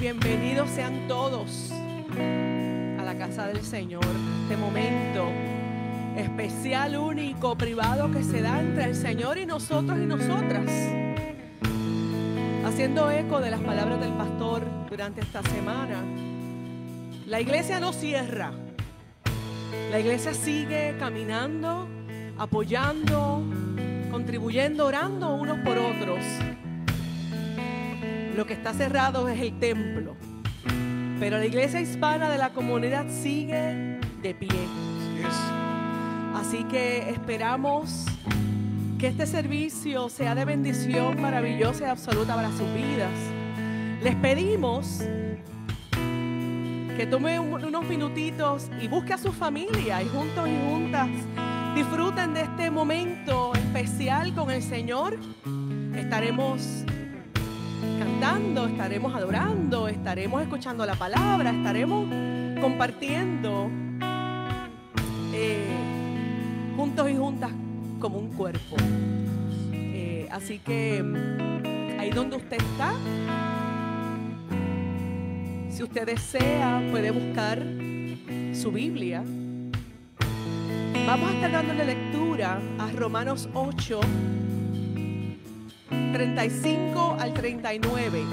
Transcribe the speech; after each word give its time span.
bienvenidos 0.00 0.70
sean 0.70 1.06
todos 1.08 1.70
a 1.70 3.02
la 3.04 3.14
casa 3.18 3.46
del 3.48 3.62
Señor. 3.62 4.02
Este 4.44 4.56
momento 4.56 5.28
especial, 6.16 6.96
único, 6.96 7.54
privado 7.54 8.10
que 8.10 8.24
se 8.24 8.40
da 8.40 8.60
entre 8.60 8.84
el 8.84 8.96
Señor 8.96 9.36
y 9.36 9.44
nosotros 9.44 9.98
y 9.98 10.06
nosotras. 10.06 10.70
Haciendo 12.64 13.10
eco 13.10 13.40
de 13.40 13.50
las 13.50 13.60
palabras 13.60 14.00
del 14.00 14.14
pastor 14.14 14.64
durante 14.88 15.20
esta 15.20 15.42
semana, 15.42 16.02
la 17.26 17.38
iglesia 17.38 17.78
no 17.78 17.92
cierra. 17.92 18.52
La 19.90 20.00
iglesia 20.00 20.32
sigue 20.32 20.96
caminando, 20.98 21.86
apoyando, 22.38 23.42
contribuyendo, 24.10 24.86
orando 24.86 25.34
unos 25.34 25.58
por 25.58 25.76
otros. 25.76 26.24
Lo 28.40 28.46
que 28.46 28.54
está 28.54 28.72
cerrado 28.72 29.28
es 29.28 29.38
el 29.38 29.58
templo. 29.58 30.16
Pero 31.18 31.36
la 31.36 31.44
iglesia 31.44 31.78
hispana 31.78 32.30
de 32.30 32.38
la 32.38 32.54
comunidad 32.54 33.04
sigue 33.10 33.98
de 34.22 34.34
pie. 34.34 34.66
Así 36.34 36.64
que 36.64 37.10
esperamos 37.10 38.06
que 38.98 39.08
este 39.08 39.26
servicio 39.26 40.08
sea 40.08 40.34
de 40.34 40.46
bendición 40.46 41.20
maravillosa 41.20 41.84
y 41.84 41.90
absoluta 41.90 42.34
para 42.34 42.48
sus 42.48 42.72
vidas. 42.72 43.12
Les 44.02 44.14
pedimos 44.14 45.02
que 46.96 47.06
tome 47.10 47.38
unos 47.38 47.84
minutitos 47.84 48.70
y 48.80 48.88
busque 48.88 49.12
a 49.12 49.18
su 49.18 49.34
familia 49.34 50.02
y 50.02 50.08
juntos 50.08 50.48
y 50.48 50.56
juntas 50.66 51.08
disfruten 51.74 52.32
de 52.32 52.40
este 52.44 52.70
momento 52.70 53.52
especial 53.52 54.34
con 54.34 54.50
el 54.50 54.62
Señor. 54.62 55.18
Estaremos 55.94 56.86
cantando, 58.00 58.66
estaremos 58.66 59.14
adorando, 59.14 59.86
estaremos 59.86 60.40
escuchando 60.40 60.86
la 60.86 60.94
palabra, 60.94 61.50
estaremos 61.50 62.08
compartiendo 62.58 63.70
eh, 65.34 65.76
juntos 66.76 67.10
y 67.10 67.14
juntas 67.14 67.50
como 67.98 68.18
un 68.18 68.28
cuerpo. 68.28 68.76
Eh, 69.74 70.26
así 70.32 70.60
que 70.60 71.04
ahí 71.98 72.08
donde 72.08 72.36
usted 72.36 72.56
está, 72.56 72.94
si 75.68 75.82
usted 75.82 76.06
desea, 76.06 76.82
puede 76.90 77.10
buscar 77.10 77.62
su 78.54 78.72
Biblia. 78.72 79.22
Vamos 81.06 81.30
a 81.30 81.34
estar 81.34 81.52
dándole 81.52 81.84
lectura 81.84 82.62
a 82.78 82.90
Romanos 82.92 83.46
8 83.52 84.00
35 85.90 87.16
al 87.18 87.34
39. 87.34 88.24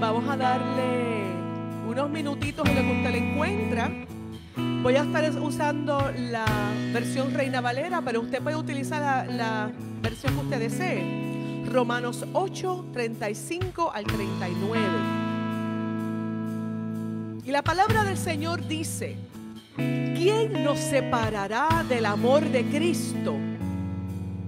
Vamos 0.00 0.28
a 0.28 0.36
darle 0.36 1.24
unos 1.88 2.10
minutitos 2.10 2.68
en 2.68 2.74
lo 2.74 2.82
que 2.82 2.96
usted 2.98 3.10
le 3.10 3.18
encuentra. 3.18 3.90
Voy 4.82 4.96
a 4.96 5.02
estar 5.02 5.30
usando 5.40 6.10
la 6.16 6.46
versión 6.92 7.34
Reina 7.34 7.60
Valera, 7.60 8.00
pero 8.02 8.20
usted 8.20 8.42
puede 8.42 8.56
utilizar 8.56 9.00
la, 9.00 9.24
la 9.32 9.70
versión 10.02 10.34
que 10.34 10.40
usted 10.40 10.58
desee. 10.58 11.64
Romanos 11.70 12.24
8, 12.32 12.86
35 12.92 13.92
al 13.92 14.04
39. 14.04 15.19
Y 17.50 17.52
la 17.52 17.62
palabra 17.62 18.04
del 18.04 18.16
Señor 18.16 18.64
dice, 18.68 19.16
¿quién 19.74 20.62
nos 20.62 20.78
separará 20.78 21.84
del 21.88 22.06
amor 22.06 22.44
de 22.44 22.64
Cristo? 22.66 23.34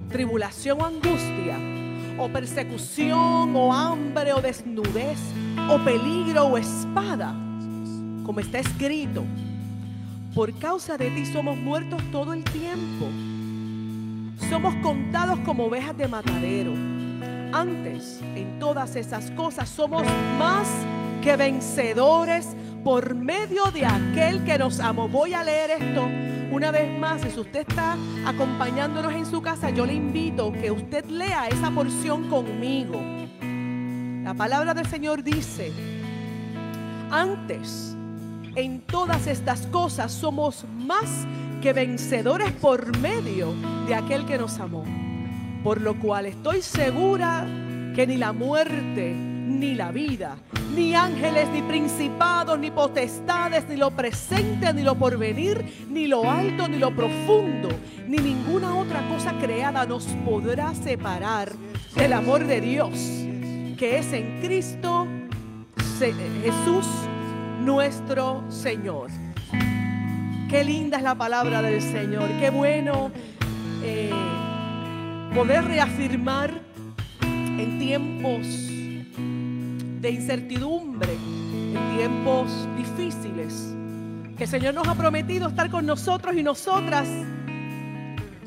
Tribulación 0.08 0.80
o 0.80 0.84
angustia, 0.84 1.58
o 2.16 2.28
persecución, 2.28 3.56
o 3.56 3.72
hambre, 3.72 4.32
o 4.32 4.40
desnudez, 4.40 5.18
o 5.68 5.78
peligro, 5.78 6.44
o 6.44 6.56
espada. 6.56 7.34
Como 8.24 8.38
está 8.38 8.60
escrito, 8.60 9.24
por 10.32 10.56
causa 10.60 10.96
de 10.96 11.10
ti 11.10 11.26
somos 11.26 11.56
muertos 11.56 12.00
todo 12.12 12.32
el 12.32 12.44
tiempo. 12.44 13.08
Somos 14.48 14.76
contados 14.76 15.40
como 15.40 15.64
ovejas 15.64 15.98
de 15.98 16.06
matadero. 16.06 16.72
Antes, 17.52 18.20
en 18.36 18.60
todas 18.60 18.94
esas 18.94 19.32
cosas, 19.32 19.68
somos 19.68 20.04
más 20.38 20.68
que 21.20 21.36
vencedores 21.36 22.54
por 22.82 23.14
medio 23.14 23.70
de 23.70 23.86
aquel 23.86 24.44
que 24.44 24.58
nos 24.58 24.80
amó. 24.80 25.08
Voy 25.08 25.34
a 25.34 25.44
leer 25.44 25.70
esto 25.70 26.08
una 26.50 26.70
vez 26.70 26.98
más. 26.98 27.22
Si 27.22 27.38
usted 27.38 27.60
está 27.68 27.96
acompañándonos 28.26 29.12
en 29.12 29.26
su 29.26 29.40
casa, 29.40 29.70
yo 29.70 29.86
le 29.86 29.94
invito 29.94 30.52
que 30.52 30.70
usted 30.70 31.04
lea 31.06 31.48
esa 31.48 31.70
porción 31.70 32.28
conmigo. 32.28 33.00
La 34.24 34.34
palabra 34.34 34.74
del 34.74 34.86
Señor 34.86 35.22
dice, 35.22 35.72
antes, 37.10 37.96
en 38.54 38.80
todas 38.80 39.26
estas 39.26 39.66
cosas 39.68 40.12
somos 40.12 40.64
más 40.76 41.26
que 41.60 41.72
vencedores 41.72 42.52
por 42.52 42.96
medio 42.98 43.54
de 43.86 43.94
aquel 43.94 44.26
que 44.26 44.38
nos 44.38 44.58
amó. 44.58 44.84
Por 45.62 45.80
lo 45.80 45.98
cual 45.98 46.26
estoy 46.26 46.60
segura 46.60 47.46
que 47.94 48.06
ni 48.06 48.16
la 48.16 48.32
muerte, 48.32 49.31
ni 49.58 49.74
la 49.74 49.92
vida, 49.92 50.36
ni 50.74 50.94
ángeles, 50.94 51.48
ni 51.50 51.62
principados, 51.62 52.58
ni 52.58 52.70
potestades, 52.70 53.68
ni 53.68 53.76
lo 53.76 53.90
presente, 53.90 54.72
ni 54.72 54.82
lo 54.82 54.94
porvenir, 54.94 55.86
ni 55.88 56.06
lo 56.06 56.30
alto, 56.30 56.68
ni 56.68 56.78
lo 56.78 56.94
profundo, 56.94 57.68
ni 58.06 58.18
ninguna 58.18 58.76
otra 58.76 59.06
cosa 59.08 59.32
creada 59.40 59.86
nos 59.86 60.04
podrá 60.24 60.74
separar 60.74 61.52
del 61.94 62.12
amor 62.12 62.46
de 62.46 62.60
Dios, 62.60 62.92
que 63.76 63.98
es 63.98 64.12
en 64.12 64.40
Cristo 64.40 65.06
Jesús 66.42 66.86
nuestro 67.60 68.42
Señor. 68.48 69.08
Qué 70.48 70.64
linda 70.64 70.96
es 70.96 71.04
la 71.04 71.14
palabra 71.14 71.62
del 71.62 71.80
Señor, 71.80 72.28
qué 72.40 72.50
bueno 72.50 73.12
eh, 73.84 74.10
poder 75.32 75.64
reafirmar 75.64 76.50
en 77.22 77.78
tiempos 77.78 78.71
de 80.02 80.10
incertidumbre, 80.10 81.12
en 81.12 81.96
tiempos 81.96 82.68
difíciles, 82.76 83.72
que 84.36 84.44
el 84.44 84.50
Señor 84.50 84.74
nos 84.74 84.88
ha 84.88 84.96
prometido 84.96 85.48
estar 85.48 85.70
con 85.70 85.86
nosotros 85.86 86.34
y 86.36 86.42
nosotras 86.42 87.06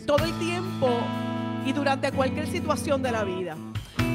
todo 0.06 0.26
el 0.26 0.38
tiempo 0.38 0.90
y 1.66 1.72
durante 1.72 2.12
cualquier 2.12 2.48
situación 2.48 3.02
de 3.02 3.12
la 3.12 3.24
vida. 3.24 3.56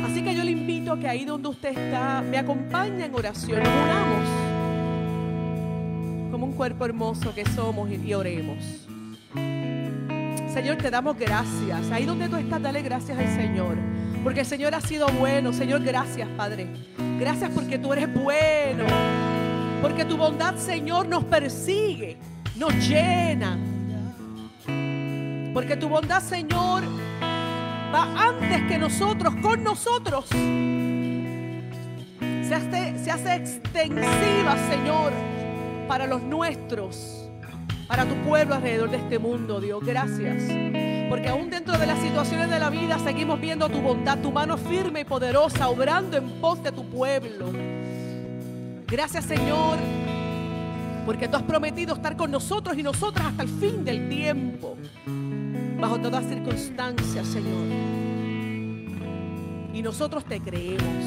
Así 0.04 0.22
que 0.22 0.34
yo 0.34 0.44
le 0.44 0.50
invito 0.50 0.92
a 0.92 0.98
que 0.98 1.08
ahí 1.08 1.24
donde 1.24 1.48
usted 1.48 1.70
está 1.70 2.20
me 2.20 2.36
acompañe 2.36 3.06
en 3.06 3.14
oración, 3.14 3.62
nos 3.62 3.72
unamos 3.72 4.28
como 6.30 6.44
un 6.44 6.52
cuerpo 6.52 6.84
hermoso 6.84 7.34
que 7.34 7.46
somos 7.46 7.90
y 7.90 8.12
oremos. 8.12 8.86
Señor, 10.52 10.76
te 10.76 10.90
damos 10.90 11.16
gracias. 11.16 11.90
Ahí 11.90 12.04
donde 12.04 12.28
tú 12.28 12.36
estás, 12.36 12.60
dale 12.60 12.82
gracias 12.82 13.18
al 13.18 13.34
Señor. 13.34 13.78
Porque 14.22 14.40
el 14.40 14.46
Señor 14.46 14.74
ha 14.74 14.80
sido 14.80 15.08
bueno. 15.08 15.52
Señor, 15.52 15.82
gracias, 15.82 16.28
Padre. 16.36 16.68
Gracias 17.18 17.50
porque 17.50 17.78
tú 17.78 17.92
eres 17.92 18.12
bueno. 18.12 18.84
Porque 19.82 20.04
tu 20.04 20.16
bondad, 20.16 20.56
Señor, 20.56 21.08
nos 21.08 21.24
persigue, 21.24 22.18
nos 22.56 22.72
llena. 22.86 23.58
Porque 25.54 25.76
tu 25.76 25.88
bondad, 25.88 26.22
Señor, 26.22 26.84
va 27.94 28.28
antes 28.28 28.62
que 28.68 28.78
nosotros, 28.78 29.34
con 29.42 29.64
nosotros. 29.64 30.26
Se 32.20 32.54
hace, 32.54 32.98
se 32.98 33.10
hace 33.10 33.34
extensiva, 33.34 34.56
Señor, 34.68 35.12
para 35.88 36.06
los 36.06 36.22
nuestros 36.22 37.20
para 37.90 38.04
tu 38.04 38.14
pueblo 38.22 38.54
alrededor 38.54 38.88
de 38.88 38.98
este 38.98 39.18
mundo, 39.18 39.60
Dios. 39.60 39.84
Gracias. 39.84 40.44
Porque 41.10 41.28
aún 41.28 41.50
dentro 41.50 41.76
de 41.76 41.86
las 41.86 41.98
situaciones 41.98 42.48
de 42.48 42.60
la 42.60 42.70
vida 42.70 42.96
seguimos 43.00 43.40
viendo 43.40 43.68
tu 43.68 43.80
bondad, 43.80 44.18
tu 44.20 44.30
mano 44.30 44.56
firme 44.56 45.00
y 45.00 45.04
poderosa, 45.04 45.68
obrando 45.68 46.16
en 46.16 46.40
pos 46.40 46.62
de 46.62 46.70
tu 46.70 46.88
pueblo. 46.88 47.52
Gracias, 48.86 49.24
Señor, 49.24 49.76
porque 51.04 51.26
tú 51.26 51.36
has 51.36 51.42
prometido 51.42 51.94
estar 51.94 52.16
con 52.16 52.30
nosotros 52.30 52.78
y 52.78 52.84
nosotras 52.84 53.26
hasta 53.26 53.42
el 53.42 53.48
fin 53.48 53.84
del 53.84 54.08
tiempo, 54.08 54.76
bajo 55.80 55.98
todas 55.98 56.24
circunstancias, 56.26 57.26
Señor. 57.26 57.66
Y 59.74 59.82
nosotros 59.82 60.24
te 60.24 60.40
creemos. 60.40 61.04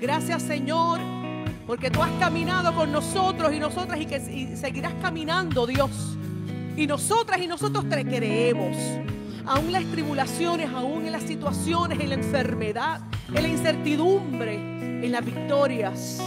Gracias, 0.00 0.42
Señor 0.42 1.00
porque 1.66 1.90
tú 1.90 2.02
has 2.02 2.10
caminado 2.20 2.74
con 2.74 2.92
nosotros 2.92 3.50
y 3.54 3.58
nosotras 3.58 3.98
y 3.98 4.04
que 4.04 4.20
seguirás 4.54 4.92
caminando, 5.00 5.66
Dios. 5.66 6.18
Y 6.76 6.86
nosotras 6.86 7.40
y 7.40 7.46
nosotros 7.46 7.88
te 7.88 8.04
creemos. 8.04 8.76
Aún 9.46 9.72
las 9.72 9.84
tribulaciones, 9.84 10.70
aún 10.70 11.06
en 11.06 11.12
las 11.12 11.22
situaciones, 11.22 12.00
en 12.00 12.08
la 12.08 12.14
enfermedad, 12.14 13.00
en 13.28 13.42
la 13.42 13.48
incertidumbre, 13.48 14.54
en 14.54 15.12
las 15.12 15.24
victorias. 15.24 16.18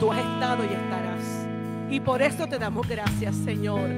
Tú 0.00 0.10
has 0.10 0.18
estado 0.18 0.64
y 0.64 0.72
estarás. 0.72 1.46
Y 1.90 2.00
por 2.00 2.22
eso 2.22 2.46
te 2.46 2.58
damos 2.58 2.88
gracias, 2.88 3.36
Señor. 3.36 3.88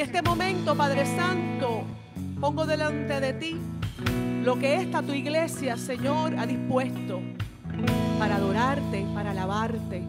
este 0.00 0.22
momento, 0.22 0.74
Padre 0.74 1.04
Santo, 1.04 1.84
pongo 2.40 2.64
delante 2.64 3.20
de 3.20 3.32
ti 3.34 3.56
lo 4.44 4.58
que 4.58 4.76
esta 4.76 5.02
tu 5.02 5.12
iglesia, 5.12 5.76
Señor, 5.76 6.34
ha 6.38 6.46
dispuesto 6.46 7.20
para 8.18 8.36
adorarte, 8.36 9.06
para 9.14 9.32
alabarte. 9.32 10.02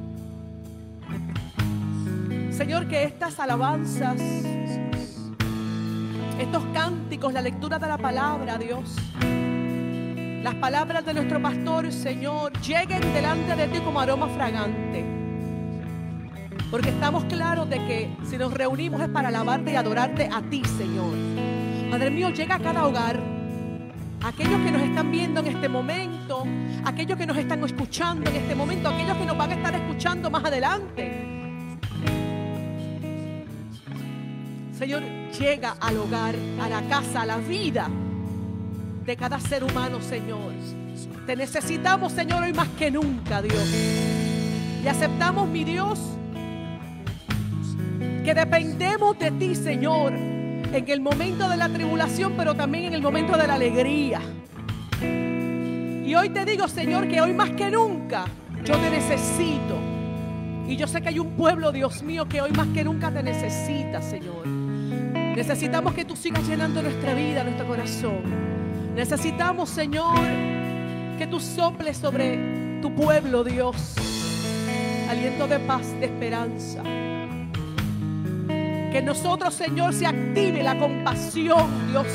Señor, 2.51 2.87
que 2.87 3.03
estas 3.03 3.39
alabanzas, 3.39 4.21
estos 6.37 6.63
cánticos, 6.73 7.33
la 7.33 7.41
lectura 7.41 7.79
de 7.79 7.87
la 7.87 7.97
palabra, 7.97 8.57
Dios, 8.57 8.95
las 10.43 10.55
palabras 10.55 11.05
de 11.05 11.13
nuestro 11.13 11.41
pastor, 11.41 11.91
Señor, 11.91 12.51
lleguen 12.61 13.01
delante 13.13 13.55
de 13.55 13.67
ti 13.67 13.79
como 13.79 13.99
aroma 13.99 14.27
fragante. 14.27 15.05
Porque 16.69 16.89
estamos 16.89 17.23
claros 17.25 17.69
de 17.69 17.77
que 17.85 18.17
si 18.29 18.37
nos 18.37 18.53
reunimos 18.53 19.01
es 19.01 19.09
para 19.09 19.29
alabarte 19.29 19.71
y 19.71 19.75
adorarte 19.75 20.29
a 20.31 20.41
ti, 20.41 20.63
Señor. 20.77 21.13
Padre 21.89 22.11
mío, 22.11 22.29
llega 22.29 22.55
a 22.55 22.59
cada 22.59 22.85
hogar. 22.85 23.19
Aquellos 24.23 24.59
que 24.61 24.71
nos 24.71 24.81
están 24.81 25.09
viendo 25.09 25.39
en 25.39 25.47
este 25.47 25.67
momento, 25.67 26.43
aquellos 26.85 27.17
que 27.17 27.25
nos 27.25 27.37
están 27.37 27.63
escuchando 27.63 28.29
en 28.29 28.35
este 28.35 28.55
momento, 28.55 28.89
aquellos 28.89 29.17
que 29.17 29.25
nos 29.25 29.37
van 29.37 29.51
a 29.51 29.55
estar 29.55 29.73
escuchando 29.73 30.29
más 30.29 30.43
adelante. 30.45 31.30
Señor, 34.81 35.03
llega 35.37 35.75
al 35.79 35.95
hogar, 35.95 36.33
a 36.59 36.67
la 36.67 36.81
casa, 36.89 37.21
a 37.21 37.25
la 37.27 37.37
vida 37.37 37.87
de 39.05 39.15
cada 39.15 39.39
ser 39.39 39.63
humano, 39.63 40.01
Señor. 40.01 40.53
Te 41.27 41.35
necesitamos, 41.35 42.11
Señor, 42.13 42.41
hoy 42.41 42.51
más 42.51 42.67
que 42.69 42.89
nunca, 42.89 43.43
Dios. 43.43 43.63
Y 44.83 44.87
aceptamos, 44.87 45.47
mi 45.47 45.63
Dios, 45.63 45.99
que 48.25 48.33
dependemos 48.33 49.19
de 49.19 49.29
ti, 49.29 49.53
Señor, 49.53 50.13
en 50.13 50.85
el 50.87 50.99
momento 50.99 51.47
de 51.47 51.57
la 51.57 51.69
tribulación, 51.69 52.33
pero 52.35 52.55
también 52.55 52.85
en 52.85 52.93
el 52.95 53.03
momento 53.03 53.37
de 53.37 53.45
la 53.45 53.53
alegría. 53.53 54.19
Y 54.99 56.15
hoy 56.15 56.29
te 56.29 56.43
digo, 56.43 56.67
Señor, 56.67 57.07
que 57.07 57.21
hoy 57.21 57.33
más 57.35 57.51
que 57.51 57.69
nunca 57.69 58.25
yo 58.65 58.75
te 58.77 58.89
necesito. 58.89 59.77
Y 60.67 60.75
yo 60.75 60.87
sé 60.87 61.03
que 61.03 61.09
hay 61.09 61.19
un 61.19 61.35
pueblo, 61.35 61.71
Dios 61.71 62.01
mío, 62.01 62.27
que 62.27 62.41
hoy 62.41 62.51
más 62.53 62.69
que 62.69 62.83
nunca 62.83 63.11
te 63.11 63.21
necesita, 63.21 64.01
Señor. 64.01 64.60
Necesitamos 65.35 65.93
que 65.93 66.05
tú 66.05 66.15
sigas 66.15 66.47
llenando 66.47 66.81
nuestra 66.81 67.13
vida, 67.13 67.43
nuestro 67.43 67.65
corazón. 67.65 68.21
Necesitamos, 68.95 69.69
Señor, 69.69 70.19
que 71.17 71.25
tú 71.27 71.39
soples 71.39 71.97
sobre 71.97 72.79
tu 72.81 72.93
pueblo, 72.93 73.43
Dios. 73.43 73.95
Aliento 75.09 75.47
de 75.47 75.59
paz, 75.59 75.87
de 75.99 76.05
esperanza. 76.05 76.83
Que 78.91 79.01
nosotros, 79.03 79.53
Señor, 79.53 79.93
se 79.93 80.05
active 80.05 80.61
la 80.63 80.77
compasión, 80.77 81.89
Dios, 81.89 82.07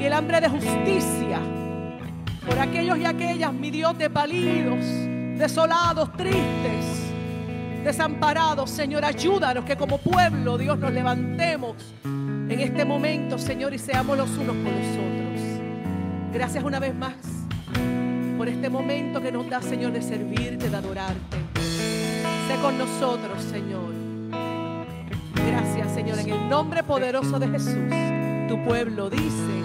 y 0.00 0.04
el 0.04 0.12
hambre 0.12 0.40
de 0.40 0.48
justicia 0.48 1.38
por 2.46 2.58
aquellos 2.58 2.98
y 2.98 3.04
aquellas, 3.04 3.52
mi 3.52 3.70
Dios, 3.70 3.96
desvalidos, 3.96 4.84
desolados, 5.38 6.12
tristes, 6.16 7.12
desamparados. 7.84 8.68
Señor, 8.68 9.04
ayúdanos 9.04 9.64
que 9.64 9.76
como 9.76 9.98
pueblo, 9.98 10.58
Dios, 10.58 10.76
nos 10.78 10.92
levantemos 10.92 11.76
en 12.48 12.60
este 12.60 12.84
momento, 12.84 13.38
Señor, 13.38 13.74
y 13.74 13.78
seamos 13.78 14.16
los 14.16 14.30
unos 14.30 14.56
por 14.56 14.72
los 14.72 14.86
otros. 14.96 16.32
Gracias 16.32 16.64
una 16.64 16.80
vez 16.80 16.94
más 16.94 17.14
por 18.38 18.48
este 18.48 18.68
momento 18.68 19.20
que 19.20 19.30
nos 19.30 19.48
da, 19.48 19.62
Señor, 19.62 19.92
de 19.92 20.02
servirte, 20.02 20.68
de 20.68 20.76
adorarte. 20.76 21.36
Sé 22.48 22.56
con 22.60 22.78
nosotros, 22.78 23.42
Señor. 23.42 23.92
Gracias, 25.34 25.92
Señor, 25.94 26.18
en 26.18 26.30
el 26.30 26.48
nombre 26.48 26.82
poderoso 26.82 27.38
de 27.38 27.48
Jesús. 27.48 27.76
Tu 28.48 28.64
pueblo 28.64 29.10
dice, 29.10 29.62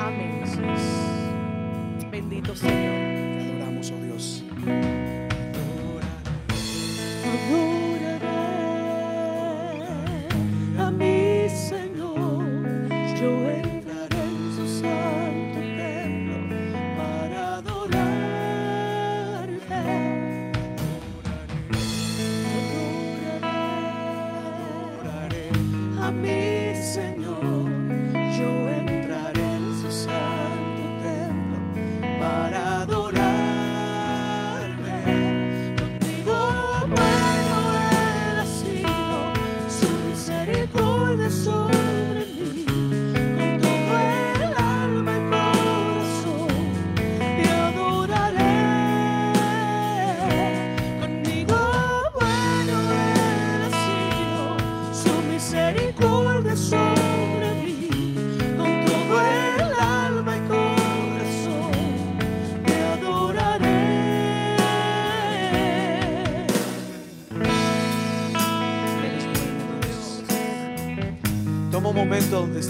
amén. 0.00 0.42
Bendito 2.10 2.54
Señor. 2.54 3.38
Te 3.38 3.50
adoramos, 3.50 3.90
oh 3.90 4.04
Dios. 4.04 4.44
a 7.24 7.71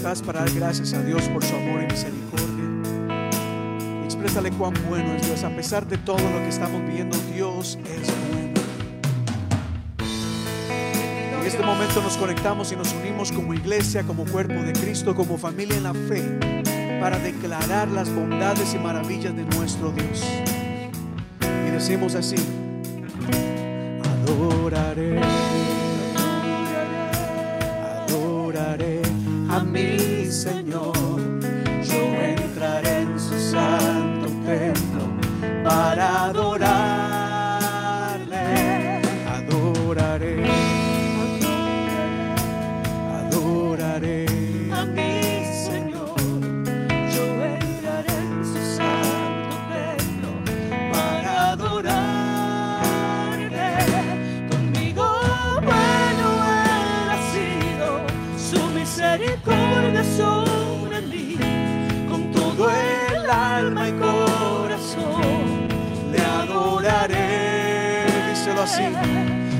estás 0.03 0.21
para 0.21 0.41
dar 0.41 0.51
gracias 0.51 0.93
a 0.93 1.01
Dios 1.01 1.29
por 1.29 1.41
su 1.45 1.55
amor 1.55 1.81
y 1.81 1.85
misericordia. 1.85 2.65
Exprésale 4.03 4.51
cuán 4.51 4.73
bueno 4.89 5.13
es 5.13 5.25
Dios. 5.25 5.45
A 5.45 5.49
pesar 5.55 5.87
de 5.87 5.97
todo 5.97 6.17
lo 6.17 6.39
que 6.39 6.49
estamos 6.49 6.81
viviendo, 6.81 7.17
Dios 7.33 7.79
es 7.85 8.11
bueno. 8.27 8.51
En 11.39 11.47
este 11.47 11.63
momento 11.63 12.01
nos 12.01 12.17
conectamos 12.17 12.73
y 12.73 12.75
nos 12.75 12.91
unimos 12.91 13.31
como 13.31 13.53
iglesia, 13.53 14.03
como 14.03 14.25
cuerpo 14.25 14.55
de 14.55 14.73
Cristo, 14.73 15.15
como 15.15 15.37
familia 15.37 15.77
en 15.77 15.83
la 15.83 15.93
fe, 15.93 16.37
para 16.99 17.17
declarar 17.19 17.87
las 17.87 18.13
bondades 18.13 18.73
y 18.73 18.79
maravillas 18.79 19.33
de 19.33 19.45
nuestro 19.55 19.93
Dios. 19.93 20.21
Y 21.65 21.71
decimos 21.71 22.15
así, 22.15 22.35
para 36.33 36.62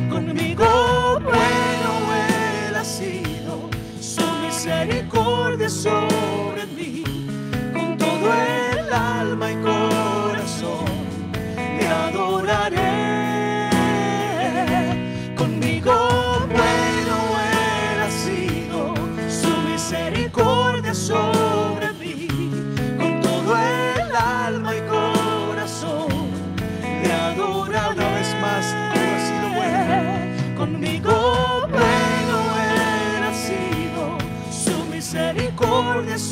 Conmigo 0.09 1.19
bueno 1.21 1.89
Él 2.69 2.73
ha 2.73 2.85
sido, 2.85 3.69
su 3.99 4.21
misericordia 4.45 5.69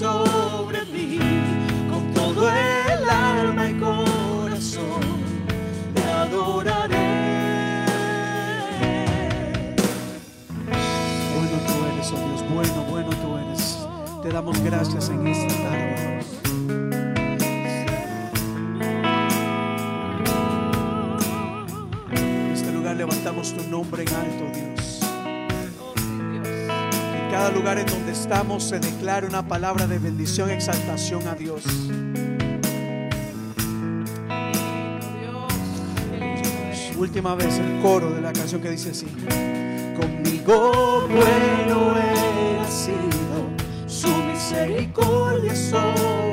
sobre 0.02 0.84
mí 0.86 1.20
con 1.88 2.12
todo 2.12 2.50
el 2.50 3.08
alma 3.08 3.70
y 3.70 3.74
corazón. 3.76 5.04
Te 5.94 6.02
adoraré. 6.02 6.96
Bueno 11.36 11.58
tú 11.68 11.74
eres, 11.94 12.12
oh 12.14 12.18
Dios, 12.18 12.44
bueno, 12.52 12.84
bueno 12.90 13.10
tú 13.22 13.38
eres. 13.38 13.78
Te 14.24 14.30
damos 14.30 14.60
gracias 14.64 15.10
en 15.10 15.28
esta 15.28 15.54
tarde. 15.70 16.20
Oh 20.26 21.18
en 22.12 22.52
este 22.54 22.72
lugar 22.72 22.96
levantamos 22.96 23.54
tu 23.54 23.70
nombre 23.70 24.02
en 24.02 24.10
alto, 24.16 24.46
Dios. 24.52 24.71
Cada 27.42 27.56
lugar 27.56 27.80
en 27.80 27.88
donde 27.88 28.12
estamos 28.12 28.64
se 28.66 28.80
declara 28.80 29.26
una 29.26 29.42
palabra 29.42 29.88
de 29.88 29.98
bendición, 29.98 30.52
exaltación 30.52 31.28
a 31.28 31.34
Dios. 31.34 31.64
Última 36.96 37.34
vez 37.34 37.58
el 37.58 37.82
coro 37.82 38.12
de 38.12 38.22
la 38.22 38.32
canción 38.32 38.62
que 38.62 38.70
dice 38.70 38.92
así. 38.92 39.08
Conmigo 40.00 41.08
bueno 41.10 41.96
Él 41.98 42.60
ha 42.60 42.70
sido, 42.70 43.88
su 43.88 44.16
misericordia 44.32 45.56
sobre 45.56 46.31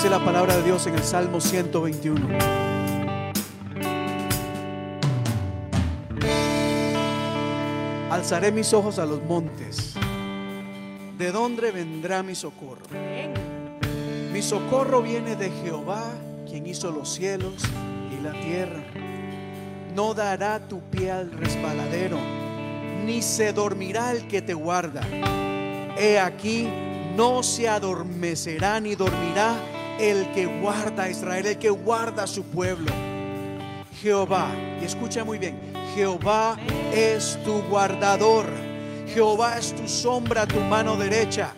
Dice 0.00 0.08
la 0.08 0.24
palabra 0.24 0.56
de 0.56 0.62
Dios 0.62 0.86
en 0.86 0.94
el 0.94 1.02
Salmo 1.02 1.42
121. 1.42 2.38
Alzaré 8.10 8.50
mis 8.50 8.72
ojos 8.72 8.98
a 8.98 9.04
los 9.04 9.22
montes. 9.24 9.92
¿De 11.18 11.30
dónde 11.30 11.70
vendrá 11.70 12.22
mi 12.22 12.34
socorro? 12.34 12.86
Mi 14.32 14.40
socorro 14.40 15.02
viene 15.02 15.36
de 15.36 15.50
Jehová, 15.50 16.10
quien 16.48 16.66
hizo 16.66 16.90
los 16.90 17.12
cielos 17.12 17.62
y 18.10 18.22
la 18.22 18.32
tierra. 18.32 18.82
No 19.94 20.14
dará 20.14 20.66
tu 20.66 20.80
pie 20.80 21.10
al 21.10 21.30
resbaladero, 21.30 22.16
ni 23.04 23.20
se 23.20 23.52
dormirá 23.52 24.12
el 24.12 24.26
que 24.28 24.40
te 24.40 24.54
guarda. 24.54 25.02
He 25.98 26.18
aquí, 26.18 26.70
no 27.14 27.42
se 27.42 27.68
adormecerá 27.68 28.80
ni 28.80 28.94
dormirá 28.94 29.56
el 30.00 30.30
que 30.32 30.46
guarda 30.46 31.04
a 31.04 31.10
Israel, 31.10 31.46
el 31.46 31.58
que 31.58 31.70
guarda 31.70 32.22
a 32.22 32.26
su 32.26 32.44
pueblo. 32.44 32.90
Jehová, 34.00 34.48
y 34.80 34.84
escucha 34.84 35.24
muy 35.24 35.38
bien, 35.38 35.60
Jehová 35.94 36.56
es 36.92 37.38
tu 37.44 37.60
guardador. 37.62 38.46
Jehová 39.12 39.58
es 39.58 39.74
tu 39.74 39.86
sombra, 39.88 40.46
tu 40.46 40.60
mano 40.60 40.96
derecha. 40.96 41.52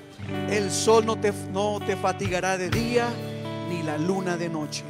El 0.50 0.70
sol 0.70 1.04
no 1.04 1.16
te, 1.16 1.32
no 1.52 1.78
te 1.86 1.96
fatigará 1.96 2.56
de 2.56 2.70
día, 2.70 3.08
ni 3.68 3.82
la 3.82 3.98
luna 3.98 4.36
de 4.36 4.48
noche. 4.48 4.82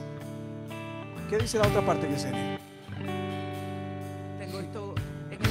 ¿Qué 1.28 1.38
dice 1.38 1.58
la 1.58 1.66
otra 1.66 1.84
parte 1.84 2.06
que 2.08 2.18
se 2.18 2.30
lee? 2.30 2.58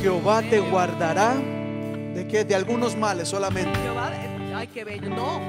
Jehová 0.01 0.41
te 0.41 0.59
guardará 0.59 1.35
de 1.35 2.27
qué? 2.27 2.43
De 2.43 2.55
algunos 2.55 2.95
males 2.95 3.27
solamente. 3.27 3.77
Jehová, 3.79 4.11
eh, 4.15 4.53
ay, 4.55 4.67
qué 4.67 4.83
bello. 4.83 5.09
No, 5.09 5.39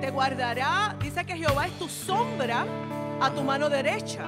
te, 0.00 0.10
guardará. 0.10 0.96
Dice 1.00 1.24
que 1.24 1.36
Jehová 1.36 1.66
es 1.66 1.72
tu 1.78 1.88
sombra 1.88 2.64
a 3.20 3.30
tu 3.30 3.42
mano 3.42 3.68
derecha. 3.68 4.24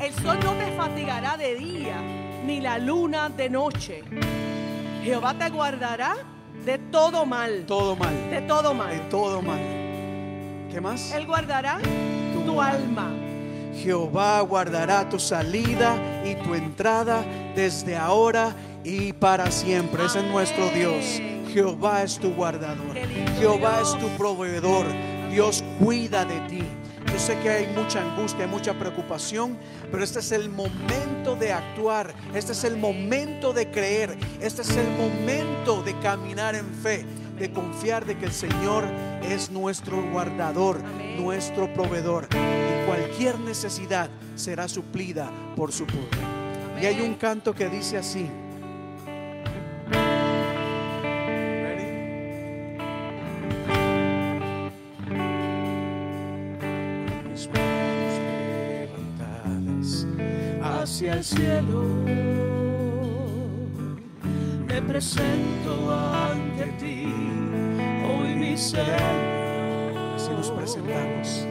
El 0.00 0.12
sol 0.14 0.38
no 0.44 0.52
te 0.52 0.72
fatigará 0.76 1.36
de 1.36 1.54
día, 1.54 1.96
ni 2.44 2.60
la 2.60 2.78
luna 2.78 3.28
de 3.28 3.48
noche. 3.48 4.02
Jehová 5.02 5.34
te 5.34 5.48
guardará 5.48 6.16
de 6.64 6.78
todo 6.78 7.24
mal. 7.24 7.64
Todo 7.66 7.96
mal. 7.96 8.14
De 8.30 8.42
todo 8.42 8.70
De 8.70 8.74
mal. 8.74 9.08
todo 9.08 9.42
mal. 9.42 9.60
¿Qué 10.70 10.80
más? 10.80 11.12
Él 11.12 11.26
guardará 11.26 11.78
Tu 12.34 12.42
tu 12.42 12.60
alma. 12.60 13.10
Jehová 13.82 14.40
guardará 14.40 15.08
tu 15.08 15.18
salida 15.18 15.96
y 16.24 16.34
tu 16.36 16.54
entrada 16.54 17.24
desde 17.54 17.96
ahora 17.96 18.54
y 18.84 19.12
para 19.12 19.50
siempre. 19.50 20.04
Ese 20.06 20.20
es 20.20 20.24
nuestro 20.26 20.68
Dios. 20.70 21.20
Jehová 21.56 22.02
es 22.02 22.18
tu 22.18 22.34
guardador. 22.34 22.94
Jehová 23.38 23.80
es 23.80 23.98
tu 23.98 24.08
proveedor. 24.18 24.84
Dios 25.30 25.64
cuida 25.78 26.22
de 26.26 26.38
ti. 26.40 26.62
Yo 27.10 27.18
sé 27.18 27.38
que 27.38 27.48
hay 27.48 27.66
mucha 27.68 28.02
angustia, 28.02 28.46
mucha 28.46 28.78
preocupación, 28.78 29.56
pero 29.90 30.04
este 30.04 30.18
es 30.18 30.32
el 30.32 30.50
momento 30.50 31.34
de 31.34 31.54
actuar. 31.54 32.14
Este 32.34 32.52
es 32.52 32.62
el 32.64 32.76
momento 32.76 33.54
de 33.54 33.70
creer. 33.70 34.18
Este 34.38 34.60
es 34.60 34.76
el 34.76 34.86
momento 34.98 35.82
de 35.82 35.98
caminar 36.00 36.54
en 36.56 36.66
fe, 36.74 37.06
de 37.38 37.50
confiar 37.50 38.04
de 38.04 38.18
que 38.18 38.26
el 38.26 38.32
Señor 38.32 38.84
es 39.22 39.50
nuestro 39.50 40.02
guardador, 40.10 40.82
nuestro 41.18 41.72
proveedor. 41.72 42.28
Y 42.34 42.86
cualquier 42.86 43.40
necesidad 43.40 44.10
será 44.34 44.68
suplida 44.68 45.30
por 45.56 45.72
su 45.72 45.86
poder. 45.86 46.82
Y 46.82 46.84
hay 46.84 47.00
un 47.00 47.14
canto 47.14 47.54
que 47.54 47.70
dice 47.70 47.96
así. 47.96 48.28
Hacia 60.96 61.12
el 61.12 61.24
cielo, 61.24 61.84
me 64.66 64.80
presento 64.80 65.94
ante 65.94 66.64
ti, 66.80 67.04
hoy 68.08 68.34
mi 68.34 68.56
Señor. 68.56 68.86
Así 70.16 70.30
nos 70.30 70.50
presentamos 70.52 71.46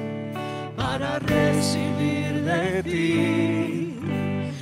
para 0.76 1.20
recibir 1.20 2.42
de 2.44 2.82
ti 2.82 4.00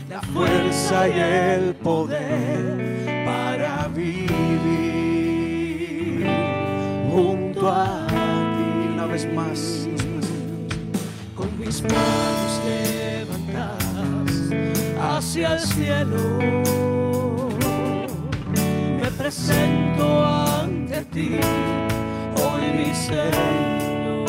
la 0.10 0.22
fuerza 0.22 1.08
y 1.08 1.18
el 1.18 1.76
poder 1.76 3.24
para 3.26 3.88
vivir 3.88 4.28
junto 7.10 7.72
a 7.72 8.06
ti. 8.08 8.90
Una 8.96 9.06
vez 9.06 9.34
más 9.34 9.88
nos 9.90 10.02
presentamos 10.02 10.28
con 11.36 11.58
mis 11.58 11.82
manos 11.84 13.03
hacia 15.24 15.54
el 15.54 15.60
cielo. 15.62 16.20
Me 19.02 19.10
presento 19.18 20.26
ante 20.26 21.06
ti, 21.14 21.40
hoy 22.36 22.64
mi 22.78 22.94
Señor. 22.94 24.26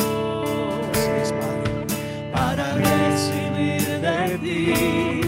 Para 2.32 2.74
recibir 2.74 3.82
de 4.06 4.38
ti 4.44 5.20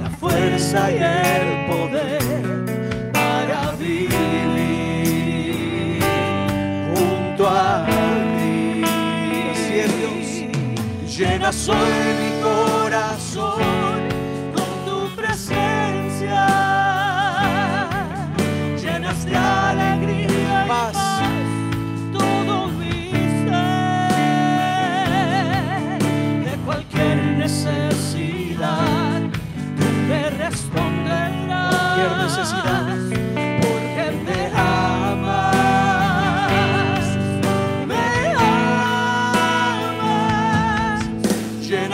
la 0.00 0.10
fuerza 0.10 0.90
y 0.90 0.94
el 0.96 1.48
poder 1.70 2.22
para 3.12 3.60
vivir 3.72 4.08
junto 6.94 7.48
a 7.48 7.86
ti. 7.86 8.82
Llena 11.16 11.52
soy 11.52 11.92
mi 12.20 12.30
corazón 12.42 13.77
Cualquier 31.98 32.22
necesidad. 32.22 32.88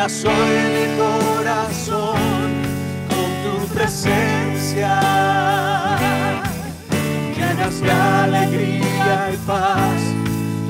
Soy 0.06 0.30
mi 0.30 0.86
corazón 0.98 2.20
con 3.08 3.30
tu 3.42 3.74
presencia. 3.74 5.00
Llenas 7.34 7.80
de 7.80 7.90
alegría 7.90 9.30
y 9.32 9.36
paz 9.46 10.02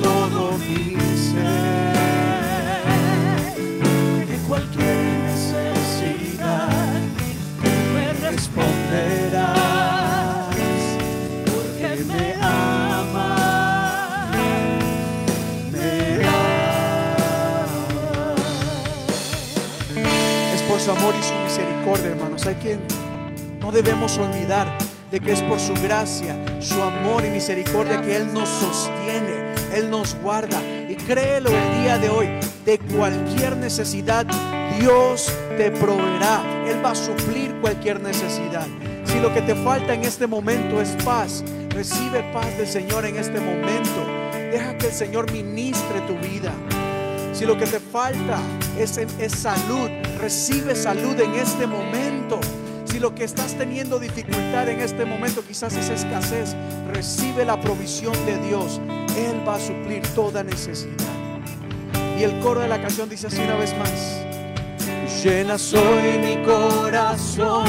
todo 0.01 0.57
mi 0.57 0.95
ser. 1.17 1.95
De 4.25 4.37
cualquier 4.47 5.03
necesidad 5.27 6.69
me 7.93 8.13
responderás. 8.29 9.24
Su 20.85 20.91
amor 20.91 21.15
y 21.19 21.23
su 21.23 21.33
misericordia, 21.33 22.11
hermanos. 22.11 22.45
Hay 22.45 22.53
que 22.55 22.77
no 23.59 23.71
debemos 23.71 24.19
olvidar 24.19 24.67
de 25.09 25.19
que 25.19 25.31
es 25.31 25.41
por 25.41 25.59
su 25.59 25.73
gracia, 25.81 26.35
su 26.59 26.79
amor 26.79 27.25
y 27.25 27.31
misericordia 27.31 28.03
que 28.03 28.17
Él 28.17 28.31
nos 28.31 28.47
sostiene, 28.47 29.55
Él 29.73 29.89
nos 29.89 30.15
guarda. 30.21 30.61
Y 30.87 30.95
créelo 30.95 31.49
el 31.49 31.81
día 31.81 31.97
de 31.97 32.09
hoy, 32.09 32.29
de 32.65 32.77
cualquier 32.77 33.57
necesidad, 33.57 34.27
Dios 34.79 35.33
te 35.57 35.71
proveerá. 35.71 36.43
Él 36.67 36.85
va 36.85 36.91
a 36.91 36.95
suplir 36.95 37.55
cualquier 37.61 37.99
necesidad. 37.99 38.67
Si 39.05 39.19
lo 39.19 39.33
que 39.33 39.41
te 39.41 39.55
falta 39.55 39.95
en 39.95 40.03
este 40.03 40.27
momento 40.27 40.79
es 40.79 40.89
paz, 41.03 41.43
recibe 41.69 42.21
paz 42.31 42.55
del 42.59 42.67
Señor 42.67 43.07
en 43.07 43.17
este 43.17 43.39
momento. 43.39 44.05
Deja 44.51 44.77
que 44.77 44.85
el 44.85 44.93
Señor 44.93 45.31
ministre 45.31 46.01
tu 46.01 46.15
vida. 46.19 46.53
Si 47.35 47.43
lo 47.43 47.57
que 47.57 47.65
te 47.65 47.81
falta 47.81 48.39
es, 48.79 48.97
es 48.97 49.31
salud, 49.33 49.89
recibe 50.21 50.73
salud 50.73 51.19
en 51.19 51.35
este 51.35 51.67
momento. 51.67 52.39
Si 52.85 52.97
lo 52.97 53.13
que 53.13 53.25
estás 53.25 53.55
teniendo 53.55 53.99
dificultad 53.99 54.69
en 54.69 54.79
este 54.79 55.03
momento 55.03 55.43
quizás 55.45 55.75
es 55.75 55.89
escasez, 55.89 56.55
recibe 56.93 57.43
la 57.43 57.59
provisión 57.59 58.13
de 58.25 58.37
Dios. 58.47 58.79
Él 59.17 59.45
va 59.45 59.55
a 59.55 59.59
suplir 59.59 60.01
toda 60.15 60.43
necesidad. 60.43 60.95
Y 62.17 62.23
el 62.23 62.39
coro 62.39 62.61
de 62.61 62.69
la 62.69 62.81
canción 62.81 63.09
dice 63.09 63.27
así 63.27 63.41
una 63.41 63.55
vez 63.55 63.77
más. 63.77 64.21
Llena 65.21 65.57
soy 65.57 66.17
mi 66.19 66.37
corazón 66.45 67.65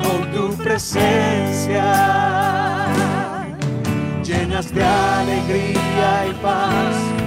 con 0.00 0.30
tu 0.32 0.56
presencia. 0.62 1.82
Llenas 4.22 4.72
de 4.72 4.84
alegría 4.84 6.26
y 6.30 6.34
paz 6.40 7.17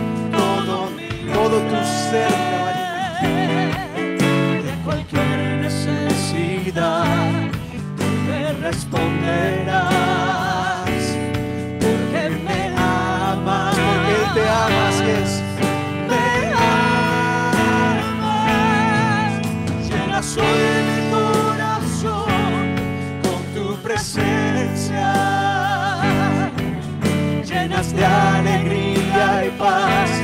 todo 1.52 1.62
tu 1.64 1.76
ser. 2.10 2.32
De 4.64 4.74
cualquier 4.86 5.38
necesidad, 5.62 7.06
tú 7.98 8.06
me 8.28 8.54
responderás. 8.54 9.82
Porque 11.82 12.24
me 12.46 12.62
amas, 12.78 13.76
porque 13.76 14.18
te 14.34 14.44
ama, 14.50 14.84
así 14.88 15.10
es. 15.22 15.32
Me 16.08 16.26
amas, 18.14 19.32
llena 19.90 20.20
soy 20.24 20.64
mi 20.88 21.00
corazón 21.12 22.64
con 23.24 23.42
tu 23.54 23.66
presencia. 23.84 25.10
Llenas 27.46 27.88
de 27.94 28.06
alegría 28.06 29.46
y 29.46 29.50
paz 29.60 30.21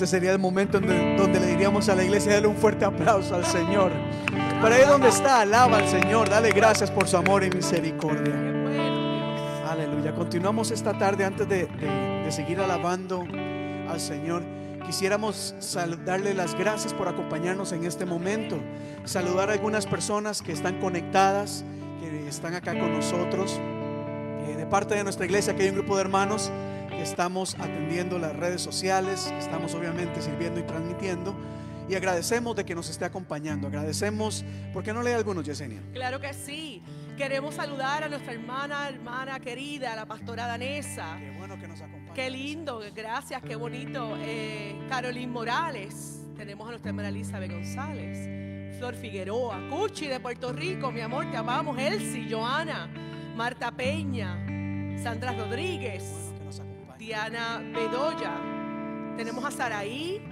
Este 0.00 0.16
sería 0.16 0.32
el 0.32 0.38
momento 0.38 0.78
en 0.78 0.86
donde, 0.86 1.16
donde 1.18 1.40
le 1.40 1.46
diríamos 1.48 1.90
a 1.90 1.94
la 1.94 2.02
iglesia, 2.02 2.32
dale 2.32 2.46
un 2.46 2.56
fuerte 2.56 2.86
aplauso 2.86 3.34
al 3.34 3.44
Señor. 3.44 3.92
Para 4.62 4.76
ahí 4.76 4.86
donde 4.86 5.08
está, 5.08 5.42
alaba 5.42 5.76
al 5.76 5.88
Señor, 5.88 6.30
dale 6.30 6.52
gracias 6.52 6.90
por 6.90 7.06
su 7.06 7.18
amor 7.18 7.44
y 7.44 7.50
misericordia. 7.50 8.59
Aleluya. 9.70 10.12
Continuamos 10.14 10.72
esta 10.72 10.98
tarde 10.98 11.24
antes 11.24 11.48
de, 11.48 11.66
de- 11.66 12.22
de 12.24 12.32
seguir 12.32 12.58
alabando 12.60 13.24
al 13.88 14.00
Señor. 14.00 14.42
Quisiéramos 14.84 15.54
darle 16.04 16.34
las 16.34 16.54
gracias 16.56 16.92
por 16.92 17.06
acompañarnos 17.06 17.70
en 17.72 17.84
este 17.84 18.04
momento. 18.04 18.58
Saludar 19.04 19.48
a 19.50 19.52
algunas 19.52 19.86
personas 19.86 20.42
que 20.42 20.50
están 20.52 20.80
conectadas, 20.80 21.64
que 22.00 22.26
están 22.28 22.54
acá 22.54 22.76
con 22.78 22.92
nosotros. 22.92 23.60
Eh, 24.48 24.56
de 24.56 24.66
parte 24.66 24.94
de 24.96 25.04
nuestra 25.04 25.24
iglesia, 25.26 25.54
que 25.54 25.62
hay 25.62 25.68
un 25.68 25.76
grupo 25.76 25.94
de 25.94 26.00
hermanos 26.02 26.50
que 26.88 27.02
estamos 27.02 27.54
atendiendo 27.60 28.18
las 28.18 28.34
redes 28.34 28.60
sociales, 28.62 29.32
estamos 29.38 29.74
obviamente 29.74 30.20
sirviendo 30.20 30.58
y 30.58 30.64
transmitiendo. 30.64 31.34
Y 31.88 31.94
agradecemos 31.94 32.54
de 32.56 32.64
que 32.64 32.74
nos 32.74 32.88
esté 32.88 33.04
acompañando. 33.04 33.66
Agradecemos, 33.68 34.44
¿por 34.72 34.82
qué 34.82 34.92
no 34.92 35.02
lee 35.02 35.10
algunos, 35.12 35.44
Yesenia? 35.44 35.80
Claro 35.92 36.20
que 36.20 36.32
sí. 36.34 36.82
Queremos 37.20 37.54
saludar 37.54 38.02
a 38.02 38.08
nuestra 38.08 38.32
hermana, 38.32 38.88
hermana 38.88 39.38
querida, 39.40 39.94
la 39.94 40.06
pastora 40.06 40.46
danesa. 40.46 41.18
Qué 41.18 41.30
bueno 41.36 41.58
que 41.60 41.68
nos 41.68 41.78
acompaña. 41.78 42.14
Qué 42.14 42.30
lindo, 42.30 42.80
gracias, 42.96 43.42
qué 43.42 43.56
bonito. 43.56 44.16
Eh, 44.22 44.86
Carolyn 44.88 45.30
Morales, 45.30 46.22
tenemos 46.34 46.66
a 46.66 46.70
nuestra 46.70 46.88
hermana 46.88 47.10
Elizabeth 47.10 47.52
González, 47.52 48.78
Flor 48.78 48.94
Figueroa, 48.94 49.60
Cuchi 49.68 50.06
de 50.06 50.18
Puerto 50.18 50.50
Rico, 50.50 50.90
mi 50.90 51.02
amor, 51.02 51.30
te 51.30 51.36
amamos, 51.36 51.78
Elsie, 51.78 52.26
Joana, 52.26 52.88
Marta 53.36 53.70
Peña, 53.70 54.38
Sandra 55.02 55.32
Rodríguez, 55.32 56.02
Bueno 56.14 56.38
que 56.38 56.44
nos 56.46 56.60
acompaña. 56.60 56.96
Diana 56.96 57.58
Bedoya, 57.62 59.14
tenemos 59.18 59.44
a 59.44 59.50
Saraí, 59.50 60.22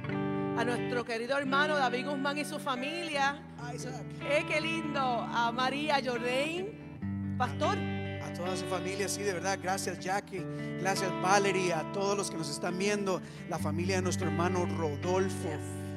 a 0.57 0.64
nuestro 0.64 1.05
querido 1.05 1.37
hermano 1.37 1.77
David 1.77 2.07
Guzmán 2.07 2.38
y 2.38 2.46
su 2.46 2.59
familia, 2.59 3.42
Isaac. 3.74 4.07
eh, 4.31 4.42
qué 4.48 4.59
lindo, 4.59 5.01
a 5.01 5.53
María 5.53 6.01
Jordain, 6.03 6.78
pastor. 7.38 7.79
A 7.79 8.33
toda 8.35 8.57
su 8.57 8.66
familia, 8.66 9.09
sí, 9.09 9.22
de 9.22 9.33
verdad. 9.33 9.59
Gracias, 9.62 9.98
Jackie. 10.01 10.44
Gracias, 10.81 11.11
Valerie. 11.22 11.72
A 11.72 11.90
todos 11.92 12.16
los 12.16 12.31
que 12.31 12.37
nos 12.37 12.51
están 12.51 12.77
viendo. 12.77 13.22
La 13.48 13.59
familia 13.59 13.96
de 13.96 14.03
nuestro 14.03 14.27
hermano 14.27 14.66
Rodolfo. 14.66 15.48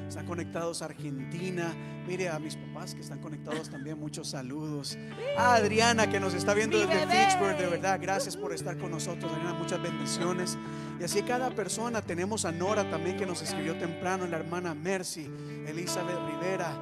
Están 0.08 0.26
conectados 0.26 0.82
a 0.82 0.86
Argentina. 0.86 1.74
Mire 2.06 2.28
a 2.28 2.38
mis 2.38 2.56
papás 2.56 2.94
que 2.94 3.00
están 3.00 3.18
conectados 3.18 3.68
también. 3.68 3.98
Muchos 3.98 4.28
saludos. 4.28 4.96
A 5.36 5.54
Adriana 5.54 6.08
que 6.08 6.20
nos 6.20 6.34
está 6.34 6.54
viendo 6.54 6.78
desde. 6.78 7.06
Fitchburg. 7.06 7.56
De 7.58 7.66
verdad, 7.66 7.98
gracias 8.00 8.36
por 8.36 8.52
estar 8.52 8.78
con 8.78 8.90
nosotros. 8.90 9.32
Adriana, 9.32 9.54
muchas 9.54 9.82
bendiciones. 9.82 10.56
Y 11.00 11.04
así 11.04 11.22
cada 11.22 11.50
persona. 11.50 12.02
Tenemos 12.02 12.44
a 12.44 12.52
Nora 12.52 12.88
también 12.88 13.16
que 13.16 13.26
nos 13.26 13.42
escribió 13.42 13.76
temprano. 13.76 14.26
La 14.26 14.38
hermana 14.38 14.74
Mercy. 14.74 15.28
Elizabeth 15.66 16.18
Rivera. 16.26 16.72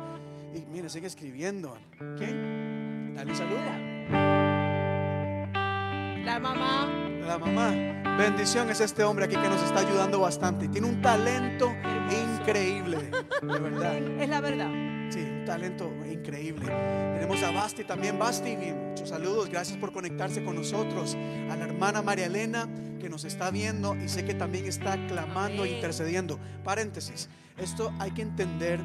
Y 0.55 0.61
mire, 0.71 0.89
sigue 0.89 1.07
escribiendo. 1.07 1.77
¿Quién? 2.19 3.15
Dale 3.15 3.31
un 3.31 3.37
saludo. 3.37 4.50
La 6.25 6.39
mamá, 6.39 6.87
La 7.27 7.39
mamá, 7.39 8.17
bendición 8.19 8.69
es 8.71 8.81
este 8.81 9.03
hombre 9.05 9.25
aquí 9.25 9.37
que 9.37 9.49
nos 9.49 9.63
está 9.63 9.81
ayudando 9.81 10.21
bastante. 10.21 10.69
Tiene 10.69 10.87
un 10.87 11.01
talento 11.01 11.73
increíble, 12.11 13.11
de 13.43 13.59
verdad. 13.59 13.97
es 14.21 14.29
la 14.29 14.41
verdad. 14.41 14.71
Sí, 15.11 15.21
un 15.21 15.45
talento 15.45 15.91
increíble. 16.11 16.67
Tenemos 17.15 17.43
a 17.43 17.51
Basti 17.51 17.85
también. 17.85 18.19
Basti, 18.19 18.55
muchos 18.57 19.09
saludos. 19.09 19.49
Gracias 19.49 19.79
por 19.79 19.93
conectarse 19.93 20.45
con 20.45 20.57
nosotros. 20.57 21.17
A 21.51 21.57
la 21.57 21.65
hermana 21.65 22.03
María 22.03 22.27
Elena 22.27 22.69
que 23.01 23.09
nos 23.09 23.25
está 23.25 23.51
viendo 23.51 23.97
y 23.97 24.09
sé 24.09 24.25
que 24.25 24.35
también 24.35 24.67
está 24.67 24.97
clamando 25.07 25.65
e 25.65 25.71
intercediendo. 25.71 26.39
Paréntesis, 26.63 27.29
esto 27.57 27.93
hay 27.99 28.11
que 28.13 28.23
entender 28.23 28.79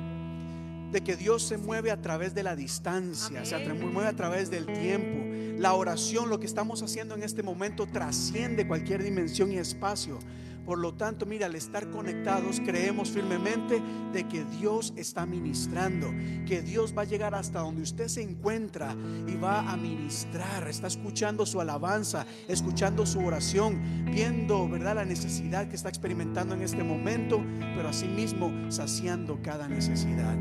de 0.95 1.01
que 1.01 1.17
Dios 1.17 1.43
se 1.43 1.57
mueve 1.57 1.91
a 1.91 2.01
través 2.01 2.33
de 2.33 2.41
la 2.41 2.55
distancia, 2.55 3.43
se 3.43 3.57
mueve 3.73 4.07
a 4.07 4.15
través 4.15 4.49
del 4.49 4.65
tiempo. 4.65 5.59
La 5.59 5.73
oración, 5.73 6.29
lo 6.29 6.39
que 6.39 6.45
estamos 6.45 6.81
haciendo 6.81 7.15
en 7.15 7.23
este 7.23 7.43
momento, 7.43 7.85
trasciende 7.85 8.65
cualquier 8.65 9.03
dimensión 9.03 9.51
y 9.51 9.57
espacio. 9.57 10.19
Por 10.65 10.79
lo 10.79 10.93
tanto, 10.93 11.25
mira, 11.25 11.47
al 11.47 11.55
estar 11.55 11.89
conectados, 11.89 12.61
creemos 12.61 13.09
firmemente 13.11 13.81
de 14.13 14.25
que 14.25 14.45
Dios 14.45 14.93
está 14.95 15.25
ministrando, 15.25 16.13
que 16.47 16.61
Dios 16.61 16.93
va 16.97 17.01
a 17.01 17.05
llegar 17.05 17.35
hasta 17.35 17.59
donde 17.59 17.81
usted 17.81 18.07
se 18.07 18.21
encuentra 18.21 18.95
y 19.27 19.35
va 19.35 19.69
a 19.69 19.75
ministrar. 19.75 20.65
Está 20.69 20.87
escuchando 20.87 21.45
su 21.45 21.59
alabanza, 21.59 22.25
escuchando 22.47 23.05
su 23.05 23.19
oración, 23.19 24.05
viendo, 24.05 24.69
¿verdad?, 24.69 24.95
la 24.95 25.05
necesidad 25.05 25.67
que 25.67 25.75
está 25.75 25.89
experimentando 25.89 26.55
en 26.55 26.61
este 26.61 26.85
momento, 26.85 27.43
pero 27.75 27.89
asimismo 27.89 28.71
saciando 28.71 29.39
cada 29.43 29.67
necesidad. 29.67 30.37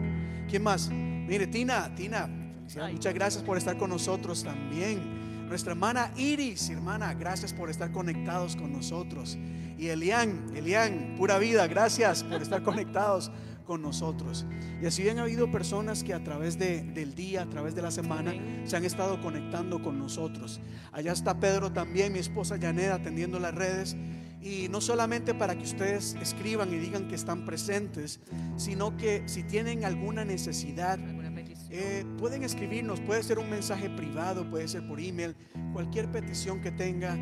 ¿Quién 0.55 0.62
más? 0.62 0.88
Mire, 0.88 1.49
Tina, 1.49 1.93
Tina, 1.97 2.29
muchas 2.93 3.12
gracias 3.12 3.43
por 3.43 3.59
estar 3.59 3.77
con 3.77 3.90
nosotros 3.90 4.45
también. 4.45 5.49
Nuestra 5.49 5.73
hermana 5.73 6.12
Iris, 6.17 6.71
hermana, 6.71 7.12
gracias 7.12 7.53
por 7.53 7.71
estar 7.71 7.90
conectados 7.90 8.55
con 8.55 8.71
nosotros. 8.73 9.37
Y 9.77 9.88
Elian, 9.88 10.53
Elian, 10.55 11.17
pura 11.19 11.38
vida, 11.38 11.67
gracias 11.67 12.23
por 12.23 12.40
estar 12.40 12.62
conectados 12.62 13.33
con 13.67 13.83
nosotros. 13.83 14.47
Y 14.81 14.87
así 14.87 15.09
han 15.09 15.19
habido 15.19 15.51
personas 15.51 16.05
que 16.05 16.14
a 16.14 16.23
través 16.23 16.57
de- 16.57 16.85
del 16.85 17.17
día, 17.17 17.43
a 17.43 17.47
través 17.47 17.75
de 17.75 17.83
la 17.83 17.90
semana, 17.90 18.33
se 18.64 18.77
han 18.77 18.85
estado 18.85 19.21
conectando 19.21 19.83
con 19.83 19.99
nosotros. 19.99 20.61
Allá 20.93 21.11
está 21.11 21.40
Pedro 21.40 21.73
también, 21.73 22.12
mi 22.12 22.21
esposa 22.21 22.59
Janet, 22.61 22.93
atendiendo 22.93 23.40
las 23.40 23.57
redes. 23.57 23.97
Y 24.45 24.69
no 24.69 24.83
solamente 24.83 25.33
para 25.33 25.57
que 25.57 25.65
ustedes 25.65 26.15
escriban 26.21 26.71
y 26.71 26.77
digan 26.77 27.09
que 27.09 27.15
están 27.15 27.47
presentes, 27.47 28.21
sino 28.59 28.95
que 28.99 29.23
si 29.27 29.43
tienen 29.43 29.87
alguna 29.87 30.27
necesidad. 30.27 30.99
Eh, 31.71 32.05
pueden 32.19 32.45
escribirnos, 32.45 33.01
puede 33.01 33.23
ser 33.23 33.39
un 33.39 33.49
mensaje 33.51 33.89
privado, 33.89 34.49
puede 34.49 34.69
ser 34.69 34.87
por 34.87 35.01
email, 35.01 35.35
cualquier 35.73 36.13
petición 36.13 36.61
que 36.61 36.71
tenga. 36.71 37.17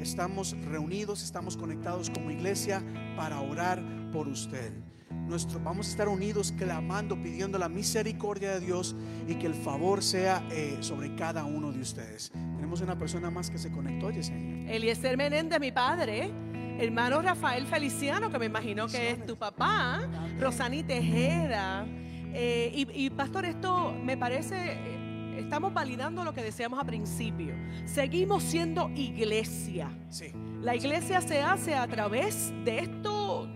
Estamos 0.00 0.54
reunidos, 0.66 1.24
estamos 1.24 1.56
conectados 1.56 2.10
como 2.10 2.30
iglesia 2.30 2.84
para 3.16 3.40
orar 3.40 3.82
por 4.12 4.28
usted. 4.28 4.72
Nuestro, 5.10 5.58
vamos 5.58 5.88
a 5.88 5.90
estar 5.90 6.08
unidos 6.08 6.52
clamando, 6.56 7.20
pidiendo 7.20 7.58
la 7.58 7.68
misericordia 7.70 8.52
de 8.52 8.60
Dios 8.60 8.94
y 9.26 9.34
que 9.36 9.46
el 9.46 9.54
favor 9.54 10.02
sea 10.02 10.46
eh, 10.52 10.76
sobre 10.80 11.16
cada 11.16 11.44
uno 11.44 11.72
de 11.72 11.80
ustedes. 11.80 12.30
Tenemos 12.32 12.82
una 12.82 12.96
persona 12.98 13.30
más 13.30 13.50
que 13.50 13.58
se 13.58 13.72
conectó, 13.72 14.10
Yesenia. 14.10 14.72
Eliezer 14.72 15.16
Menéndez, 15.16 15.58
mi 15.58 15.72
padre. 15.72 16.30
Hermano 16.78 17.22
Rafael 17.22 17.66
Feliciano, 17.66 18.30
que 18.30 18.38
me 18.38 18.46
imagino 18.46 18.86
que 18.86 19.10
es 19.10 19.24
tu 19.24 19.36
papá. 19.36 20.06
Rosani 20.38 20.82
Tejeda. 20.82 21.86
Eh, 22.34 22.70
y, 22.74 23.06
y, 23.06 23.10
pastor, 23.10 23.46
esto 23.46 23.94
me 24.02 24.18
parece, 24.18 24.72
eh, 24.72 25.38
estamos 25.38 25.72
validando 25.72 26.22
lo 26.22 26.34
que 26.34 26.42
decíamos 26.42 26.78
al 26.78 26.84
principio. 26.84 27.54
Seguimos 27.86 28.42
siendo 28.42 28.90
iglesia. 28.90 29.88
Sí. 30.10 30.32
La 30.60 30.76
iglesia 30.76 31.22
se 31.22 31.42
hace 31.42 31.74
a 31.74 31.86
través 31.86 32.52
de 32.64 32.80
esto 32.80 33.48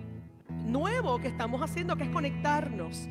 nuevo 0.49 1.19
que 1.19 1.29
estamos 1.29 1.61
haciendo, 1.61 1.97
que 1.97 2.05
es 2.05 2.11
conectarnos. 2.11 3.07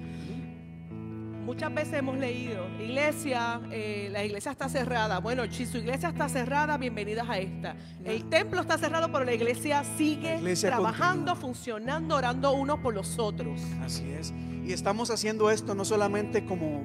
Muchas 1.50 1.74
veces 1.74 1.96
hemos 1.96 2.16
leído, 2.16 2.68
iglesia, 2.80 3.60
eh, 3.72 4.08
la 4.12 4.24
iglesia 4.24 4.52
está 4.52 4.70
cerrada. 4.70 5.18
Bueno, 5.18 5.52
si 5.52 5.66
su 5.66 5.78
iglesia 5.80 6.10
está 6.10 6.30
cerrada, 6.30 6.78
bienvenidas 6.78 7.28
a 7.28 7.40
esta. 7.40 7.76
El 8.06 8.30
templo 8.30 8.62
está 8.62 8.78
cerrado, 8.78 9.12
pero 9.12 9.26
la 9.26 9.34
iglesia 9.34 9.84
sigue 9.98 10.34
La 10.34 10.38
iglesia 10.38 10.70
trabajando, 10.70 11.32
continúa. 11.32 11.36
funcionando, 11.36 12.16
orando 12.18 12.52
unos 12.52 12.78
por 12.78 12.94
los 12.94 13.18
otros. 13.18 13.60
Así 13.82 14.12
es. 14.12 14.32
Y 14.64 14.74
estamos 14.74 15.10
haciendo 15.10 15.50
esto 15.50 15.74
no 15.74 15.86
solamente 15.86 16.46
como 16.46 16.84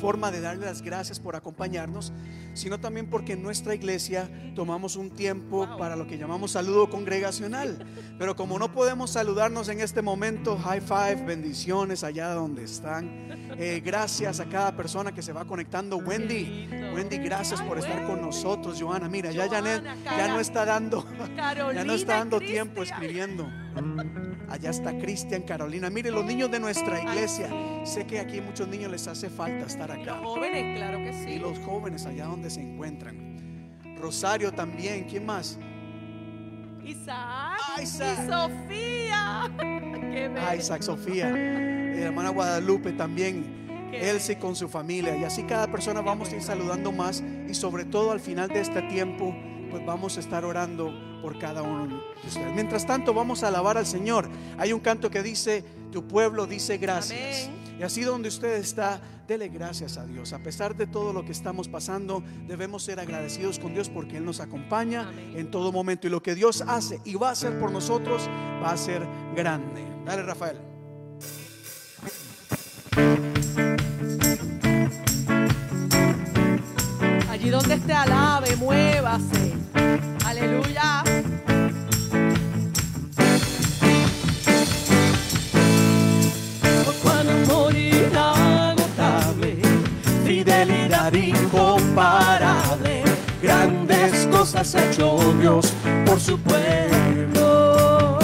forma 0.00 0.30
de 0.30 0.40
darle 0.40 0.66
las 0.66 0.82
gracias 0.82 1.20
por 1.20 1.36
acompañarnos, 1.36 2.12
sino 2.54 2.78
también 2.80 3.08
porque 3.08 3.34
en 3.34 3.42
nuestra 3.42 3.74
iglesia 3.74 4.28
tomamos 4.54 4.96
un 4.96 5.10
tiempo 5.10 5.66
Wow. 5.66 5.78
para 5.78 5.96
lo 5.96 6.06
que 6.06 6.18
llamamos 6.18 6.52
saludo 6.52 6.88
congregacional. 6.90 7.84
Pero 8.18 8.36
como 8.36 8.58
no 8.58 8.72
podemos 8.72 9.10
saludarnos 9.10 9.68
en 9.68 9.80
este 9.80 10.02
momento, 10.02 10.56
high 10.58 10.80
five, 10.80 11.24
bendiciones 11.26 12.04
allá 12.04 12.30
donde 12.34 12.64
están. 12.64 13.08
Eh, 13.58 13.82
gracias 13.84 14.40
a 14.40 14.46
cada 14.46 14.76
persona 14.76 15.12
que 15.12 15.22
se 15.22 15.32
va 15.32 15.44
conectando. 15.44 15.96
Wendy. 15.96 16.68
Wendy, 16.94 17.18
gracias 17.18 17.60
por 17.62 17.78
estar 17.78 18.06
con 18.06 18.20
nosotros. 18.20 18.78
Joana, 18.80 19.08
mira, 19.08 19.30
ya 19.30 19.48
Janet 19.48 19.84
ya 20.04 20.28
no 20.28 20.40
está 20.40 20.64
dando. 20.64 21.04
Ya 21.36 21.84
no 21.84 21.92
está 21.94 22.18
dando 22.18 22.38
tiempo 22.40 22.82
escribiendo. 22.82 23.48
Allá 24.48 24.70
está 24.70 24.96
Cristian, 24.98 25.42
Carolina. 25.42 25.90
Mire, 25.90 26.10
los 26.10 26.24
niños 26.24 26.50
de 26.50 26.60
nuestra 26.60 27.02
iglesia. 27.02 27.48
Sé 27.84 28.06
que 28.06 28.18
aquí 28.18 28.40
muchos 28.40 28.66
niños 28.68 28.90
les 28.90 29.06
hace 29.06 29.28
falta 29.30 29.66
estar 29.66 29.90
Y 29.90 30.04
los 30.04 30.08
acá. 30.16 30.24
jóvenes, 30.24 30.76
claro 30.78 30.98
que 30.98 31.12
sí. 31.12 31.30
Y 31.32 31.38
los 31.38 31.58
jóvenes 31.60 32.06
allá 32.06 32.26
donde 32.26 32.50
se 32.50 32.60
encuentran. 32.60 33.96
Rosario 34.00 34.52
también. 34.52 35.04
¿Quién 35.08 35.26
más? 35.26 35.58
Isaac, 36.84 37.58
Ah, 37.76 37.82
Isaac. 37.82 38.18
y 38.24 38.30
Sofía. 38.30 39.50
Qué. 39.58 40.30
Ah, 40.40 40.56
Isaac, 40.56 40.82
Sofía. 40.82 41.30
Eh, 41.36 42.02
hermana 42.04 42.30
Guadalupe 42.30 42.92
también. 42.92 43.90
Elsie 43.92 44.38
con 44.38 44.54
su 44.56 44.68
familia. 44.68 45.16
Y 45.16 45.24
así 45.24 45.42
cada 45.44 45.66
persona 45.70 46.00
vamos 46.00 46.30
a 46.32 46.36
ir 46.36 46.42
saludando 46.42 46.92
más. 46.92 47.22
Y 47.48 47.54
sobre 47.54 47.84
todo 47.84 48.12
al 48.12 48.20
final 48.20 48.48
de 48.48 48.60
este 48.60 48.82
tiempo, 48.82 49.34
pues 49.70 49.84
vamos 49.84 50.16
a 50.16 50.20
estar 50.20 50.44
orando 50.44 50.92
por 51.20 51.38
cada 51.38 51.62
uno 51.62 51.86
de 51.86 51.94
ustedes. 52.26 52.54
Mientras 52.54 52.86
tanto, 52.86 53.14
vamos 53.14 53.42
a 53.42 53.48
alabar 53.48 53.76
al 53.78 53.86
Señor. 53.86 54.28
Hay 54.58 54.72
un 54.72 54.80
canto 54.80 55.10
que 55.10 55.22
dice, 55.22 55.64
tu 55.92 56.06
pueblo 56.06 56.46
dice 56.46 56.78
gracias. 56.78 57.46
Amén. 57.46 57.58
Y 57.78 57.82
así 57.84 58.02
donde 58.02 58.28
usted 58.28 58.54
está, 58.54 59.00
dele 59.28 59.48
gracias 59.48 59.98
a 59.98 60.04
Dios. 60.04 60.32
A 60.32 60.40
pesar 60.40 60.74
de 60.74 60.88
todo 60.88 61.12
lo 61.12 61.24
que 61.24 61.30
estamos 61.30 61.68
pasando, 61.68 62.24
debemos 62.48 62.82
ser 62.82 62.98
agradecidos 62.98 63.60
con 63.60 63.72
Dios 63.72 63.88
porque 63.88 64.16
Él 64.16 64.24
nos 64.24 64.40
acompaña 64.40 65.08
Amén. 65.08 65.34
en 65.36 65.50
todo 65.50 65.70
momento. 65.70 66.08
Y 66.08 66.10
lo 66.10 66.20
que 66.20 66.34
Dios 66.34 66.64
hace 66.66 67.00
y 67.04 67.14
va 67.14 67.28
a 67.28 67.32
hacer 67.32 67.58
por 67.60 67.70
nosotros, 67.70 68.28
va 68.62 68.72
a 68.72 68.76
ser 68.76 69.06
grande. 69.36 69.84
Dale, 70.04 70.22
Rafael. 70.22 70.58
Allí 77.30 77.50
donde 77.50 77.74
esté 77.74 77.92
alabe, 77.92 78.56
muévase. 78.56 79.54
Aleluya. 80.28 81.02
Cuán 87.02 87.30
amor 87.30 87.74
inagotable, 87.74 89.56
fidelidad 90.26 91.14
incomparable, 91.14 93.04
grandes 93.42 94.26
cosas 94.26 94.74
ha 94.74 94.84
hecho 94.90 95.16
Dios 95.40 95.72
por 96.04 96.20
su 96.20 96.38
pueblo. 96.38 98.18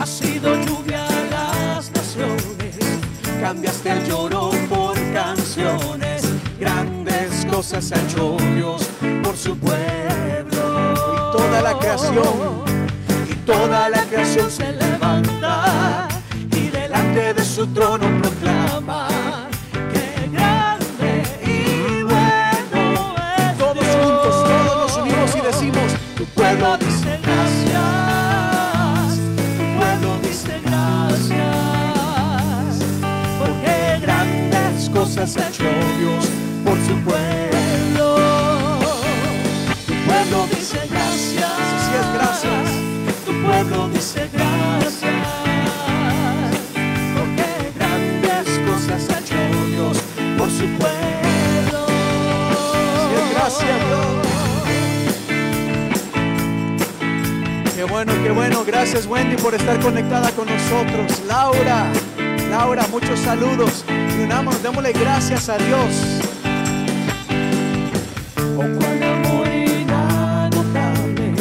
Ha 0.00 0.06
sido 0.06 0.54
lluvia 0.66 1.04
a 1.04 1.24
las 1.30 1.90
naciones, 1.90 2.76
cambiaste 3.40 3.90
el 3.90 4.06
lloro 4.06 4.52
por 4.68 4.94
canciones, 5.12 6.22
grandes 6.60 7.44
cosas 7.50 7.90
ha 7.90 7.96
hecho 8.00 8.36
Dios 8.54 8.84
por 9.00 9.23
su 9.44 9.56
pueblo. 9.58 10.94
Y 11.12 11.36
toda 11.36 11.60
la 11.60 11.78
creación, 11.78 12.64
y 13.30 13.34
toda 13.44 13.90
la 13.90 14.02
creación 14.04 14.50
se 14.50 14.72
levanta 14.72 16.08
y 16.50 16.68
delante 16.70 17.34
de 17.34 17.44
su 17.44 17.66
trono 17.66 18.06
proclama 18.22 19.08
que 19.92 20.30
grande 20.32 21.22
y 21.44 22.02
bueno 22.04 22.80
es 23.36 23.58
todos 23.58 23.74
Dios. 23.74 23.96
juntos, 23.96 24.34
todos 24.48 24.76
nos 24.82 24.96
unimos 24.96 25.36
y 25.36 25.40
decimos, 25.40 25.92
Tu 26.16 26.24
pueblo 26.26 26.78
dice 26.78 27.20
gracias, 27.26 27.82
tu 29.58 29.64
pueblo 29.78 30.10
dice 30.22 30.54
gracias, 30.64 31.34
porque 33.38 33.74
grandes 34.00 34.88
cosas 34.88 35.36
ha 35.36 35.48
hecho 35.48 35.64
Dios 35.98 36.33
Gracias, 53.60 53.78
Qué 57.76 57.84
bueno, 57.84 58.12
qué 58.22 58.30
bueno. 58.30 58.64
Gracias 58.66 59.06
Wendy 59.06 59.36
por 59.36 59.54
estar 59.54 59.78
conectada 59.80 60.30
con 60.32 60.46
nosotros. 60.48 61.22
Laura, 61.26 61.92
Laura, 62.50 62.86
muchos 62.90 63.20
saludos. 63.20 63.84
Y 63.88 64.22
unamos, 64.22 64.60
démosle 64.62 64.92
gracias 64.92 65.48
a 65.48 65.58
Dios. 65.58 66.22
con 68.56 68.76
cuán 68.76 69.02
amor 69.02 69.48
inagotable, 69.48 71.34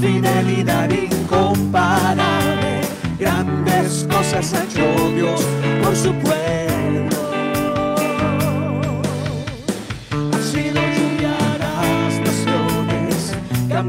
fidelidad 0.00 0.90
incomparable, 0.90 2.80
grandes 3.18 4.06
cosas 4.10 4.54
ha 4.54 4.64
hecho 4.64 5.10
Dios 5.14 5.44
por 5.82 5.94
su 5.96 6.12
pueblo. 6.14 6.45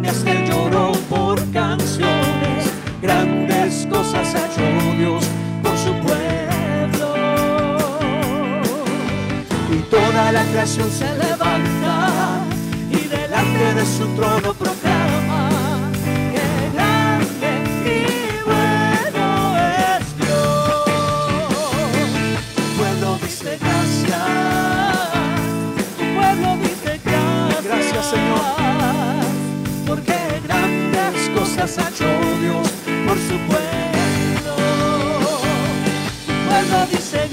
Cambiaste 0.07 0.31
el 0.31 0.49
lloro 0.49 0.91
por 1.09 1.37
canciones, 1.51 2.71
grandes 3.01 3.85
cosas 3.89 4.35
ha 4.35 4.45
hecho 4.45 4.97
Dios 4.97 5.25
por 5.61 5.77
su 5.77 5.91
pueblo. 6.05 7.15
Y 9.69 9.77
toda 9.89 10.31
la 10.31 10.43
creación 10.45 10.89
se 10.91 11.13
levanta 11.17 12.41
y 12.89 13.07
delante 13.07 13.73
de 13.75 13.85
su 13.85 14.07
trono 14.15 14.53
grandes 31.57 31.75
cosas 31.75 31.77
ha 31.77 31.89
hecho 31.89 32.05
Dios 32.39 32.69
por 33.07 33.17
su 33.17 33.37
pueblo. 33.47 34.55
Tu 36.25 36.33
pueblo 36.49 37.26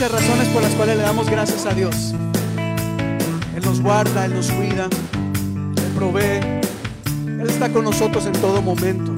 muchas 0.00 0.12
razones 0.12 0.46
por 0.50 0.62
las 0.62 0.72
cuales 0.76 0.96
le 0.96 1.02
damos 1.02 1.28
gracias 1.28 1.66
a 1.66 1.74
Dios. 1.74 2.14
Él 3.56 3.62
nos 3.64 3.80
guarda, 3.80 4.26
Él 4.26 4.34
nos 4.34 4.48
cuida, 4.48 4.84
Él 4.84 5.92
provee. 5.96 6.38
Él 7.26 7.46
está 7.48 7.72
con 7.72 7.82
nosotros 7.82 8.24
en 8.26 8.32
todo 8.34 8.62
momento. 8.62 9.12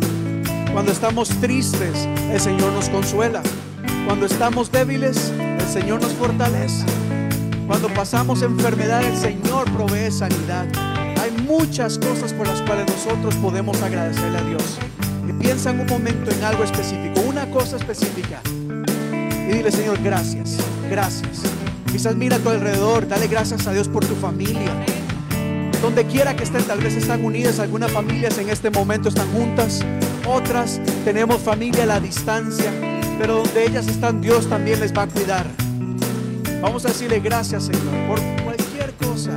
Cuando 0.73 0.91
estamos 0.91 1.29
tristes, 1.39 2.09
el 2.33 2.41
Señor 2.41 2.73
nos 2.73 2.89
consuela. 2.89 3.43
Cuando 4.07 4.25
estamos 4.25 4.73
débiles, 4.73 5.31
el 5.39 5.69
Señor 5.69 6.01
nos 6.01 6.13
fortalece. 6.13 6.87
Cuando 7.67 7.89
pasamos 7.89 8.41
enfermedad, 8.41 9.03
el 9.03 9.19
Señor 9.19 9.71
provee 9.73 10.11
sanidad. 10.11 10.67
Hay 11.21 11.31
muchas 11.47 11.99
cosas 11.99 12.33
por 12.33 12.49
las 12.49 12.63
cuales 12.63 12.87
nosotros 12.89 13.35
podemos 13.35 13.83
agradecerle 13.83 14.39
a 14.39 14.43
Dios. 14.45 14.79
Y 15.29 15.33
piensa 15.35 15.73
en 15.73 15.81
un 15.81 15.87
momento 15.89 16.31
en 16.31 16.43
algo 16.43 16.65
específico, 16.65 17.21
una 17.29 17.45
cosa 17.51 17.77
específica. 17.77 18.41
Y 19.51 19.55
dile, 19.55 19.73
Señor, 19.73 20.01
gracias, 20.01 20.59
gracias. 20.89 21.43
Quizás 21.91 22.15
mira 22.15 22.37
a 22.37 22.39
tu 22.39 22.51
alrededor, 22.51 23.09
dale 23.09 23.27
gracias 23.27 23.67
a 23.67 23.73
Dios 23.73 23.89
por 23.89 24.07
tu 24.07 24.15
familia. 24.15 24.73
Donde 25.83 26.05
quiera 26.07 26.37
que 26.37 26.45
estén, 26.45 26.63
tal 26.63 26.79
vez 26.79 26.95
están 26.95 27.25
unidas, 27.25 27.59
algunas 27.59 27.91
familias 27.91 28.39
en 28.39 28.49
este 28.49 28.71
momento 28.71 29.09
están 29.09 29.29
juntas, 29.33 29.85
otras 30.25 30.81
tenemos 31.05 31.41
familia 31.41 31.83
a 31.83 31.87
la 31.87 32.01
distancia, 32.01 32.71
pero 33.19 33.39
donde 33.39 33.67
ellas 33.67 33.89
están, 33.89 34.21
Dios 34.21 34.49
también 34.49 34.79
les 34.79 34.97
va 34.97 35.03
a 35.03 35.07
cuidar. 35.09 35.47
Vamos 36.61 36.85
a 36.85 36.89
decirle 36.89 37.19
gracias, 37.19 37.65
Señor, 37.65 38.07
por 38.07 38.21
cualquier 38.45 38.95
cosa. 38.95 39.33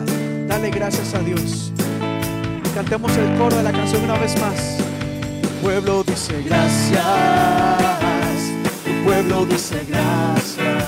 Dale 0.48 0.70
gracias 0.70 1.16
a 1.16 1.20
Dios. 1.20 1.72
Cantemos 2.76 3.18
el 3.18 3.36
coro 3.40 3.56
de 3.56 3.64
la 3.64 3.72
canción 3.72 4.04
una 4.04 4.20
vez 4.20 4.40
más. 4.40 4.78
Tu 5.42 5.50
pueblo 5.64 6.04
dice 6.04 6.44
gracias. 6.44 7.73
Pueblo 9.04 9.46
dice 9.46 9.86
gracias. 9.90 10.84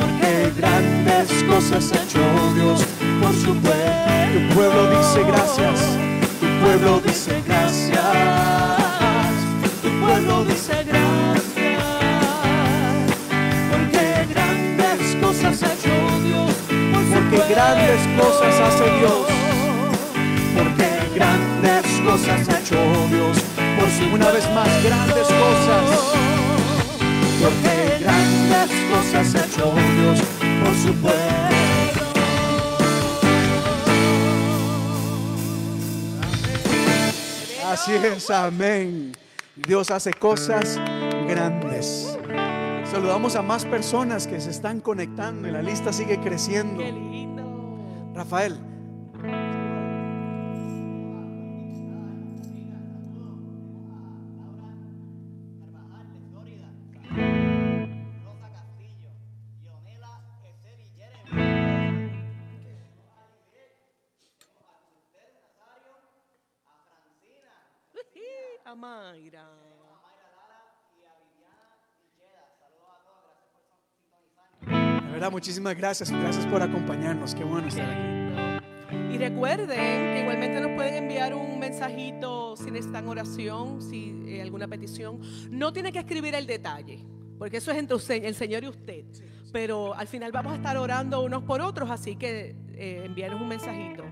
Porque 0.00 0.52
grandes 0.56 1.44
cosas 1.44 1.92
ha 1.92 2.02
hecho 2.02 2.20
Dios 2.54 2.84
por 3.20 3.34
su 3.34 3.54
pueblo. 3.60 4.48
Tu 4.48 4.54
pueblo 4.54 4.90
dice 4.96 5.22
gracias. 5.26 5.80
Tu 6.40 6.46
pueblo 6.64 7.00
dice 7.04 7.42
gracias. 7.46 8.00
Tu 9.82 9.88
pueblo 10.00 10.44
dice 10.44 10.84
gracias. 10.84 11.84
Porque 13.70 14.26
grandes 14.32 15.16
cosas 15.20 15.62
ha 15.62 15.72
hecho 15.74 15.94
Dios. 16.24 16.52
Porque 17.12 17.54
grandes 17.54 18.00
cosas 18.18 18.60
hace 18.60 18.84
Dios. 19.00 19.26
Porque 20.56 20.88
grandes 21.14 21.86
cosas 22.06 22.48
ha 22.48 22.58
hecho 22.58 22.78
Dios. 23.10 23.51
Por 23.82 24.14
una 24.14 24.30
vez 24.30 24.48
más, 24.54 24.84
grandes 24.84 25.26
cosas. 25.26 26.14
Porque 27.42 27.98
grandes 28.00 28.70
cosas 28.88 29.34
ha 29.34 29.44
hecho 29.44 29.74
Dios 29.74 30.20
por 30.62 30.74
su 30.76 30.94
pueblo. 31.00 31.32
Así 37.66 37.92
es, 37.94 38.30
amén. 38.30 39.16
Dios 39.56 39.90
hace 39.90 40.12
cosas 40.12 40.78
grandes. 41.26 42.16
Saludamos 42.88 43.34
a 43.34 43.42
más 43.42 43.64
personas 43.64 44.28
que 44.28 44.40
se 44.40 44.50
están 44.50 44.80
conectando 44.80 45.48
y 45.48 45.50
la 45.50 45.60
lista 45.60 45.92
sigue 45.92 46.20
creciendo. 46.20 46.78
Qué 46.78 46.92
lindo. 46.92 48.12
Rafael. 48.14 48.71
A 68.72 68.74
Mayra. 68.74 69.44
De 74.66 75.12
verdad, 75.12 75.30
muchísimas 75.30 75.76
gracias. 75.76 76.10
Gracias 76.10 76.46
por 76.46 76.62
acompañarnos. 76.62 77.34
Qué 77.34 77.44
bueno 77.44 77.68
estar 77.68 77.84
aquí. 77.90 79.14
Y 79.14 79.18
recuerden 79.18 79.68
que 80.14 80.20
igualmente 80.22 80.58
nos 80.62 80.70
pueden 80.74 80.94
enviar 80.94 81.34
un 81.34 81.58
mensajito 81.58 82.56
si 82.56 82.70
necesitan 82.70 83.06
oración, 83.08 83.82
si 83.82 84.22
eh, 84.26 84.40
alguna 84.40 84.66
petición. 84.68 85.20
No 85.50 85.70
tiene 85.74 85.92
que 85.92 85.98
escribir 85.98 86.34
el 86.34 86.46
detalle, 86.46 87.04
porque 87.38 87.58
eso 87.58 87.72
es 87.72 87.76
entre 87.76 87.96
usted- 87.96 88.24
el 88.24 88.34
Señor 88.34 88.64
y 88.64 88.68
usted. 88.68 89.04
Pero 89.52 89.92
al 89.94 90.08
final 90.08 90.32
vamos 90.32 90.54
a 90.54 90.56
estar 90.56 90.78
orando 90.78 91.22
unos 91.22 91.42
por 91.42 91.60
otros, 91.60 91.90
así 91.90 92.16
que 92.16 92.56
eh, 92.76 93.02
envíanos 93.04 93.40
un 93.40 93.48
mensajito. 93.48 94.04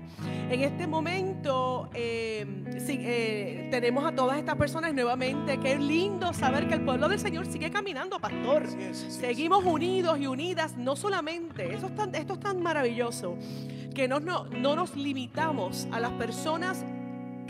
En 0.49 0.61
este 0.61 0.87
momento 0.87 1.89
eh, 1.93 2.45
sí, 2.85 2.97
eh, 2.99 3.67
tenemos 3.71 4.05
a 4.05 4.13
todas 4.13 4.37
estas 4.37 4.55
personas 4.55 4.93
nuevamente. 4.93 5.57
Qué 5.59 5.77
lindo 5.77 6.33
saber 6.33 6.67
que 6.67 6.75
el 6.75 6.81
pueblo 6.81 7.09
del 7.09 7.19
Señor 7.19 7.45
sigue 7.45 7.71
caminando, 7.71 8.19
pastor. 8.19 8.67
Seguimos 8.93 9.63
unidos 9.65 10.19
y 10.19 10.27
unidas, 10.27 10.77
no 10.77 10.95
solamente, 10.95 11.73
eso 11.73 11.87
es 11.87 11.95
tan, 11.95 12.13
esto 12.15 12.33
es 12.33 12.39
tan 12.39 12.61
maravilloso, 12.61 13.37
que 13.93 14.07
no, 14.07 14.19
no, 14.19 14.45
no 14.45 14.75
nos 14.75 14.95
limitamos 14.95 15.87
a 15.91 15.99
las 15.99 16.11
personas 16.11 16.85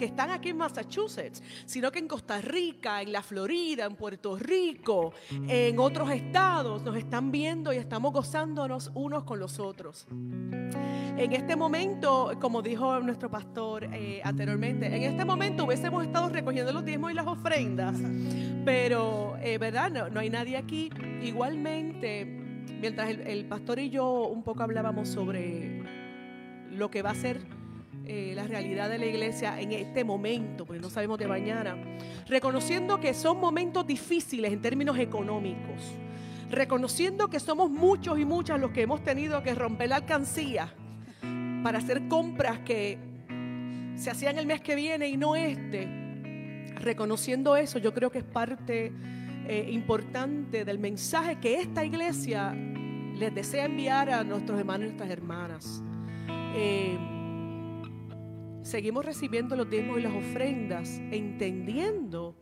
que 0.02 0.06
están 0.08 0.32
aquí 0.32 0.50
en 0.50 0.58
Massachusetts, 0.58 1.44
sino 1.68 1.92
que 1.92 2.00
en 2.00 2.08
Costa 2.08 2.42
Rica, 2.42 3.04
en 3.04 3.12
la 3.12 3.22
Florida, 3.22 3.86
en 3.86 3.96
Puerto 3.96 4.36
Rico, 4.36 5.14
en 5.48 5.78
otros 5.78 6.10
estados, 6.10 6.82
nos 6.82 6.98
están 6.98 7.32
viendo 7.32 7.72
y 7.72 7.76
estamos 7.76 8.12
gozándonos 8.12 8.90
unos 8.96 9.26
con 9.26 9.40
los 9.40 9.60
otros. 9.60 10.08
En 10.10 11.34
este 11.34 11.56
momento, 11.56 12.32
como 12.42 12.64
dijo 12.64 13.00
nuestro 13.02 13.30
pastor 13.30 13.84
eh, 13.94 14.22
anteriormente, 14.24 14.88
en 14.88 15.04
este 15.04 15.24
momento 15.24 15.66
hubiésemos 15.66 16.04
estado 16.04 16.30
recogiendo 16.30 16.74
los 16.74 16.84
diezmos 16.84 17.12
y 17.12 17.14
las 17.14 17.28
ofrendas, 17.28 17.96
pero, 18.66 19.38
eh, 19.40 19.60
¿verdad? 19.60 20.10
No, 20.10 20.20
hay 20.20 20.32
nadie 20.32 20.58
aquí. 20.58 20.90
Igualmente, 21.22 22.26
mientras 22.26 23.12
el 23.12 23.46
pastor 23.46 23.78
y 23.78 23.92
yo 23.92 24.24
un 24.30 24.42
poco 24.42 24.64
hablábamos 24.64 25.10
sobre 25.10 25.84
lo 26.72 26.90
que 26.90 27.04
va 27.04 27.12
a 27.12 27.16
ser 27.16 27.61
eh, 28.14 28.34
la 28.36 28.44
realidad 28.44 28.90
de 28.90 28.98
la 28.98 29.06
iglesia 29.06 29.58
en 29.62 29.72
este 29.72 30.04
momento, 30.04 30.66
porque 30.66 30.82
no 30.82 30.90
sabemos 30.90 31.18
de 31.18 31.30
mañana, 31.30 31.78
reconociendo 32.28 33.00
que 33.00 33.14
son 33.14 33.40
momentos 33.40 33.88
difíciles 33.88 34.52
en 34.52 34.62
términos 34.62 35.00
económicos, 35.00 35.94
reconociendo 36.50 37.30
que 37.30 37.40
somos 37.40 37.72
muchos 37.72 38.20
y 38.20 38.26
muchas 38.26 38.60
los 38.60 38.72
que 38.72 38.82
hemos 38.82 39.02
tenido 39.02 39.42
que 39.42 39.56
romper 39.56 39.88
la 39.88 39.96
alcancía 39.96 40.74
para 41.64 41.78
hacer 41.78 42.10
compras 42.10 42.60
que 42.66 42.98
se 43.96 44.10
hacían 44.10 44.38
el 44.38 44.46
mes 44.46 44.60
que 44.60 44.76
viene 44.76 45.08
y 45.08 45.16
no 45.16 45.38
este. 45.38 45.88
Reconociendo 46.82 47.56
eso, 47.56 47.80
yo 47.80 47.94
creo 47.94 48.12
que 48.12 48.18
es 48.18 48.26
parte 48.26 48.92
eh, 49.48 49.70
importante 49.72 50.66
del 50.66 50.80
mensaje 50.80 51.38
que 51.38 51.62
esta 51.62 51.86
iglesia 51.86 52.54
les 53.16 53.34
desea 53.34 53.64
enviar 53.64 54.10
a 54.10 54.26
nuestros 54.26 54.60
hermanos 54.60 54.82
y 54.82 54.88
nuestras 54.88 55.10
hermanas. 55.12 55.82
Eh, 56.54 56.98
seguimos 58.64 59.06
recibiendo 59.06 59.56
los 59.56 59.70
diezmos 59.70 60.00
y 60.00 60.02
las 60.02 60.14
ofrendas, 60.14 61.00
entendiendo 61.12 62.36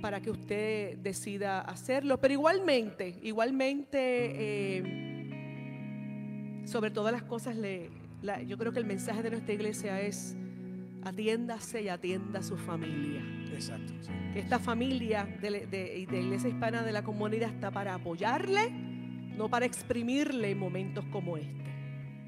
para 0.00 0.20
que 0.20 0.30
usted 0.30 0.96
decida 0.98 1.60
hacerlo. 1.60 2.18
Pero 2.20 2.34
igualmente, 2.34 3.18
igualmente, 3.22 3.98
eh, 5.30 6.62
sobre 6.66 6.90
todas 6.90 7.12
las 7.12 7.22
cosas, 7.22 7.56
le, 7.56 7.90
la- 8.22 8.42
yo 8.42 8.56
creo 8.58 8.72
que 8.72 8.78
el 8.78 8.84
mensaje 8.86 9.22
de 9.22 9.30
nuestra 9.30 9.54
iglesia 9.54 10.00
es 10.00 10.36
atiéndase 11.02 11.82
y 11.82 11.88
atienda 11.88 12.40
a 12.40 12.42
su 12.42 12.56
familia. 12.56 13.22
Exacto. 13.52 13.92
sí. 14.00 14.10
Que 14.32 14.38
esta 14.40 14.58
familia 14.58 15.24
de, 15.40 15.66
de- 15.66 16.06
de 16.10 16.20
Iglesia 16.20 16.48
Hispana 16.48 16.82
de 16.82 16.92
la 16.92 17.02
Comunidad 17.02 17.50
está 17.50 17.70
para 17.70 17.94
apoyarle, 17.94 18.70
no 19.36 19.48
para 19.48 19.66
exprimirle 19.66 20.50
en 20.52 20.58
momentos 20.58 21.04
como 21.06 21.36
este. 21.36 21.50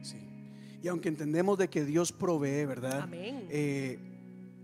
Sí. 0.03 0.17
Y 0.83 0.89
aunque 0.89 1.09
entendemos 1.09 1.59
de 1.59 1.69
que 1.69 1.85
Dios 1.85 2.11
provee, 2.13 2.65
¿verdad? 2.67 3.03
Amén. 3.03 3.45
Eh, 3.51 3.99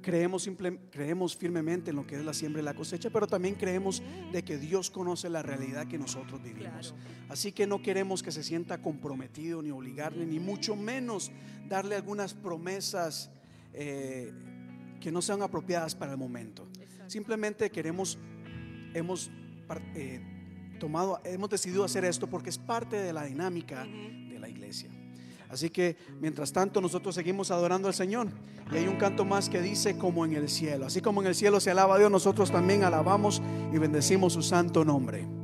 creemos, 0.02 0.42
simple- 0.46 0.78
creemos 0.90 1.36
firmemente 1.36 1.90
en 1.90 1.96
lo 1.96 2.06
que 2.06 2.16
es 2.16 2.24
la 2.24 2.32
siembra 2.32 2.62
y 2.62 2.64
la 2.64 2.74
cosecha, 2.74 3.10
pero 3.10 3.26
también 3.26 3.54
creemos 3.54 4.02
de 4.32 4.42
que 4.42 4.58
Dios 4.58 4.90
conoce 4.90 5.28
la 5.28 5.42
realidad 5.42 5.86
que 5.86 5.98
nosotros 5.98 6.42
vivimos. 6.42 6.94
Así 7.28 7.52
que 7.52 7.66
no 7.66 7.82
queremos 7.82 8.22
que 8.22 8.30
se 8.32 8.42
sienta 8.42 8.80
comprometido 8.80 9.62
ni 9.62 9.70
obligarle, 9.70 10.24
ni 10.26 10.38
mucho 10.38 10.76
menos 10.76 11.30
darle 11.68 11.94
algunas 11.96 12.34
promesas 12.34 13.30
eh, 13.74 14.32
que 15.00 15.12
no 15.12 15.20
sean 15.22 15.42
apropiadas 15.42 15.94
para 15.94 16.12
el 16.12 16.18
momento. 16.18 16.66
Simplemente 17.06 17.70
queremos, 17.70 18.18
hemos 18.94 19.30
eh, 19.94 20.20
tomado, 20.78 21.20
hemos 21.24 21.50
decidido 21.50 21.84
hacer 21.84 22.04
esto 22.04 22.26
porque 22.28 22.50
es 22.50 22.58
parte 22.58 22.96
de 22.96 23.12
la 23.12 23.24
dinámica 23.24 23.84
de 23.84 24.38
la 24.38 24.48
iglesia. 24.48 24.90
Así 25.50 25.70
que 25.70 25.96
mientras 26.20 26.52
tanto 26.52 26.80
nosotros 26.80 27.14
seguimos 27.14 27.50
adorando 27.50 27.88
al 27.88 27.94
Señor. 27.94 28.28
Y 28.72 28.76
hay 28.76 28.86
un 28.86 28.96
canto 28.96 29.24
más 29.24 29.48
que 29.48 29.62
dice 29.62 29.96
como 29.96 30.24
en 30.24 30.34
el 30.34 30.48
cielo. 30.48 30.86
Así 30.86 31.00
como 31.00 31.20
en 31.22 31.28
el 31.28 31.34
cielo 31.34 31.60
se 31.60 31.70
alaba 31.70 31.94
a 31.94 31.98
Dios, 31.98 32.10
nosotros 32.10 32.50
también 32.50 32.84
alabamos 32.84 33.42
y 33.72 33.78
bendecimos 33.78 34.34
su 34.34 34.42
santo 34.42 34.84
nombre. 34.84 35.37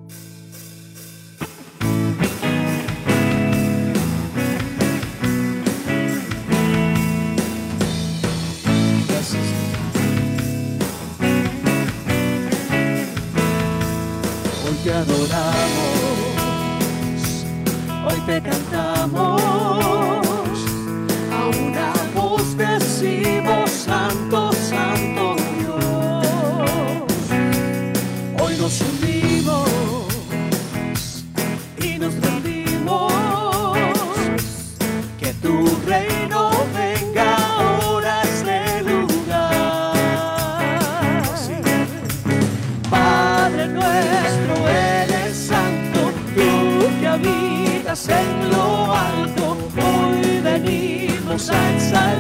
En 48.09 48.51
lo 48.51 48.93
alto, 48.93 49.57
hoy 49.77 50.41
venimos 50.43 51.51
a 51.51 51.75
exaltarte 51.75 52.14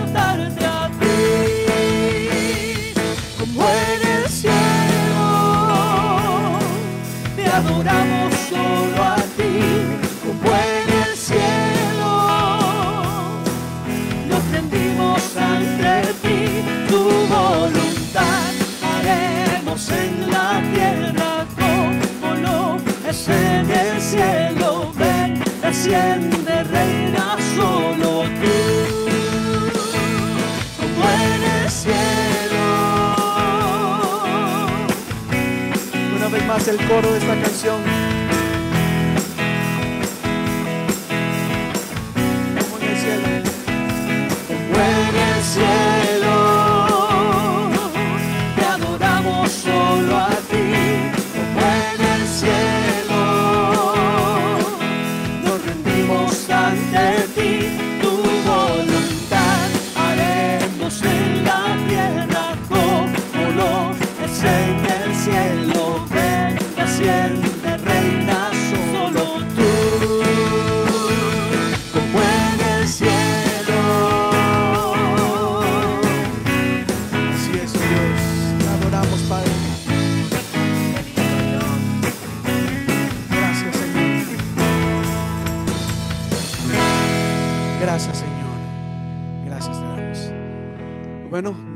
más 36.55 36.69
el 36.69 36.77
coro 36.87 37.11
de 37.11 37.19
esta 37.19 37.35
canción. 37.40 38.13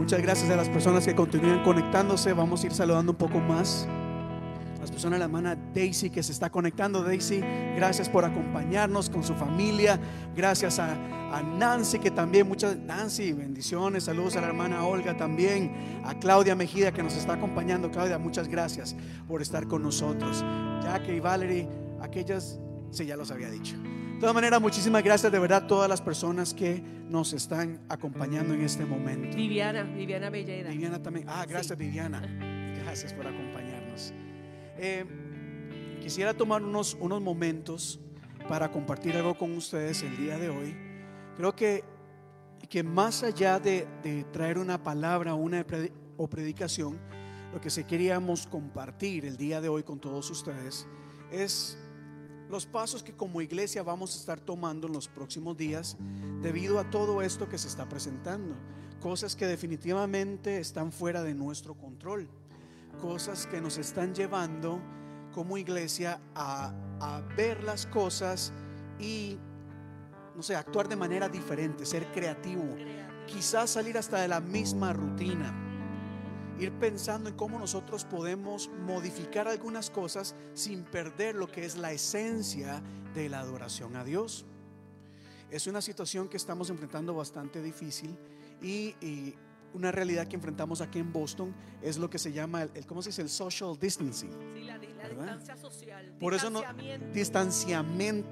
Muchas 0.09 0.23
gracias 0.23 0.49
a 0.49 0.57
las 0.57 0.71
personas 0.71 1.05
que 1.05 1.15
continúan 1.15 1.63
conectándose. 1.63 2.33
Vamos 2.33 2.63
a 2.63 2.67
ir 2.67 2.73
saludando 2.73 3.13
un 3.13 3.19
poco 3.19 3.41
más. 3.41 3.87
Las 4.81 4.91
personas, 4.91 5.19
la 5.19 5.27
hermana 5.27 5.55
Daisy 5.75 6.09
que 6.09 6.23
se 6.23 6.33
está 6.33 6.49
conectando. 6.49 7.03
Daisy, 7.03 7.43
gracias 7.77 8.09
por 8.09 8.25
acompañarnos 8.25 9.11
con 9.11 9.23
su 9.23 9.35
familia. 9.35 10.01
Gracias 10.35 10.79
a, 10.79 10.95
a 11.31 11.43
Nancy 11.43 11.99
que 11.99 12.11
también, 12.11 12.49
muchas, 12.49 12.79
Nancy, 12.79 13.35
bendiciones. 13.35 14.05
Saludos 14.05 14.37
a 14.37 14.41
la 14.41 14.47
hermana 14.47 14.83
Olga 14.87 15.15
también. 15.15 16.01
A 16.07 16.15
Claudia 16.15 16.55
Mejida 16.55 16.91
que 16.91 17.03
nos 17.03 17.15
está 17.15 17.35
acompañando. 17.35 17.91
Claudia, 17.91 18.17
muchas 18.17 18.49
gracias 18.49 18.97
por 19.27 19.43
estar 19.43 19.69
con 19.69 19.83
nosotros. 19.83 20.43
Jackie 20.85 21.17
y 21.17 21.21
Valerie, 21.21 21.69
aquellas, 22.01 22.59
sí, 22.93 23.05
ya 23.05 23.15
los 23.15 23.31
había 23.31 23.51
dicho. 23.51 23.77
De 23.77 24.21
todas 24.21 24.35
maneras, 24.35 24.59
muchísimas 24.59 25.05
gracias 25.05 25.31
de 25.31 25.39
verdad 25.39 25.65
a 25.65 25.67
todas 25.67 25.87
las 25.91 26.01
personas 26.01 26.55
que 26.55 26.98
nos 27.09 27.33
están 27.33 27.81
acompañando 27.89 28.55
en 28.55 28.63
este 28.63 28.85
momento. 28.85 29.37
Viviana, 29.37 29.83
Viviana 29.83 30.31
Belleda. 30.31 30.71
Viviana 30.71 31.03
también. 31.03 31.27
Ah, 31.29 31.45
gracias 31.49 31.79
Sí. 31.79 31.85
Viviana. 31.85 32.21
Gracias 32.83 33.13
por 33.13 33.27
acompañarnos. 33.27 34.13
Eh, 34.77 35.05
quisiera 36.01 36.35
tomar 36.35 36.63
unos, 36.63 36.97
unos 37.01 37.21
momentos 37.21 38.01
para 38.49 38.71
compartir 38.71 39.17
algo 39.17 39.37
con 39.37 39.57
ustedes 39.57 40.03
el 40.03 40.17
día 40.17 40.39
de 40.39 40.49
hoy. 40.49 40.77
Creo 41.37 41.55
que, 41.55 41.85
que 42.69 42.83
más 42.83 43.23
allá 43.23 43.59
de, 43.59 43.87
de 44.03 44.25
traer 44.25 44.59
una 44.59 44.83
palabra 44.83 45.35
una 45.35 45.65
o 46.17 46.29
predicación, 46.29 46.99
lo 47.53 47.61
que 47.61 47.71
sí 47.71 47.85
queríamos 47.85 48.47
compartir 48.47 49.25
el 49.25 49.37
día 49.37 49.61
de 49.61 49.69
hoy 49.69 49.83
con 49.83 49.99
todos 49.99 50.31
ustedes 50.31 50.87
es 51.31 51.79
los 52.51 52.67
pasos 52.67 53.03
que 53.03 53.13
como 53.13 53.41
iglesia 53.41 53.83
vamos 53.83 54.15
a 54.15 54.19
estar 54.19 54.41
tomando 54.41 54.87
en 54.87 54.95
los 54.95 55.09
próximos 55.09 55.57
días 55.57 55.97
debido 56.41 56.79
a 56.79 56.91
todo 56.91 57.21
esto 57.23 57.49
que 57.49 57.59
se 57.59 57.69
está 57.69 57.89
presentando. 57.89 58.55
Cosas 59.01 59.37
que 59.37 59.47
definitivamente 59.47 60.59
están 60.59 60.91
fuera 60.91 61.23
de 61.23 61.35
nuestro 61.35 61.75
control. 61.75 62.29
Cosas 63.01 63.47
que 63.47 63.61
nos 63.61 63.79
están 63.79 64.15
llevando 64.15 64.81
como 65.33 65.59
iglesia 65.59 66.21
a, 66.35 66.73
ver 67.37 67.63
las 67.63 67.87
cosas 67.87 68.53
y, 68.99 69.39
no 70.35 70.43
sé, 70.43 70.57
actuar 70.57 70.89
de 70.89 70.97
manera 70.97 71.29
diferente, 71.29 71.87
ser 71.87 72.11
creativo. 72.11 72.65
Quizás 73.27 73.71
salir 73.71 73.97
hasta 73.99 74.21
de 74.21 74.29
la 74.29 74.41
misma 74.41 74.93
rutina 74.93 75.68
ir 76.59 76.73
pensando 76.73 77.29
en 77.31 77.37
cómo 77.37 77.59
nosotros 77.59 78.05
podemos 78.05 78.71
modificar 78.87 79.49
algunas 79.49 79.91
cosas 79.91 80.35
sin 80.55 80.83
perder 80.85 81.35
lo 81.35 81.47
que 81.47 81.65
es 81.65 81.77
la 81.77 81.93
esencia 81.93 82.83
de 83.15 83.29
la 83.29 83.41
adoración 83.41 83.97
a 83.97 84.05
Dios. 84.05 84.45
Es 85.51 85.67
una 85.67 85.81
situación 85.81 86.29
que 86.29 86.37
estamos 86.37 86.71
enfrentando 86.71 87.15
bastante 87.15 87.63
difícil 87.63 88.17
y, 88.61 88.95
y 89.01 89.35
una 89.75 89.93
realidad 89.93 90.27
que 90.27 90.37
enfrentamos 90.37 90.81
aquí 90.81 90.99
en 90.99 91.13
Boston 91.13 91.55
es 91.83 91.99
lo 91.99 92.11
que 92.11 92.19
se 92.19 92.33
llama 92.33 92.63
el, 92.65 92.71
el- 92.75 92.87
¿cómo 92.87 93.03
se 93.03 93.11
dice? 93.11 93.23
El 93.23 93.29
social 93.29 93.79
distancing. 93.79 94.31
Sí, 94.55 94.65
la, 94.65 94.79
distancia 94.79 95.57
social. 95.57 96.15
Por 96.19 96.35
eso 96.35 96.51
no 96.51 96.61
distanciamiento, 96.61 97.13
distanciamiento 97.13 98.29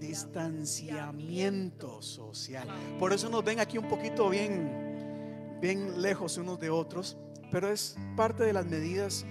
distanciamiento 0.00 2.02
social. 2.02 2.68
Por 2.98 3.12
eso 3.12 3.28
nos 3.28 3.44
ven 3.44 3.60
aquí 3.60 3.78
un 3.78 3.88
poquito 3.88 4.28
bien, 4.28 5.58
bien 5.60 6.00
lejos 6.02 6.36
unos 6.38 6.58
de 6.60 6.70
otros, 6.70 7.16
pero 7.50 7.68
es 7.68 7.96
parte 8.16 8.44
de 8.44 8.52
las 8.52 8.66
medidas 8.66 9.24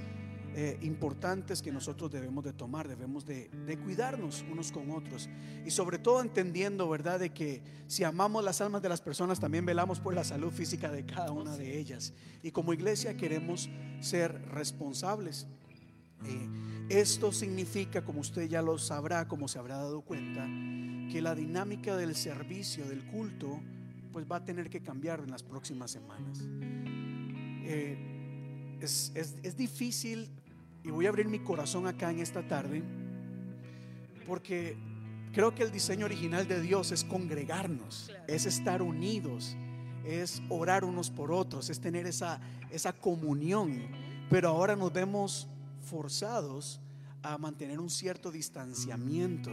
eh, 0.60 0.76
importantes 0.82 1.62
que 1.62 1.72
nosotros 1.72 2.12
debemos 2.12 2.44
de 2.44 2.52
tomar, 2.52 2.88
debemos 2.88 3.28
de, 3.28 3.48
cuidarnos 3.84 4.44
unos 4.52 4.72
con 4.72 4.90
otros 4.90 5.30
y 5.64 5.70
sobre 5.70 6.00
todo 6.00 6.20
entendiendo, 6.20 6.90
¿verdad?, 6.90 7.20
de 7.20 7.30
que 7.30 7.62
si 7.86 8.04
amamos 8.04 8.44
las 8.44 8.60
almas 8.60 8.82
de 8.82 8.90
las 8.90 9.00
personas, 9.00 9.40
también 9.40 9.68
velamos 9.68 10.00
por 10.00 10.16
la 10.16 10.24
salud 10.24 10.52
física 10.52 10.92
de 10.92 11.06
cada 11.06 11.32
una 11.32 11.56
de 11.56 11.78
ellas. 11.78 12.12
Y 12.42 12.50
como 12.50 12.74
iglesia 12.74 13.16
queremos 13.16 13.70
ser 14.00 14.50
responsables. 14.50 15.46
Eh, 16.26 16.50
esto 16.90 17.32
significa, 17.32 18.04
como 18.04 18.22
usted 18.22 18.50
ya 18.50 18.64
lo 18.64 18.80
sabrá, 18.80 19.28
como 19.28 19.48
se 19.48 19.60
habrá 19.60 19.78
dado 19.78 20.02
cuenta, 20.02 20.48
que 21.12 21.22
la 21.22 21.36
dinámica 21.36 21.96
del 21.96 22.16
servicio, 22.16 22.88
del 22.88 23.06
culto, 23.06 23.60
pues 24.12 24.26
va 24.26 24.38
a 24.38 24.44
tener 24.44 24.72
que 24.72 24.82
cambiar 24.82 25.20
en 25.20 25.30
las 25.30 25.44
próximas 25.44 25.92
semanas. 25.92 26.40
Eh, 27.70 28.78
es, 28.80 29.12
es- 29.14 29.36
es 29.44 29.58
difícil, 29.58 30.30
y 30.84 30.90
voy 30.92 31.06
a 31.06 31.10
abrir 31.10 31.28
mi 31.28 31.40
corazón 31.40 31.86
acá 31.86 32.10
en 32.12 32.20
esta 32.20 32.48
tarde, 32.48 32.82
porque 34.26 34.78
creo 35.34 35.54
que 35.54 35.64
el 35.64 35.72
diseño 35.72 36.06
original 36.06 36.48
de 36.48 36.62
Dios 36.62 36.92
es 36.92 37.04
congregarnos, 37.04 38.06
Claro. 38.08 38.24
es 38.28 38.46
estar 38.46 38.82
unidos, 38.82 39.56
es 40.06 40.42
orar 40.50 40.84
unos 40.86 41.10
por 41.10 41.32
otros, 41.32 41.70
es 41.70 41.80
tener 41.80 42.06
esa, 42.08 42.40
esa 42.72 42.94
comunión. 42.94 43.82
Pero 44.30 44.50
ahora 44.50 44.76
nos 44.76 44.92
vemos 44.94 45.48
forzados 45.82 46.80
a 47.24 47.38
mantener 47.38 47.80
un 47.80 47.90
cierto 47.90 48.32
distanciamiento 48.32 49.52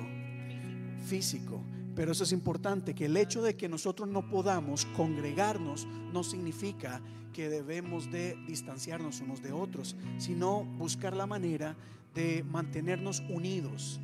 físico. 1.06 1.62
Pero 1.94 2.12
eso 2.12 2.24
es 2.24 2.32
importante, 2.32 2.94
que 2.94 3.06
el 3.06 3.16
hecho 3.16 3.42
de 3.42 3.56
que 3.56 3.68
nosotros 3.68 4.08
no 4.08 4.28
podamos 4.28 4.86
congregarnos 4.96 5.86
no 6.12 6.24
significa 6.24 7.00
que 7.32 7.48
debemos 7.48 8.10
de 8.10 8.36
distanciarnos 8.46 9.20
unos 9.20 9.42
de 9.42 9.52
otros, 9.52 9.96
sino 10.18 10.64
buscar 10.64 11.16
la 11.16 11.26
manera 11.26 11.76
de 12.14 12.44
mantenernos 12.44 13.20
unidos 13.28 14.00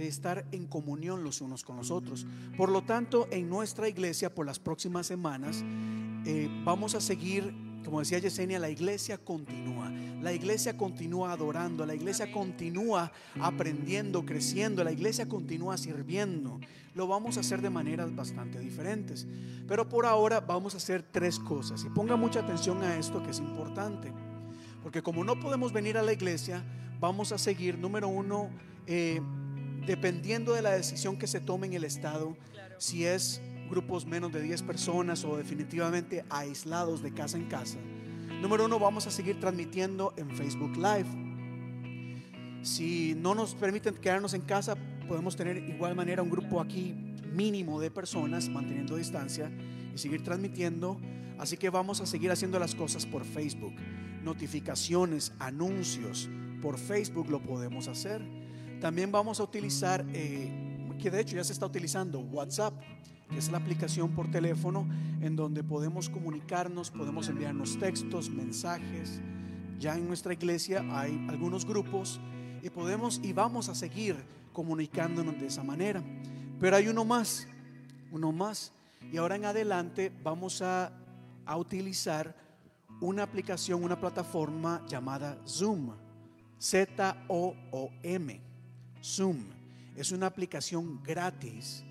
de 0.00 0.08
estar 0.08 0.46
en 0.50 0.66
comunión 0.66 1.24
los 1.24 1.42
unos 1.42 1.62
con 1.62 1.76
los 1.76 1.90
otros. 1.90 2.26
Por 2.56 2.70
lo 2.70 2.82
tanto, 2.82 3.28
en 3.30 3.50
nuestra 3.50 3.86
iglesia, 3.86 4.34
por 4.34 4.46
las 4.46 4.58
próximas 4.58 5.06
semanas, 5.06 5.62
eh, 6.24 6.48
vamos 6.64 6.94
a 6.94 7.02
seguir, 7.02 7.54
como 7.84 8.00
decía 8.00 8.18
Yesenia, 8.18 8.58
la 8.58 8.70
iglesia 8.70 9.18
continúa. 9.18 9.92
La 10.20 10.32
iglesia 10.32 10.76
continúa 10.76 11.32
adorando, 11.32 11.86
la 11.86 11.94
iglesia 11.94 12.30
continúa 12.30 13.10
aprendiendo, 13.40 14.24
creciendo, 14.24 14.84
la 14.84 14.92
iglesia 14.92 15.28
continúa 15.28 15.78
sirviendo. 15.78 16.60
Lo 16.94 17.06
vamos 17.06 17.36
a 17.36 17.40
hacer 17.40 17.62
de 17.62 17.70
maneras 17.70 18.14
bastante 18.14 18.58
diferentes. 18.58 19.26
Pero 19.66 19.88
por 19.88 20.04
ahora 20.04 20.40
vamos 20.40 20.74
a 20.74 20.76
hacer 20.76 21.02
tres 21.02 21.38
cosas. 21.38 21.84
Y 21.84 21.88
ponga 21.88 22.16
mucha 22.16 22.40
atención 22.40 22.82
a 22.82 22.98
esto 22.98 23.22
que 23.22 23.30
es 23.30 23.38
importante. 23.38 24.12
Porque 24.82 25.02
como 25.02 25.24
no 25.24 25.38
podemos 25.38 25.72
venir 25.72 25.96
a 25.96 26.02
la 26.02 26.12
iglesia, 26.12 26.62
vamos 27.00 27.32
a 27.32 27.38
seguir, 27.38 27.78
número 27.78 28.08
uno, 28.08 28.50
eh, 28.86 29.20
dependiendo 29.86 30.52
de 30.52 30.62
la 30.62 30.72
decisión 30.72 31.16
que 31.16 31.26
se 31.26 31.40
tome 31.40 31.66
en 31.66 31.74
el 31.74 31.84
Estado, 31.84 32.36
Claro. 32.52 32.74
si 32.78 33.04
es 33.06 33.40
grupos 33.70 34.04
menos 34.04 34.32
de 34.32 34.42
10 34.42 34.62
personas 34.62 35.24
o 35.24 35.36
definitivamente 35.36 36.24
aislados 36.28 37.02
de 37.02 37.12
casa 37.14 37.36
en 37.36 37.46
casa. 37.46 37.78
Número 38.40 38.64
uno, 38.64 38.78
vamos 38.78 39.06
a 39.06 39.10
seguir 39.10 39.38
transmitiendo 39.38 40.14
en 40.16 40.30
Facebook 40.34 40.74
Live. 40.74 41.04
Si 42.62 43.14
no 43.14 43.34
nos 43.34 43.54
permiten 43.54 43.94
quedarnos 43.94 44.32
en 44.32 44.40
casa, 44.40 44.76
podemos 45.06 45.36
tener 45.36 45.58
igual 45.58 45.94
manera 45.94 46.22
un 46.22 46.30
grupo 46.30 46.58
aquí 46.58 46.94
mínimo 47.34 47.78
de 47.78 47.90
personas 47.90 48.48
manteniendo 48.48 48.96
distancia 48.96 49.52
y 49.94 49.98
seguir 49.98 50.24
transmitiendo. 50.24 50.98
Así 51.38 51.58
que 51.58 51.68
vamos 51.68 52.00
a 52.00 52.06
seguir 52.06 52.30
haciendo 52.30 52.58
las 52.58 52.74
cosas 52.74 53.04
por 53.04 53.26
Facebook. 53.26 53.74
Notificaciones, 54.22 55.34
anuncios, 55.38 56.30
por 56.62 56.78
Facebook 56.78 57.28
lo 57.28 57.42
podemos 57.42 57.88
hacer. 57.88 58.22
También 58.80 59.12
vamos 59.12 59.38
a 59.40 59.42
utilizar, 59.42 60.06
eh, 60.14 60.50
que 60.98 61.10
de 61.10 61.20
hecho 61.20 61.36
ya 61.36 61.44
se 61.44 61.52
está 61.52 61.66
utilizando, 61.66 62.20
WhatsApp, 62.20 62.72
que 63.30 63.38
es 63.38 63.50
la 63.50 63.58
aplicación 63.58 64.10
por 64.10 64.30
teléfono 64.30 64.86
en 65.20 65.36
donde 65.36 65.62
podemos 65.62 66.08
comunicarnos, 66.08 66.90
podemos 66.90 67.28
enviarnos 67.28 67.78
textos, 67.78 68.28
mensajes. 68.28 69.20
Ya 69.78 69.96
en 69.96 70.06
nuestra 70.08 70.32
iglesia 70.32 70.84
hay 70.90 71.26
algunos 71.28 71.64
grupos 71.64 72.20
y 72.62 72.70
podemos 72.70 73.20
y 73.22 73.32
vamos 73.32 73.68
a 73.68 73.74
seguir 73.74 74.16
comunicándonos 74.52 75.38
de 75.38 75.46
esa 75.46 75.62
manera. 75.62 76.02
Pero 76.58 76.76
hay 76.76 76.88
uno 76.88 77.04
más, 77.04 77.46
uno 78.10 78.32
más. 78.32 78.72
Y 79.12 79.16
ahora 79.16 79.36
en 79.36 79.44
adelante 79.44 80.12
vamos 80.22 80.60
a, 80.60 80.92
a 81.46 81.56
utilizar 81.56 82.34
una 83.00 83.22
aplicación, 83.22 83.82
una 83.84 83.98
plataforma 83.98 84.84
llamada 84.86 85.38
Zoom. 85.46 85.92
Z-O-O-M. 86.58 88.40
Zoom. 89.02 89.38
Es 89.96 90.12
una 90.12 90.26
aplicación 90.26 91.02
gratis 91.02 91.84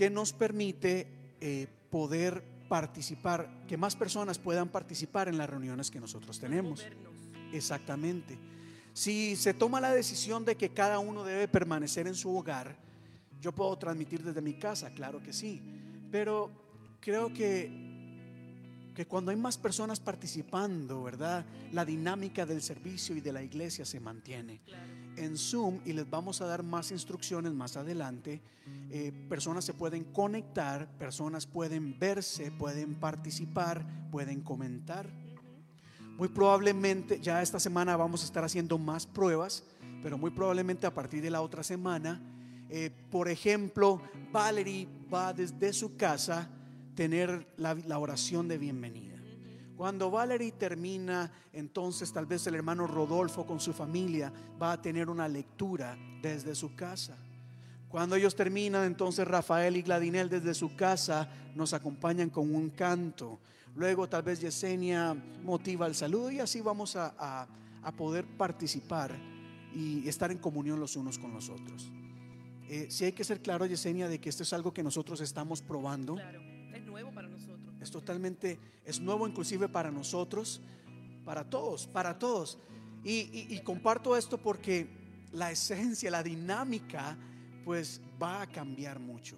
que 0.00 0.08
nos 0.08 0.32
permite 0.32 1.06
eh, 1.42 1.66
poder 1.90 2.42
participar, 2.70 3.66
que 3.68 3.76
más 3.76 3.94
personas 3.94 4.38
puedan 4.38 4.70
participar 4.70 5.28
en 5.28 5.36
las 5.36 5.50
reuniones 5.50 5.90
que 5.90 6.00
nosotros 6.00 6.40
tenemos. 6.40 6.86
Exactamente. 7.52 8.38
Si 8.94 9.36
se 9.36 9.52
toma 9.52 9.78
la 9.78 9.92
decisión 9.92 10.46
de 10.46 10.56
que 10.56 10.70
cada 10.70 11.00
uno 11.00 11.22
debe 11.22 11.48
permanecer 11.48 12.06
en 12.06 12.14
su 12.14 12.34
hogar, 12.34 12.78
yo 13.42 13.52
puedo 13.52 13.76
transmitir 13.76 14.22
desde 14.22 14.40
mi 14.40 14.54
casa, 14.54 14.88
claro 14.94 15.22
que 15.22 15.34
sí. 15.34 15.60
Pero 16.10 16.50
creo 16.98 17.30
que, 17.34 17.70
que 18.94 19.06
cuando 19.06 19.32
hay 19.32 19.36
más 19.36 19.58
personas 19.58 20.00
participando, 20.00 21.02
¿verdad? 21.02 21.44
La 21.72 21.84
dinámica 21.84 22.46
del 22.46 22.62
servicio 22.62 23.14
y 23.16 23.20
de 23.20 23.34
la 23.34 23.42
iglesia 23.42 23.84
se 23.84 24.00
mantiene. 24.00 24.62
Claro. 24.64 24.99
En 25.20 25.36
Zoom, 25.36 25.80
y 25.84 25.92
les 25.92 26.08
vamos 26.08 26.40
a 26.40 26.46
dar 26.46 26.62
más 26.62 26.90
instrucciones 26.92 27.52
más 27.52 27.76
adelante, 27.76 28.40
eh, 28.90 29.12
personas 29.28 29.66
se 29.66 29.74
pueden 29.74 30.04
conectar, 30.04 30.88
personas 30.96 31.46
pueden 31.46 31.98
verse, 31.98 32.50
pueden 32.50 32.94
participar, 32.94 33.84
pueden 34.10 34.40
comentar. 34.40 35.10
Muy 36.16 36.28
probablemente 36.28 37.20
ya 37.20 37.42
esta 37.42 37.60
semana 37.60 37.98
vamos 37.98 38.22
a 38.22 38.24
estar 38.24 38.44
haciendo 38.44 38.78
más 38.78 39.06
pruebas, 39.06 39.62
pero 40.02 40.16
muy 40.16 40.30
probablemente 40.30 40.86
a 40.86 40.94
partir 40.94 41.20
de 41.20 41.28
la 41.28 41.42
otra 41.42 41.62
semana, 41.62 42.18
eh, 42.70 42.90
por 43.10 43.28
ejemplo, 43.28 44.00
Valerie 44.32 44.88
va 45.12 45.34
desde 45.34 45.74
su 45.74 45.98
casa 45.98 46.48
tener 46.94 47.46
la, 47.58 47.74
la 47.74 47.98
oración 47.98 48.48
de 48.48 48.56
bienvenida. 48.56 49.09
Cuando 49.80 50.10
Valerie 50.10 50.52
termina, 50.52 51.32
entonces 51.54 52.12
tal 52.12 52.26
vez 52.26 52.46
el 52.46 52.54
hermano 52.54 52.86
Rodolfo 52.86 53.46
con 53.46 53.58
su 53.60 53.72
familia 53.72 54.30
va 54.60 54.72
a 54.72 54.82
tener 54.82 55.08
una 55.08 55.26
lectura 55.26 55.96
desde 56.20 56.54
su 56.54 56.74
casa. 56.74 57.16
Cuando 57.88 58.14
ellos 58.14 58.36
terminan, 58.36 58.84
entonces 58.84 59.26
Rafael 59.26 59.74
y 59.78 59.80
Gladinel 59.80 60.28
desde 60.28 60.52
su 60.52 60.76
casa 60.76 61.30
nos 61.54 61.72
acompañan 61.72 62.28
con 62.28 62.54
un 62.54 62.68
canto. 62.68 63.40
Luego 63.74 64.06
tal 64.06 64.22
vez 64.22 64.42
Yesenia 64.42 65.14
motiva 65.42 65.86
el 65.86 65.94
saludo 65.94 66.30
y 66.30 66.40
así 66.40 66.60
vamos 66.60 66.94
a, 66.96 67.14
a- 67.18 67.48
a 67.82 67.92
poder 67.92 68.26
participar 68.36 69.16
y 69.74 70.06
estar 70.06 70.30
en 70.30 70.36
comunión 70.36 70.78
los 70.78 70.94
unos 70.94 71.18
con 71.18 71.32
los 71.32 71.48
otros. 71.48 71.90
Eh, 72.68 72.88
sí 72.90 73.06
hay 73.06 73.12
que 73.12 73.24
ser 73.24 73.40
claro, 73.40 73.64
Yesenia, 73.64 74.08
de 74.08 74.20
que 74.20 74.28
esto 74.28 74.42
es 74.42 74.52
algo 74.52 74.74
que 74.74 74.82
nosotros 74.82 75.22
estamos 75.22 75.62
probando. 75.62 76.16
Claro. 76.16 76.49
Totalmente, 77.90 78.58
es 78.84 79.00
nuevo 79.00 79.26
inclusive 79.26 79.68
para 79.68 79.90
nosotros. 79.90 80.60
para 81.24 81.48
todos, 81.48 81.86
para 81.86 82.18
todos. 82.18 82.58
Y 83.04 83.58
comparto 83.60 84.16
esto 84.16 84.38
porque 84.38 84.88
la 85.32 85.50
esencia, 85.50 86.10
la 86.10 86.22
dinámica, 86.22 87.16
pues 87.64 88.00
va 88.20 88.42
a 88.42 88.46
cambiar 88.46 88.98
mucho. 88.98 89.36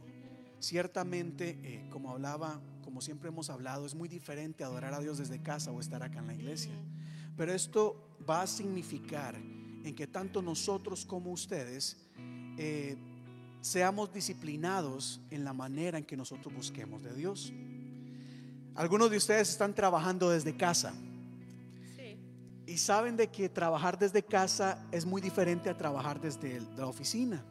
Ciertamente, 0.59 1.59
eh, 1.62 1.84
como 1.90 2.11
hablaba, 2.11 2.61
como 2.84 3.00
siempre 3.00 3.28
hemos 3.28 3.50
hablado, 3.50 3.84
es 3.84 3.94
muy 3.94 4.09
diferente 4.09 4.64
adorar 4.64 4.94
a 4.94 5.00
Dios 5.00 5.18
desde 5.18 5.42
casa 5.42 5.72
o 5.72 5.80
estar 5.80 6.03
acá 6.03 6.20
en 6.20 6.28
la 6.28 6.34
iglesia. 6.34 6.72
Pero 7.36 7.53
esto 7.53 8.16
va 8.28 8.42
a 8.42 8.46
significar 8.46 9.34
en 9.36 9.94
que 9.94 10.07
tanto 10.07 10.40
nosotros 10.40 11.05
como 11.05 11.32
ustedes 11.32 11.96
eh, 12.57 12.96
seamos 13.61 14.12
disciplinados 14.12 15.20
en 15.30 15.44
la 15.44 15.53
manera 15.53 15.98
en 15.98 16.05
que 16.05 16.16
nosotros 16.16 16.55
busquemos 16.55 17.03
de 17.03 17.14
Dios. 17.14 17.53
Algunos 18.74 19.10
de 19.10 19.16
ustedes 19.18 19.50
están 19.50 19.74
trabajando 19.74 20.30
desde 20.30 20.56
casa 20.56 20.92
Sí. 21.96 22.16
y 22.66 22.78
saben 22.78 23.16
de 23.16 23.28
que 23.28 23.48
trabajar 23.48 23.98
desde 23.98 24.22
casa 24.22 24.78
es 24.90 25.04
muy 25.04 25.20
diferente 25.20 25.68
a 25.68 25.76
trabajar 25.76 26.20
desde 26.20 26.60
la 26.76 26.86
oficina. 26.86 27.42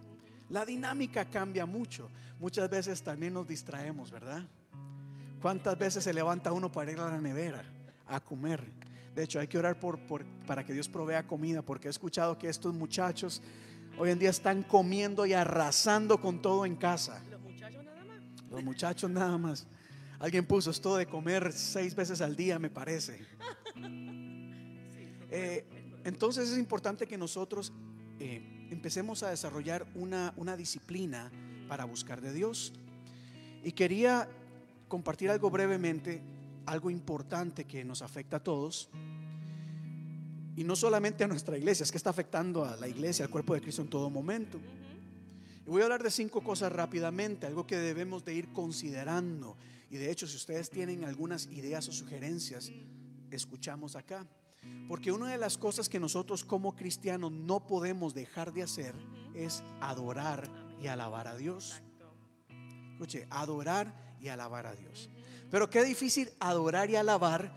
La 0.49 0.65
dinámica 0.65 1.25
cambia 1.25 1.65
mucho. 1.65 2.09
Muchas 2.39 2.69
veces 2.69 3.01
también 3.03 3.33
nos 3.33 3.47
distraemos, 3.47 4.09
¿verdad? 4.11 4.43
¿Cuántas 5.41 5.77
veces 5.77 6.03
se 6.03 6.13
levanta 6.13 6.51
uno 6.51 6.71
para 6.71 6.91
ir 6.91 6.99
a 6.99 7.09
la 7.09 7.21
nevera 7.21 7.63
a 8.07 8.19
comer? 8.19 8.63
De 9.15 9.23
hecho, 9.23 9.39
hay 9.39 9.47
que 9.47 9.57
orar 9.57 9.79
por, 9.79 9.99
por- 9.99 10.25
para 10.47 10.65
que 10.65 10.73
Dios 10.73 10.87
provea 10.89 11.27
comida, 11.27 11.61
porque 11.61 11.87
he 11.87 11.91
escuchado 11.91 12.37
que 12.37 12.49
estos 12.49 12.73
muchachos 12.73 13.41
hoy 13.97 14.09
en 14.09 14.19
día 14.19 14.29
están 14.29 14.63
comiendo 14.63 15.25
y 15.25 15.33
arrasando 15.33 16.19
con 16.19 16.41
todo 16.41 16.65
en 16.65 16.75
casa. 16.75 17.21
Los 17.29 17.41
muchachos 17.41 17.83
nada 17.83 18.03
más. 18.05 18.49
Los 18.49 18.63
muchachos 18.63 19.09
nada 19.11 19.37
más. 19.37 19.67
Alguien 20.21 20.45
puso 20.45 20.69
esto 20.69 20.97
de 20.97 21.07
comer 21.07 21.51
seis 21.51 21.95
veces 21.95 22.21
al 22.21 22.35
día, 22.35 22.59
me 22.59 22.69
parece. 22.69 23.19
Eh, 25.33 25.65
entonces 26.03 26.51
es 26.51 26.57
importante 26.59 27.07
que 27.07 27.17
nosotros 27.17 27.71
eh, 28.19 28.67
empecemos 28.69 29.23
a 29.23 29.29
desarrollar 29.29 29.87
una, 29.95 30.33
una 30.35 30.57
disciplina 30.57 31.31
para 31.69 31.85
buscar 31.85 32.19
de 32.19 32.33
Dios. 32.33 32.73
Y 33.63 33.71
quería 33.71 34.27
compartir 34.89 35.29
algo 35.29 35.49
brevemente, 35.49 36.21
algo 36.65 36.91
importante 36.91 37.63
que 37.63 37.85
nos 37.85 38.01
afecta 38.01 38.37
a 38.37 38.43
todos. 38.43 38.89
Y 40.55 40.65
no 40.65 40.75
solamente 40.75 41.23
a 41.23 41.27
nuestra 41.27 41.57
iglesia, 41.57 41.83
es 41.83 41.91
que 41.91 41.97
está 41.97 42.09
afectando 42.09 42.65
a 42.65 42.75
la 42.75 42.87
iglesia, 42.89 43.23
al 43.23 43.31
cuerpo 43.31 43.55
de 43.55 43.61
Cristo 43.61 43.81
en 43.81 43.87
todo 43.87 44.09
momento. 44.09 44.59
Y 45.65 45.69
voy 45.69 45.81
a 45.81 45.85
hablar 45.85 46.03
de 46.03 46.11
cinco 46.11 46.43
cosas 46.43 46.71
rápidamente, 46.73 47.47
algo 47.47 47.65
que 47.65 47.77
debemos 47.77 48.23
de 48.23 48.35
ir 48.35 48.53
considerando. 48.53 49.57
Y 49.91 49.97
de 49.97 50.09
hecho, 50.09 50.25
si 50.25 50.37
ustedes 50.37 50.69
tienen 50.69 51.03
algunas 51.03 51.47
ideas 51.47 51.87
o 51.89 51.91
sugerencias, 51.91 52.71
escuchamos 53.29 53.97
acá. 53.97 54.25
Porque 54.87 55.11
una 55.11 55.29
de 55.29 55.37
las 55.37 55.57
cosas 55.57 55.89
que 55.89 55.99
nosotros 55.99 56.45
como 56.45 56.75
cristianos 56.75 57.31
no 57.31 57.67
podemos 57.67 58.13
dejar 58.13 58.53
de 58.53 58.63
hacer 58.63 58.95
es 59.35 59.61
adorar 59.81 60.49
y 60.81 60.87
alabar 60.87 61.27
a 61.27 61.35
Dios. 61.35 61.81
Escuche, 62.93 63.27
adorar 63.29 63.93
y 64.21 64.29
alabar 64.29 64.65
a 64.65 64.75
Dios. 64.75 65.09
Pero 65.49 65.69
qué 65.69 65.83
difícil 65.83 66.29
adorar 66.39 66.89
y 66.89 66.95
alabar 66.95 67.51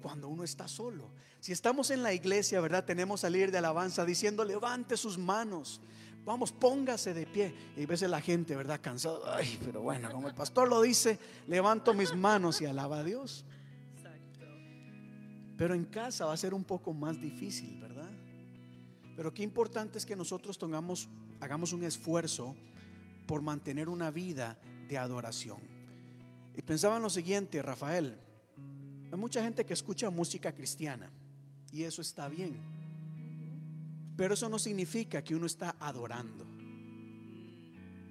cuando 0.00 0.28
uno 0.28 0.44
está 0.44 0.68
solo. 0.68 1.10
Si 1.40 1.50
estamos 1.50 1.90
en 1.90 2.04
la 2.04 2.12
iglesia, 2.12 2.60
¿verdad? 2.60 2.84
Tenemos 2.84 3.24
al 3.24 3.32
líder 3.32 3.50
de 3.50 3.58
alabanza 3.58 4.04
diciendo, 4.04 4.44
levante 4.44 4.96
sus 4.96 5.18
manos. 5.18 5.80
Vamos, 6.24 6.52
póngase 6.52 7.14
de 7.14 7.26
pie. 7.26 7.54
Y 7.76 7.84
a 7.84 7.86
veces 7.86 8.10
la 8.10 8.20
gente, 8.20 8.54
¿verdad? 8.54 8.80
Cansado. 8.80 9.22
Ay, 9.32 9.58
pero 9.64 9.80
bueno, 9.80 10.10
como 10.10 10.28
el 10.28 10.34
pastor 10.34 10.68
lo 10.68 10.82
dice, 10.82 11.18
levanto 11.46 11.94
mis 11.94 12.14
manos 12.14 12.60
y 12.60 12.66
alaba 12.66 12.98
a 12.98 13.04
Dios. 13.04 13.44
Pero 15.56 15.74
en 15.74 15.84
casa 15.84 16.24
va 16.24 16.32
a 16.32 16.38
ser 16.38 16.54
un 16.54 16.64
poco 16.64 16.94
más 16.94 17.20
difícil, 17.20 17.78
¿verdad? 17.80 18.10
Pero 19.14 19.34
qué 19.34 19.42
importante 19.42 19.98
es 19.98 20.06
que 20.06 20.16
nosotros 20.16 20.58
tengamos, 20.58 21.08
hagamos 21.40 21.74
un 21.74 21.84
esfuerzo 21.84 22.56
por 23.26 23.42
mantener 23.42 23.88
una 23.88 24.10
vida 24.10 24.58
de 24.88 24.96
adoración. 24.96 25.58
Y 26.56 26.62
pensaba 26.62 26.96
en 26.96 27.02
lo 27.02 27.10
siguiente, 27.10 27.60
Rafael, 27.60 28.18
hay 29.12 29.18
mucha 29.18 29.42
gente 29.42 29.66
que 29.66 29.74
escucha 29.74 30.08
música 30.08 30.52
cristiana 30.52 31.10
y 31.72 31.82
eso 31.82 32.00
está 32.00 32.28
bien. 32.28 32.79
Pero 34.20 34.34
eso 34.34 34.50
no 34.50 34.58
significa 34.58 35.24
que 35.24 35.34
uno 35.34 35.46
está 35.46 35.76
adorando. 35.80 36.44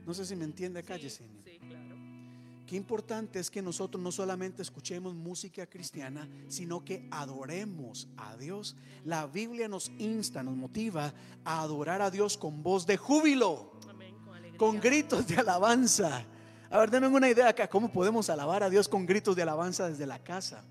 No 0.07 0.12
sé 0.16 0.26
si 0.26 0.36
me 0.36 0.43
entiende 0.43 0.80
acá, 0.80 0.97
Yesenia. 0.97 1.43
Sí, 1.45 1.60
claro. 1.60 1.95
Qué 2.66 2.76
importante 2.76 3.38
es 3.38 3.51
que 3.51 3.62
nosotros 3.62 4.01
no 4.01 4.12
solamente 4.12 4.64
escuchemos 4.64 5.14
música 5.14 5.68
cristiana, 5.68 6.28
sino 6.47 6.84
que 6.84 7.07
adoremos 7.12 8.07
a 8.18 8.36
Dios. 8.38 8.76
La 9.05 9.28
Biblia 9.28 9.68
nos 9.68 9.91
insta, 9.99 10.41
nos 10.41 10.55
motiva 10.55 11.14
a 11.45 11.62
adorar 11.62 12.01
a 12.01 12.10
Dios 12.10 12.39
con 12.39 12.64
voz 12.64 12.88
de 12.88 12.97
júbilo, 12.97 13.74
Amén. 13.88 14.16
Con 14.57 14.57
con 14.57 14.80
gritos 14.80 15.28
de 15.28 15.36
alabanza. 15.36 16.26
A 16.72 16.80
ver, 16.80 16.89
denme 16.89 17.07
una 17.07 17.30
idea 17.30 17.49
acá, 17.49 17.68
¿cómo 17.70 17.91
podemos 17.91 18.32
alabar 18.32 18.64
a 18.64 18.70
Dios 18.72 18.89
con 18.89 19.05
gritos 19.05 19.36
de 19.36 19.43
alabanza 19.43 19.88
desde 19.88 20.07
la 20.07 20.18
casa? 20.18 20.64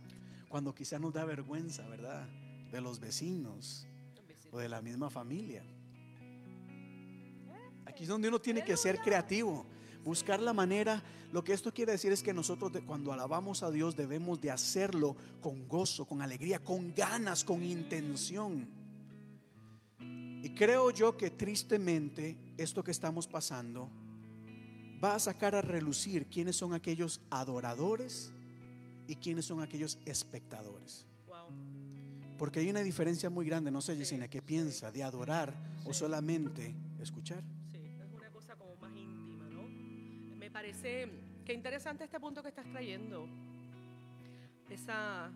Cuando 0.49 0.74
quizá 0.74 0.99
nos 0.99 1.14
da 1.14 1.24
vergüenza, 1.24 1.86
¿verdad? 1.86 2.26
De 2.72 2.80
los 2.80 2.99
vecinos 2.99 3.88
de 4.59 4.68
la 4.68 4.82
misma 4.82 5.11
familia. 5.11 5.64
Aquí 7.86 8.02
es 8.02 8.09
donde 8.09 8.28
uno 8.28 8.40
tiene 8.40 8.62
que 8.64 8.76
ser 8.76 8.98
creativo, 8.98 9.66
buscar 10.04 10.40
la 10.40 10.52
manera. 10.52 11.02
Lo 11.32 11.42
que 11.42 11.52
esto 11.52 11.72
quiere 11.72 11.92
decir 11.92 12.12
es 12.12 12.22
que 12.22 12.34
nosotros 12.34 12.70
cuando 12.86 13.12
alabamos 13.12 13.62
a 13.62 13.70
Dios 13.70 13.96
debemos 13.96 14.40
de 14.40 14.50
hacerlo 14.50 15.16
con 15.40 15.66
gozo, 15.66 16.04
con 16.04 16.22
alegría, 16.22 16.59
con 16.59 16.94
ganas, 16.94 17.44
con 17.44 17.62
intención. 17.62 18.68
Y 20.42 20.54
creo 20.54 20.90
yo 20.90 21.16
que 21.16 21.30
tristemente 21.30 22.36
esto 22.56 22.84
que 22.84 22.92
estamos 22.92 23.26
pasando 23.26 23.90
va 25.02 25.14
a 25.14 25.18
sacar 25.18 25.54
a 25.54 25.62
relucir 25.62 26.26
quiénes 26.26 26.56
son 26.56 26.74
aquellos 26.74 27.20
adoradores 27.30 28.32
y 29.06 29.16
quiénes 29.16 29.46
son 29.46 29.61
aquellos 29.62 29.98
espectadores. 30.04 31.07
Porque 32.39 32.61
hay 32.61 32.70
una 32.70 32.80
diferencia 32.82 33.28
muy 33.30 33.45
grande, 33.47 33.70
no 33.70 33.80
sé, 33.80 33.97
Yesenia, 33.97 34.28
¿qué 34.28 34.41
piensa? 34.41 34.93
¿De 34.93 35.03
adorar 35.03 35.53
o 35.84 35.93
solamente 35.93 36.72
escuchar? 37.01 37.43
Sí, 37.72 37.78
es 38.01 38.12
una 38.14 38.30
cosa 38.30 38.55
como 38.55 38.76
más 38.76 38.95
íntima, 38.97 39.49
¿no? 39.51 39.62
Me 40.36 40.51
parece 40.51 41.09
que 41.45 41.53
interesante 41.53 42.05
este 42.05 42.20
punto 42.20 42.41
que 42.43 42.49
estás 42.51 42.66
trayendo. 42.70 43.26
Esa, 44.70 45.30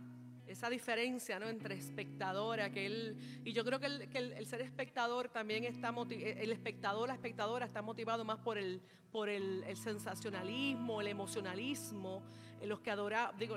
esa 0.46 0.70
diferencia, 0.70 1.40
¿no? 1.40 1.48
Entre 1.48 1.74
espectador, 1.74 2.60
aquel... 2.60 3.16
Y 3.44 3.52
yo 3.52 3.64
creo 3.64 3.80
que 3.80 3.86
el, 3.86 4.08
que 4.08 4.18
el- 4.18 4.32
el 4.34 4.46
ser 4.46 4.60
espectador 4.60 5.28
también 5.28 5.64
está... 5.64 5.90
moti- 5.90 6.22
El 6.22 6.52
espectador, 6.52 7.08
la 7.08 7.14
espectadora 7.14 7.66
está 7.66 7.82
motivado 7.82 8.24
más 8.24 8.38
por 8.38 8.58
el, 8.58 8.80
por 9.10 9.28
el, 9.28 9.64
el 9.66 9.76
sensacionalismo, 9.76 11.00
el 11.00 11.08
emocionalismo, 11.08 12.22
en 12.60 12.68
los 12.68 12.78
que 12.80 12.90
adora, 12.92 13.32
digo, 13.38 13.56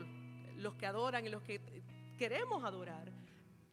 los 0.58 0.74
que 0.76 0.88
adoran 0.88 1.26
y 1.28 1.30
los 1.30 1.44
que 1.44 1.62
queremos 2.18 2.64
adorar. 2.64 3.12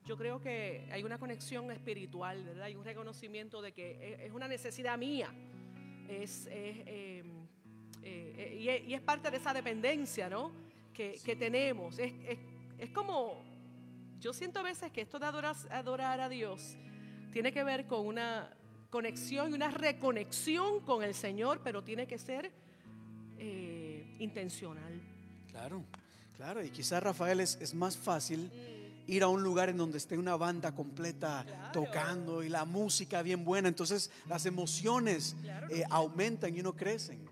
Yo 0.05 0.17
creo 0.17 0.41
que 0.41 0.89
hay 0.91 1.05
una 1.05 1.19
conexión 1.19 1.71
espiritual, 1.71 2.43
¿verdad? 2.45 2.65
Hay 2.65 2.75
un 2.75 2.85
reconocimiento 2.85 3.63
de 3.63 3.73
que 3.73 4.15
es- 4.15 4.21
es 4.21 4.33
una 4.33 4.49
necesidad 4.49 4.99
mía. 4.99 5.29
Es, 6.09 6.47
es, 6.47 6.49
eh, 6.49 6.85
eh, 6.87 7.25
eh, 8.03 8.59
y, 8.61 8.69
es, 8.69 8.89
y 8.89 8.95
es 8.95 9.01
parte 9.01 9.31
de 9.31 9.37
esa 9.37 9.55
dependencia, 9.55 10.29
¿no? 10.29 10.53
Que, 10.93 11.21
que 11.25 11.37
tenemos. 11.37 11.99
Es, 11.99 12.13
es- 12.29 12.39
es 12.79 12.91
como, 12.91 13.45
yo 14.19 14.33
siento 14.33 14.59
a 14.59 14.63
veces 14.63 14.91
que 14.91 15.03
esto 15.03 15.21
de 15.21 15.27
adorar, 15.27 15.55
adorar 15.71 16.21
a 16.21 16.29
Dios 16.29 16.77
tiene 17.33 17.53
que 17.53 17.63
ver 17.63 17.87
con 17.87 18.05
una 18.05 18.51
conexión 18.91 19.51
y 19.51 19.55
una 19.55 19.71
reconexión 19.71 20.81
con 20.81 21.03
el 21.05 21.15
Señor, 21.15 21.61
pero 21.63 21.83
tiene 21.85 22.07
que 22.09 22.19
ser 22.19 22.51
eh, 23.39 24.17
intencional. 24.19 25.01
Claro, 25.49 25.85
claro. 26.37 26.63
Y 26.65 26.71
quizás 26.71 27.03
Rafael 27.03 27.41
es, 27.41 27.57
es 27.61 27.73
más 27.73 27.97
fácil 27.97 28.51
ir 29.07 29.23
a 29.23 29.29
un 29.29 29.43
lugar 29.43 29.69
en 29.69 29.77
donde 29.77 29.99
esté 29.99 30.17
una 30.19 30.37
banda 30.37 30.75
completa 30.75 31.45
Claro. 31.47 31.73
tocando 31.73 32.43
y 32.43 32.49
la 32.49 32.65
música 32.65 33.23
bien 33.23 33.45
buena. 33.45 33.69
Entonces 33.69 34.11
las 34.29 34.47
emociones 34.47 35.37
Claro, 35.43 35.69
eh, 35.71 35.85
aumentan 35.91 36.55
y 36.57 36.61
uno 36.61 36.75
crecen. 36.75 37.29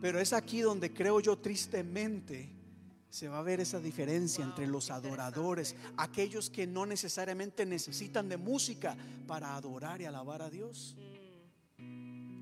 Pero 0.00 0.20
es 0.20 0.32
aquí 0.32 0.60
donde 0.60 0.92
creo 0.92 1.20
yo 1.20 1.38
tristemente 1.38 2.52
se 3.08 3.28
va 3.28 3.38
a 3.38 3.42
ver 3.42 3.60
esa 3.60 3.80
diferencia 3.80 4.44
Wow, 4.44 4.50
entre 4.52 4.66
los 4.66 4.90
adoradores, 4.90 5.74
aquellos 5.96 6.50
que 6.50 6.66
no 6.66 6.84
necesariamente 6.84 7.64
necesitan 7.64 8.28
de 8.28 8.36
música 8.36 8.94
para 9.26 9.56
adorar 9.56 10.02
y 10.02 10.04
alabar 10.04 10.42
a 10.42 10.50
Dios, 10.50 10.96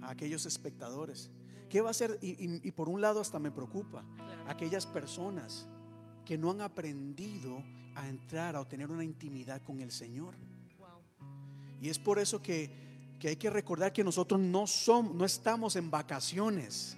a 0.03 0.11
aquellos 0.11 0.47
espectadores. 0.47 1.31
¿Qué 1.69 1.81
va 1.81 1.89
a 1.89 1.91
hacer? 1.93 2.19
Y, 2.21 2.31
y- 2.45 2.61
y 2.63 2.73
por 2.73 2.89
un 2.89 3.01
lado 3.01 3.21
hasta 3.21 3.39
me 3.39 3.51
preocupa, 3.53 4.05
aquellas 4.49 4.85
personas 4.87 5.67
que 6.25 6.39
no 6.39 6.51
han 6.51 6.61
aprendido 6.61 7.63
a 7.95 8.09
entrar, 8.09 8.57
a 8.57 8.61
obtener 8.61 8.91
una 8.91 9.05
intimidad 9.05 9.63
con 9.63 9.81
el 9.81 9.91
Señor. 9.91 10.35
Y 11.81 11.89
es 11.89 11.99
por 11.99 12.19
eso 12.19 12.43
que, 12.43 12.71
que 13.19 13.29
hay 13.29 13.37
que 13.37 13.51
recordar 13.51 13.93
que 13.93 14.05
nosotros 14.05 14.41
no 14.41 14.67
somos, 14.67 15.15
no 15.15 15.25
estamos 15.25 15.77
en 15.77 15.91
vacaciones. 15.91 16.97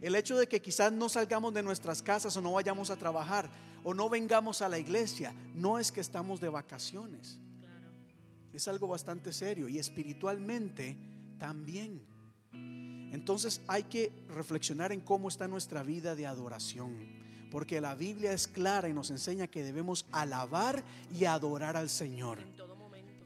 El 0.00 0.14
hecho 0.14 0.36
de 0.36 0.46
que 0.46 0.60
quizás 0.60 0.92
no 0.92 1.08
salgamos 1.08 1.52
de 1.54 1.62
nuestras 1.62 2.02
casas 2.02 2.36
o 2.36 2.40
no 2.40 2.52
vayamos 2.52 2.90
a 2.90 2.96
trabajar 2.96 3.50
o 3.82 3.92
no 3.94 4.08
vengamos 4.08 4.62
a 4.62 4.68
la 4.68 4.78
iglesia, 4.78 5.34
no 5.54 5.78
es 5.78 5.90
que 5.90 6.00
estamos 6.00 6.40
de 6.40 6.48
vacaciones. 6.48 7.38
Es 8.52 8.68
algo 8.68 8.86
bastante 8.86 9.32
serio 9.32 9.68
y 9.68 9.78
espiritualmente 9.78 10.96
también. 11.38 12.06
Entonces 12.52 13.62
hay 13.66 13.84
que 13.84 14.12
reflexionar 14.28 14.92
en 14.92 15.00
cómo 15.00 15.28
está 15.28 15.48
nuestra 15.48 15.82
vida 15.82 16.14
de 16.14 16.26
adoración. 16.26 17.23
Porque 17.54 17.80
la 17.80 17.94
Biblia 17.94 18.32
es 18.32 18.48
clara 18.48 18.88
y 18.88 18.92
nos 18.92 19.12
enseña 19.12 19.46
que 19.46 19.62
debemos 19.62 20.06
alabar 20.10 20.82
y 21.16 21.24
adorar 21.24 21.76
al 21.76 21.88
Señor. 21.88 22.38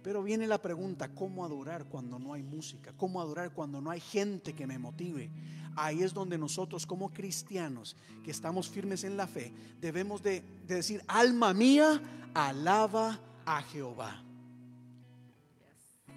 Pero 0.02 0.22
viene 0.22 0.46
la 0.46 0.60
pregunta, 0.60 1.08
¿cómo 1.08 1.46
adorar 1.46 1.86
cuando 1.86 2.18
no 2.18 2.34
hay 2.34 2.42
música? 2.42 2.92
¿Cómo 2.98 3.22
adorar 3.22 3.52
cuando 3.52 3.80
no 3.80 3.90
hay 3.90 4.00
gente 4.00 4.52
que 4.52 4.66
me 4.66 4.78
motive? 4.78 5.30
Ahí 5.76 6.02
es 6.02 6.12
donde 6.12 6.36
nosotros 6.36 6.84
como 6.84 7.10
cristianos 7.10 7.96
que 8.22 8.30
estamos 8.30 8.68
firmes 8.68 9.02
en 9.02 9.16
la 9.16 9.26
fe 9.26 9.50
debemos 9.80 10.22
de, 10.22 10.42
de 10.66 10.74
decir, 10.74 11.02
alma 11.08 11.54
mía, 11.54 11.98
alaba 12.34 13.18
a 13.46 13.62
Jehová. 13.62 14.22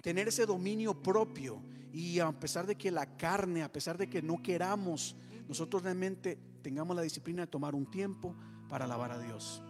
Tener 0.02 0.28
ese 0.28 0.44
dominio 0.44 0.92
propio 0.92 1.62
y 1.94 2.18
a 2.18 2.30
pesar 2.30 2.66
de 2.66 2.74
que 2.74 2.90
la 2.90 3.16
carne, 3.16 3.62
a 3.62 3.72
pesar 3.72 3.96
de 3.96 4.10
que 4.10 4.20
no 4.20 4.42
queramos, 4.42 5.16
nosotros 5.48 5.82
realmente 5.82 6.51
tengamos 6.62 6.96
la 6.96 7.02
disciplina 7.02 7.42
de 7.42 7.48
tomar 7.48 7.74
un 7.74 7.86
tiempo 7.86 8.34
para 8.68 8.86
alabar 8.86 9.12
a 9.12 9.18
Dios. 9.18 9.62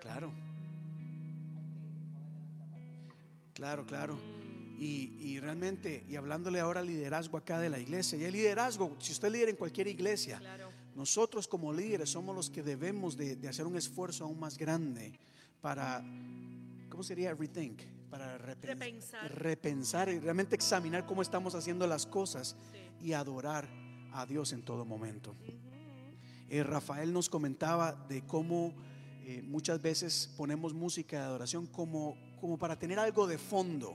Claro. 0.00 0.32
Claro. 3.54 3.86
Claro. 3.86 4.18
Y, 4.78 5.16
y 5.20 5.40
realmente, 5.40 6.04
y 6.08 6.14
hablándole 6.14 6.60
ahora 6.60 6.82
liderazgo 6.82 7.36
acá 7.36 7.58
de 7.58 7.68
la 7.68 7.80
iglesia, 7.80 8.16
y 8.16 8.24
el 8.24 8.32
liderazgo, 8.32 8.96
si 9.00 9.10
usted 9.12 9.26
es 9.26 9.32
líder 9.32 9.48
en 9.48 9.56
cualquier 9.56 9.88
iglesia, 9.88 10.38
Claro. 10.38 10.70
nosotros 10.94 11.48
como 11.48 11.72
líderes 11.72 12.10
somos 12.10 12.34
los 12.36 12.48
que 12.48 12.62
debemos 12.62 13.16
de, 13.16 13.34
de 13.34 13.48
hacer 13.48 13.66
un 13.66 13.76
esfuerzo 13.76 14.24
aún 14.24 14.38
más 14.38 14.56
grande 14.56 15.18
para, 15.60 16.04
¿cómo 16.88 17.02
sería? 17.02 17.34
Rethink, 17.34 17.80
para 18.08 18.38
repen- 18.38 18.68
Repensar. 18.68 19.34
repensar 19.34 20.08
y 20.10 20.20
realmente 20.20 20.54
examinar 20.54 21.04
cómo 21.06 21.22
estamos 21.22 21.56
haciendo 21.56 21.84
las 21.88 22.06
cosas 22.06 22.54
Sí. 23.00 23.08
y 23.08 23.12
adorar 23.14 23.68
a 24.12 24.26
Dios 24.26 24.52
en 24.52 24.62
todo 24.62 24.84
momento. 24.84 25.34
Eh, 26.48 26.62
Rafael 26.62 27.12
nos 27.12 27.28
comentaba 27.28 27.92
de 28.08 28.22
cómo 28.22 28.72
eh, 29.30 29.42
muchas 29.42 29.82
veces 29.82 30.32
ponemos 30.38 30.72
música 30.72 31.18
de 31.18 31.24
adoración 31.24 31.66
como, 31.66 32.16
como 32.40 32.56
para 32.56 32.78
tener 32.78 32.98
algo 32.98 33.26
de 33.26 33.36
fondo, 33.36 33.94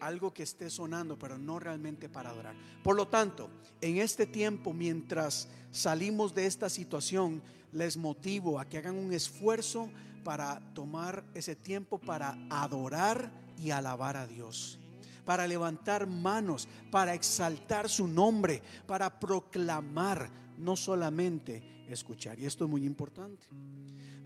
algo 0.00 0.34
que 0.34 0.42
esté 0.42 0.70
sonando, 0.70 1.16
pero 1.16 1.38
no 1.38 1.60
realmente 1.60 2.08
para 2.08 2.30
adorar. 2.30 2.56
Por 2.82 2.96
lo 2.96 3.06
tanto, 3.06 3.48
en 3.80 3.98
este 3.98 4.26
tiempo, 4.26 4.72
mientras 4.72 5.46
salimos 5.70 6.34
de 6.34 6.46
esta 6.46 6.68
situación, 6.68 7.44
les 7.70 7.96
motivo 7.96 8.58
a 8.58 8.64
que 8.64 8.78
hagan 8.78 8.96
un 8.96 9.12
esfuerzo 9.12 9.88
para 10.24 10.58
tomar 10.74 11.22
ese 11.34 11.54
tiempo 11.54 11.98
para 11.98 12.36
adorar 12.50 13.30
y 13.62 13.70
alabar 13.70 14.16
a 14.16 14.26
Dios 14.26 14.80
para 15.24 15.48
levantar 15.48 16.06
manos, 16.06 16.68
para 16.92 17.12
exaltar 17.12 17.88
su 17.88 18.06
nombre, 18.06 18.62
para 18.86 19.18
proclamar, 19.18 20.30
no 20.56 20.76
solamente 20.76 21.75
escuchar. 21.90 22.38
Y 22.38 22.46
esto 22.46 22.64
es 22.64 22.70
muy 22.70 22.84
importante. 22.84 23.46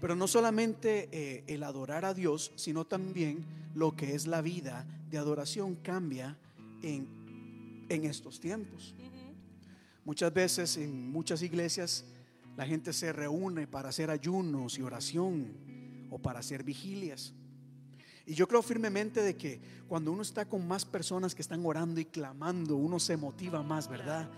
Pero 0.00 0.14
no 0.14 0.26
solamente 0.26 1.08
eh, 1.12 1.44
el 1.46 1.62
adorar 1.62 2.04
a 2.04 2.14
Dios, 2.14 2.52
sino 2.56 2.86
también 2.86 3.44
lo 3.74 3.94
que 3.94 4.14
es 4.14 4.26
la 4.26 4.40
vida 4.40 4.86
de 5.10 5.18
adoración 5.18 5.76
cambia 5.76 6.36
en, 6.82 7.86
en 7.88 8.04
estos 8.04 8.40
tiempos. 8.40 8.94
Muchas 10.04 10.32
veces 10.32 10.76
en 10.76 11.10
muchas 11.10 11.42
iglesias 11.42 12.04
la 12.56 12.66
gente 12.66 12.92
se 12.92 13.12
reúne 13.12 13.66
para 13.66 13.90
hacer 13.90 14.10
ayunos 14.10 14.78
y 14.78 14.82
oración 14.82 16.08
o 16.10 16.18
para 16.18 16.40
hacer 16.40 16.64
vigilias. 16.64 17.32
Y 18.26 18.34
yo 18.34 18.46
creo 18.46 18.62
firmemente 18.62 19.22
de 19.22 19.36
que 19.36 19.60
cuando 19.88 20.12
uno 20.12 20.22
está 20.22 20.44
con 20.44 20.66
más 20.66 20.84
personas 20.84 21.34
que 21.34 21.42
están 21.42 21.64
orando 21.64 22.00
y 22.00 22.04
clamando, 22.04 22.76
uno 22.76 23.00
se 23.00 23.16
motiva 23.16 23.62
más, 23.62 23.88
¿verdad? 23.88 24.28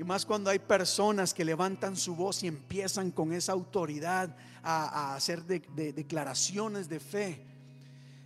Y 0.00 0.04
más 0.04 0.24
cuando 0.24 0.48
hay 0.48 0.58
personas 0.58 1.34
que 1.34 1.44
levantan 1.44 1.94
su 1.94 2.16
voz 2.16 2.42
y 2.42 2.46
empiezan 2.46 3.10
con 3.10 3.34
esa 3.34 3.52
autoridad 3.52 4.34
a, 4.62 5.14
hacer 5.14 5.44
de- 5.44 5.60
de- 5.76 5.92
declaraciones 5.92 6.88
de 6.88 6.98
fe. 7.00 7.44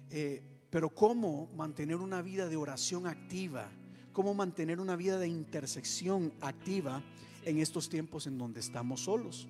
Eh, 0.09 0.41
pero 0.71 0.89
¿cómo 0.89 1.49
mantener 1.57 1.97
una 1.97 2.23
vida 2.23 2.49
de 2.49 2.55
oración 2.57 3.09
activa? 3.09 3.73
¿Cómo 4.13 4.35
mantener 4.35 4.79
una 4.79 4.95
vida 4.95 5.19
de 5.19 5.27
intersección 5.27 6.33
activa 6.41 7.03
en 7.45 7.59
estos 7.59 7.89
tiempos 7.89 8.29
en 8.29 8.39
donde 8.39 8.61
estamos 8.61 9.01
solos? 9.01 9.49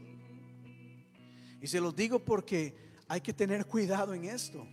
Y 1.60 1.66
se 1.66 1.78
los 1.78 1.94
digo 1.94 2.20
porque 2.20 2.74
hay 3.06 3.20
que 3.20 3.34
tener 3.34 3.66
cuidado 3.66 4.14
en 4.14 4.24
esto. 4.24 4.66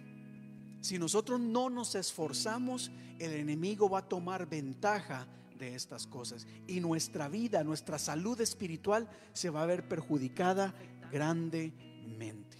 Si 0.80 0.97
nosotros 0.97 1.38
no 1.38 1.70
nos 1.70 1.95
esforzamos, 1.95 2.93
el 3.20 3.34
enemigo 3.34 3.89
va 3.89 3.99
a 3.99 4.08
tomar 4.08 4.47
ventaja 4.47 5.28
de 5.62 5.76
estas 5.76 6.07
cosas. 6.07 6.47
Y 6.68 6.80
nuestra 6.80 7.30
vida, 7.30 7.64
nuestra 7.64 7.99
salud 7.99 8.39
espiritual 8.41 9.07
se 9.32 9.49
va 9.49 9.64
a 9.64 9.68
ver 9.68 9.88
perjudicada 9.88 10.74
grandemente. 11.12 12.57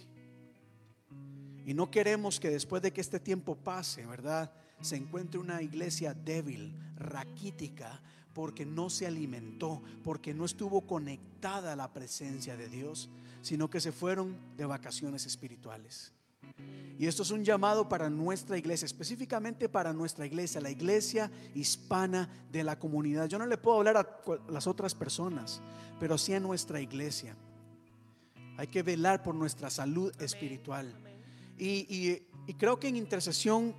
Y 1.66 1.74
no 1.74 1.90
queremos 1.90 2.40
que 2.40 2.50
después 2.50 2.80
de 2.80 2.92
que 2.92 3.00
este 3.00 3.20
tiempo 3.20 3.56
pase, 3.56 4.06
¿verdad? 4.06 4.52
Se 4.80 4.96
encuentre 4.96 5.38
una 5.38 5.62
iglesia 5.62 6.14
débil, 6.14 6.74
raquítica, 6.96 8.00
porque 8.32 8.64
no 8.64 8.88
se 8.88 9.06
alimentó, 9.06 9.82
porque 10.02 10.32
no 10.32 10.44
estuvo 10.44 10.86
conectada 10.86 11.72
a 11.72 11.76
la 11.76 11.92
presencia 11.92 12.56
de 12.56 12.68
Dios, 12.68 13.10
sino 13.42 13.68
que 13.68 13.80
se 13.80 13.92
fueron 13.92 14.36
de 14.56 14.64
vacaciones 14.64 15.26
espirituales. 15.26 16.12
Y 16.98 17.06
esto 17.06 17.22
es 17.22 17.30
un 17.30 17.44
llamado 17.44 17.88
para 17.88 18.08
nuestra 18.10 18.56
iglesia, 18.56 18.86
específicamente 18.86 19.68
para 19.68 19.92
nuestra 19.92 20.24
iglesia, 20.26 20.60
la 20.60 20.70
iglesia 20.70 21.30
hispana 21.54 22.28
de 22.52 22.62
la 22.62 22.78
comunidad. 22.78 23.26
Yo 23.28 23.38
no 23.38 23.46
le 23.46 23.56
puedo 23.58 23.78
hablar 23.78 23.96
a 23.96 24.08
las 24.48 24.66
otras 24.66 24.94
personas, 24.94 25.60
pero 25.98 26.16
sí 26.16 26.32
a 26.34 26.38
nuestra 26.40 26.80
iglesia. 26.80 27.34
Hay 28.56 28.68
que 28.68 28.82
velar 28.82 29.22
por 29.22 29.34
nuestra 29.34 29.68
salud 29.70 30.12
espiritual. 30.20 30.94
Y, 31.58 31.86
y- 31.88 32.26
y 32.46 32.54
creo 32.54 32.78
que 32.78 32.88
en 32.88 32.96
intercesión 32.96 33.74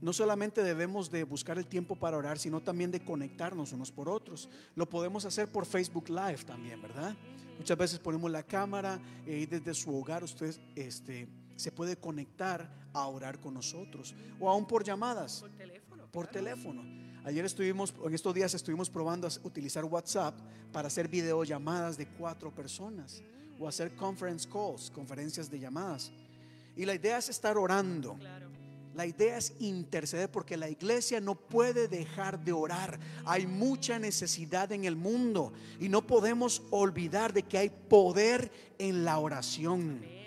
no 0.00 0.12
solamente 0.12 0.62
debemos 0.62 1.10
de 1.10 1.24
buscar 1.24 1.58
el 1.58 1.66
tiempo 1.66 1.96
para 1.96 2.16
orar, 2.16 2.38
sino 2.38 2.60
también 2.60 2.90
de 2.92 3.04
conectarnos 3.04 3.72
unos 3.72 3.90
por 3.90 4.08
otros. 4.08 4.48
Lo 4.76 4.88
podemos 4.88 5.24
hacer 5.24 5.50
por 5.50 5.66
Facebook 5.66 6.08
Live 6.08 6.44
también, 6.46 6.80
¿verdad? 6.80 7.16
Muchas 7.58 7.76
veces 7.76 7.98
ponemos 7.98 8.30
la 8.30 8.44
cámara 8.44 9.00
y 9.26 9.46
desde 9.46 9.74
su 9.74 9.96
hogar 9.96 10.22
usted 10.22 10.54
este, 10.76 11.26
se 11.58 11.72
puede 11.72 11.96
conectar 11.96 12.70
a 12.92 13.06
orar 13.08 13.40
con 13.40 13.54
nosotros 13.54 14.14
o 14.38 14.48
aún 14.48 14.64
por 14.66 14.84
llamadas 14.84 15.40
Por 15.40 15.50
teléfono. 15.50 16.06
por 16.12 16.28
claro. 16.28 16.44
teléfono. 16.44 16.82
Ayer 17.24 17.44
estuvimos, 17.44 17.92
en 18.06 18.14
estos 18.14 18.32
días 18.32 18.54
estuvimos 18.54 18.88
probando 18.88 19.26
a 19.26 19.30
utilizar 19.42 19.84
WhatsApp 19.84 20.38
para 20.72 20.86
hacer 20.86 21.08
videollamadas 21.08 21.98
de 21.98 22.06
cuatro 22.06 22.54
personas 22.54 23.20
o 23.58 23.66
hacer 23.66 23.96
conference 23.96 24.48
calls, 24.48 24.88
conferencias 24.90 25.50
de 25.50 25.58
llamadas. 25.58 26.12
Y 26.76 26.84
la 26.84 26.94
idea 26.94 27.18
es 27.18 27.28
estar 27.28 27.58
orando. 27.58 28.14
Claro. 28.14 28.48
La 28.94 29.04
idea 29.04 29.36
es 29.36 29.52
interceder 29.58 30.30
porque 30.30 30.56
la 30.56 30.68
iglesia 30.70 31.20
no 31.20 31.34
puede 31.34 31.88
dejar 31.88 32.42
de 32.42 32.52
orar. 32.52 32.98
Hay 33.24 33.46
mucha 33.46 33.98
necesidad 33.98 34.70
en 34.70 34.84
el 34.84 34.94
mundo 34.94 35.52
y 35.80 35.88
no 35.88 36.06
podemos 36.06 36.62
olvidar 36.70 37.32
de 37.32 37.42
que 37.42 37.58
hay 37.58 37.68
poder 37.68 38.50
en 38.78 39.04
la 39.04 39.18
oración. 39.18 39.98
Amén. 39.98 40.17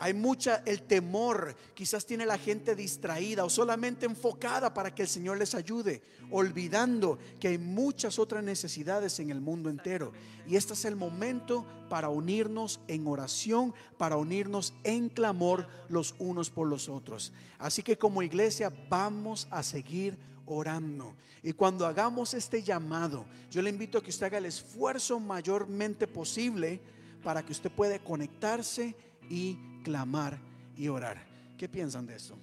Hay 0.00 0.14
mucha, 0.14 0.62
el 0.64 0.82
temor, 0.82 1.56
quizás 1.74 2.06
tiene 2.06 2.24
la 2.24 2.38
gente 2.38 2.76
distraída 2.76 3.44
o 3.44 3.50
solamente 3.50 4.06
enfocada 4.06 4.72
para 4.72 4.94
que 4.94 5.02
el 5.02 5.08
Señor 5.08 5.38
les 5.38 5.56
ayude, 5.56 6.02
olvidando 6.30 7.18
que 7.40 7.48
hay 7.48 7.58
muchas 7.58 8.20
otras 8.20 8.44
necesidades 8.44 9.18
en 9.18 9.30
el 9.30 9.40
mundo 9.40 9.68
entero. 9.68 10.12
Y 10.46 10.54
este 10.54 10.74
es 10.74 10.84
el 10.84 10.94
momento 10.94 11.66
para 11.88 12.10
unirnos 12.10 12.78
en 12.86 13.08
oración, 13.08 13.74
para 13.96 14.16
unirnos 14.16 14.72
en 14.84 15.08
clamor 15.08 15.66
los 15.88 16.14
unos 16.20 16.48
por 16.48 16.68
los 16.68 16.88
otros. 16.88 17.32
Así 17.58 17.82
que 17.82 17.98
como 17.98 18.22
iglesia 18.22 18.72
vamos 18.88 19.48
a 19.50 19.64
seguir 19.64 20.16
orando. 20.46 21.16
Y 21.42 21.54
cuando 21.54 21.86
hagamos 21.86 22.34
este 22.34 22.62
llamado, 22.62 23.24
yo 23.50 23.62
le 23.62 23.70
invito 23.70 23.98
a 23.98 24.02
que 24.02 24.10
usted 24.10 24.26
haga 24.26 24.38
el 24.38 24.46
esfuerzo 24.46 25.18
mayormente 25.18 26.06
posible 26.06 26.80
para 27.24 27.44
que 27.44 27.50
usted 27.50 27.70
pueda 27.70 27.98
conectarse 27.98 28.94
y 29.28 29.58
clamar 29.88 30.38
y 30.76 30.88
orar. 30.88 31.16
¿Qué 31.56 31.66
piensan 31.66 32.06
de 32.06 32.14
esto? 32.14 32.38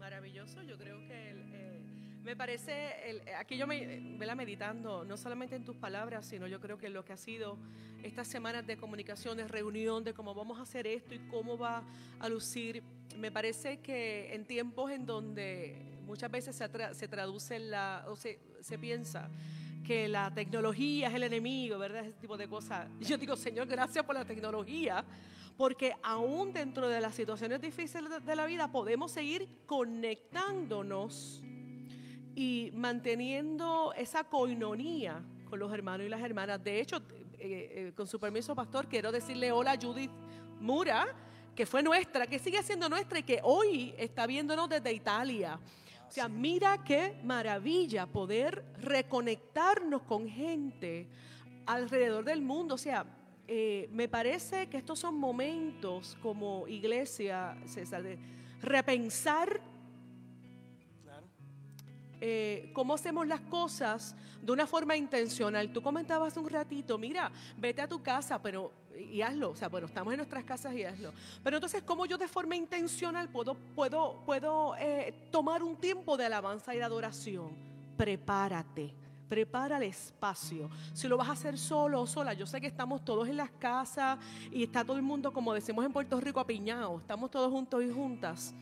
Maravilloso, 0.00 0.64
yo 0.64 0.76
creo 0.76 0.98
que 1.06 1.30
el, 1.30 1.42
eh, 1.52 1.80
me 2.24 2.34
parece, 2.34 3.08
el, 3.08 3.18
eh, 3.18 3.36
aquí 3.36 3.56
yo 3.56 3.68
me 3.68 4.16
vela 4.18 4.34
meditando, 4.34 5.04
no 5.04 5.16
solamente 5.16 5.54
en 5.54 5.64
tus 5.64 5.76
palabras, 5.76 6.26
sino 6.26 6.48
yo 6.48 6.60
creo 6.60 6.76
que 6.76 6.88
lo 6.88 7.04
que 7.04 7.12
ha 7.12 7.16
sido 7.16 7.56
estas 8.02 8.26
semanas 8.26 8.66
de 8.66 8.76
comunicación, 8.76 9.36
de 9.36 9.46
reunión, 9.46 10.02
de 10.02 10.12
cómo 10.12 10.34
vamos 10.34 10.58
a 10.58 10.62
hacer 10.62 10.88
esto 10.88 11.14
y 11.14 11.20
cómo 11.30 11.56
va 11.56 11.84
a 12.18 12.28
lucir, 12.28 12.82
me 13.16 13.30
parece 13.30 13.78
que 13.78 14.34
en 14.34 14.44
tiempos 14.44 14.90
en 14.90 15.06
donde 15.06 16.00
muchas 16.04 16.32
veces 16.32 16.56
se, 16.56 16.68
se 16.96 17.06
traduce 17.06 17.60
la, 17.60 18.06
o 18.08 18.16
se, 18.16 18.40
se 18.60 18.76
piensa 18.76 19.30
que 19.84 20.08
la 20.08 20.34
tecnología 20.34 21.08
es 21.08 21.14
el 21.14 21.22
enemigo, 21.22 21.78
¿verdad? 21.78 22.06
Ese 22.06 22.18
tipo 22.18 22.36
de 22.36 22.48
cosas. 22.48 22.88
Yo 23.00 23.16
digo, 23.18 23.36
Señor, 23.36 23.68
gracias 23.68 24.04
por 24.04 24.16
la 24.16 24.24
tecnología, 24.24 25.04
porque 25.56 25.94
aún 26.02 26.52
dentro 26.52 26.88
de 26.88 27.00
las 27.00 27.14
situaciones 27.14 27.60
difíciles 27.60 28.24
de 28.24 28.36
la 28.36 28.46
vida 28.46 28.70
podemos 28.72 29.12
seguir 29.12 29.48
conectándonos 29.66 31.42
y 32.34 32.70
manteniendo 32.74 33.92
esa 33.96 34.24
coinonía 34.24 35.22
con 35.48 35.60
los 35.60 35.72
hermanos 35.72 36.06
y 36.06 36.10
las 36.10 36.20
hermanas. 36.20 36.62
De 36.62 36.80
hecho, 36.80 36.96
eh, 37.38 37.88
eh, 37.88 37.92
con 37.94 38.06
su 38.06 38.18
permiso, 38.18 38.54
pastor, 38.54 38.88
quiero 38.88 39.12
decirle 39.12 39.52
hola 39.52 39.72
a 39.72 39.80
Judith 39.80 40.10
Mura, 40.60 41.06
que 41.54 41.66
fue 41.66 41.82
nuestra, 41.82 42.26
que 42.26 42.40
sigue 42.40 42.60
siendo 42.62 42.88
nuestra 42.88 43.20
y 43.20 43.22
que 43.22 43.40
hoy 43.44 43.94
está 43.96 44.26
viéndonos 44.26 44.68
desde 44.68 44.92
Italia. 44.92 45.60
O 46.08 46.10
sea, 46.10 46.28
mira 46.28 46.82
qué 46.84 47.20
maravilla 47.22 48.06
poder 48.06 48.64
reconectarnos 48.80 50.02
con 50.02 50.28
gente 50.28 51.08
alrededor 51.66 52.24
del 52.24 52.42
mundo. 52.42 52.74
O 52.74 52.78
sea, 52.78 53.06
eh, 53.46 53.88
me 53.92 54.08
parece 54.08 54.68
que 54.68 54.78
estos 54.78 54.98
son 54.98 55.18
momentos 55.18 56.16
como 56.22 56.66
iglesia, 56.66 57.56
César, 57.66 58.02
de 58.02 58.18
repensar 58.62 59.60
eh, 62.20 62.70
cómo 62.72 62.94
hacemos 62.94 63.26
las 63.26 63.40
cosas 63.40 64.16
de 64.40 64.50
una 64.52 64.66
forma 64.66 64.96
intencional. 64.96 65.70
Tú 65.72 65.82
comentabas 65.82 66.36
un 66.36 66.48
ratito, 66.48 66.96
mira, 66.96 67.30
vete 67.58 67.82
a 67.82 67.88
tu 67.88 68.02
casa, 68.02 68.40
pero 68.40 68.72
y 68.98 69.22
hazlo, 69.22 69.50
o 69.50 69.56
sea, 69.56 69.68
bueno, 69.68 69.86
estamos 69.86 70.12
en 70.12 70.18
nuestras 70.18 70.44
casas 70.44 70.74
y 70.74 70.84
hazlo. 70.84 71.12
Pero 71.42 71.56
entonces, 71.56 71.82
¿cómo 71.82 72.06
yo 72.06 72.16
de 72.16 72.28
forma 72.28 72.56
intencional 72.56 73.28
puedo, 73.28 73.54
puedo, 73.74 74.22
puedo 74.24 74.74
eh, 74.76 75.12
tomar 75.30 75.62
un 75.62 75.76
tiempo 75.76 76.16
de 76.16 76.26
alabanza 76.26 76.74
y 76.74 76.78
de 76.78 76.84
adoración? 76.84 77.50
Prepárate. 77.96 79.03
Prepara 79.28 79.78
el 79.78 79.84
espacio. 79.84 80.70
Si 80.92 81.08
lo 81.08 81.16
vas 81.16 81.28
a 81.28 81.32
hacer 81.32 81.58
solo 81.58 82.02
o 82.02 82.06
sola, 82.06 82.34
yo 82.34 82.46
sé 82.46 82.60
que 82.60 82.66
estamos 82.66 83.04
todos 83.04 83.28
en 83.28 83.36
las 83.36 83.50
casas 83.50 84.18
y 84.52 84.64
está 84.64 84.84
todo 84.84 84.96
el 84.96 85.02
mundo, 85.02 85.32
como 85.32 85.54
decimos 85.54 85.84
en 85.84 85.92
Puerto 85.92 86.20
Rico, 86.20 86.40
apiñado. 86.40 86.98
Estamos 86.98 87.30
todos 87.30 87.50
juntos 87.50 87.82
y 87.82 87.90
juntas. 87.90 88.54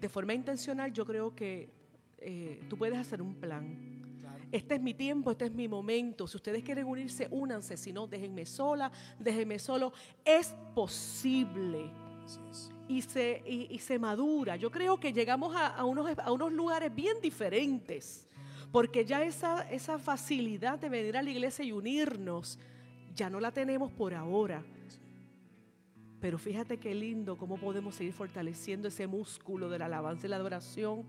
De 0.00 0.08
forma 0.08 0.34
intencional, 0.34 0.92
yo 0.92 1.06
creo 1.06 1.34
que 1.34 1.70
eh, 2.18 2.62
tú 2.68 2.76
puedes 2.76 2.98
hacer 2.98 3.22
un 3.22 3.34
plan. 3.34 3.94
Este 4.52 4.76
es 4.76 4.80
mi 4.80 4.94
tiempo, 4.94 5.32
este 5.32 5.46
es 5.46 5.52
mi 5.52 5.66
momento. 5.66 6.28
Si 6.28 6.36
ustedes 6.36 6.62
quieren 6.62 6.86
unirse, 6.86 7.26
únanse. 7.30 7.76
Si 7.76 7.92
no, 7.92 8.06
déjenme 8.06 8.46
sola, 8.46 8.92
déjenme 9.18 9.58
solo. 9.58 9.92
Es 10.24 10.54
posible. 10.74 11.90
Y 12.86 13.02
se, 13.02 13.42
y, 13.46 13.74
y 13.74 13.78
se 13.80 13.98
madura. 13.98 14.56
Yo 14.56 14.70
creo 14.70 15.00
que 15.00 15.12
llegamos 15.12 15.56
a, 15.56 15.68
a, 15.68 15.84
unos, 15.84 16.16
a 16.18 16.30
unos 16.30 16.52
lugares 16.52 16.94
bien 16.94 17.20
diferentes. 17.20 18.28
Porque 18.74 19.04
ya 19.04 19.22
esa, 19.22 19.70
esa 19.70 20.00
facilidad 20.00 20.80
de 20.80 20.88
venir 20.88 21.16
a 21.16 21.22
la 21.22 21.30
iglesia 21.30 21.64
y 21.64 21.70
unirnos, 21.70 22.58
ya 23.14 23.30
no 23.30 23.38
la 23.38 23.52
tenemos 23.52 23.92
por 23.92 24.14
ahora. 24.14 24.64
Pero 26.20 26.38
fíjate 26.38 26.78
qué 26.78 26.92
lindo 26.92 27.36
cómo 27.36 27.56
podemos 27.56 27.94
seguir 27.94 28.12
fortaleciendo 28.12 28.88
ese 28.88 29.06
músculo 29.06 29.68
de 29.68 29.78
la 29.78 29.86
alabanza 29.86 30.26
y 30.26 30.30
la 30.30 30.34
adoración 30.34 31.04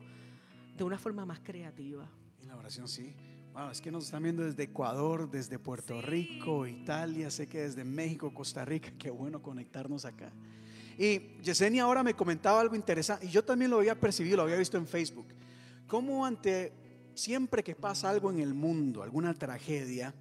de 0.78 0.84
una 0.84 1.00
forma 1.00 1.26
más 1.26 1.40
creativa. 1.40 2.08
Y 2.40 2.46
la 2.46 2.56
oración 2.56 2.88
sí. 2.88 3.16
Bueno, 3.52 3.72
es 3.72 3.82
que 3.82 3.90
nos 3.90 4.06
están 4.06 4.22
viendo 4.22 4.44
desde 4.44 4.62
Ecuador, 4.62 5.28
desde 5.28 5.58
Puerto 5.58 6.00
sí. 6.02 6.06
Rico, 6.06 6.68
Italia, 6.68 7.32
sé 7.32 7.48
que 7.48 7.62
desde 7.62 7.84
México, 7.84 8.32
Costa 8.32 8.64
Rica, 8.64 8.94
qué 9.00 9.10
bueno 9.10 9.42
conectarnos 9.42 10.06
acá. 10.06 10.32
Y 11.00 11.42
Yesenia 11.42 11.86
ahora 11.86 12.04
me 12.04 12.14
comentaba 12.14 12.62
algo 12.62 12.76
interesante, 12.76 13.26
y 13.26 13.30
yo 13.30 13.44
también 13.44 13.72
lo 13.72 13.80
había 13.80 14.00
percibido, 14.00 14.38
lo 14.38 14.44
había 14.44 14.56
visto 14.56 14.78
en 14.78 14.86
Facebook, 14.86 15.30
cómo 15.88 16.28
ante 16.28 16.85
siempre 17.16 17.64
que 17.64 17.76
pasa 17.76 18.10
algo 18.10 18.30
en 18.30 18.40
el 18.40 18.54
mundo, 18.54 19.02
alguna 19.02 19.34
tragedia, 19.34 20.14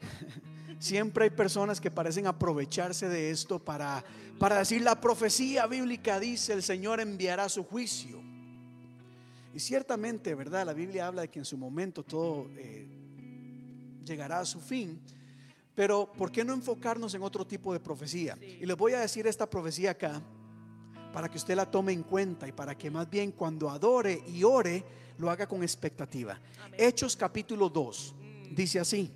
siempre 0.78 1.24
hay 1.24 1.30
personas 1.30 1.80
que 1.80 1.90
parecen 1.90 2.26
aprovecharse 2.26 3.08
de 3.08 3.30
esto 3.30 3.58
para, 3.58 4.04
para 4.38 4.58
decir 4.58 4.82
la 4.82 5.00
profecía 5.00 5.66
bíblica 5.66 6.20
dice 6.20 6.52
el 6.52 6.62
Señor 6.62 7.00
enviará 7.00 7.48
su 7.48 7.64
juicio. 7.64 8.20
Y 9.54 9.60
ciertamente, 9.60 10.34
¿verdad? 10.34 10.64
La 10.64 10.72
Biblia 10.72 11.06
habla 11.06 11.22
de 11.22 11.28
que 11.28 11.38
en 11.38 11.44
su 11.44 11.58
momento 11.58 12.02
todo 12.02 12.48
eh, 12.56 12.86
llegará 14.04 14.40
a 14.40 14.44
su 14.46 14.60
fin. 14.60 14.98
Pero 15.74 16.10
¿por 16.10 16.32
qué 16.32 16.44
no 16.44 16.54
enfocarnos 16.54 17.14
en 17.14 17.22
otro 17.22 17.46
tipo 17.46 17.72
de 17.72 17.80
profecía? 17.80 18.36
Sí. 18.40 18.58
Y 18.62 18.66
les 18.66 18.76
voy 18.76 18.92
a 18.92 19.00
decir 19.00 19.26
esta 19.26 19.48
profecía 19.48 19.90
acá 19.90 20.22
para 21.12 21.28
que 21.28 21.38
usted 21.38 21.54
la 21.54 21.70
tome 21.70 21.92
en 21.92 22.02
cuenta 22.02 22.48
y 22.48 22.52
para 22.52 22.76
que 22.76 22.90
más 22.90 23.08
bien 23.08 23.32
cuando 23.32 23.70
adore 23.70 24.22
y 24.32 24.44
ore 24.44 24.84
lo 25.18 25.30
haga 25.30 25.46
con 25.46 25.62
expectativa. 25.62 26.38
Amén. 26.64 26.80
Hechos 26.80 27.16
capítulo 27.16 27.68
2 27.68 28.14
mm. 28.16 28.54
dice 28.54 28.80
así. 28.80 29.10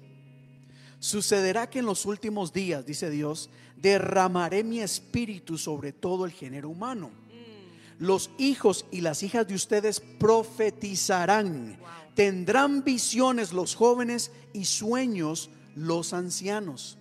Sucederá 0.98 1.68
que 1.68 1.80
en 1.80 1.86
los 1.86 2.06
últimos 2.06 2.52
días, 2.52 2.84
dice 2.84 3.10
Dios, 3.10 3.50
derramaré 3.76 4.64
mi 4.64 4.80
espíritu 4.80 5.58
sobre 5.58 5.92
todo 5.92 6.24
el 6.24 6.32
género 6.32 6.70
humano 6.70 7.10
los 7.98 8.30
hijos 8.38 8.86
y 8.90 9.00
las 9.00 9.22
hijas 9.22 9.46
de 9.48 9.54
ustedes 9.54 10.00
profetizarán. 10.00 11.78
Wow. 11.78 11.88
Tendrán 12.14 12.84
visiones 12.84 13.52
los 13.52 13.74
jóvenes 13.74 14.30
y 14.52 14.64
sueños 14.64 15.50
los 15.74 16.12
ancianos. 16.12 16.98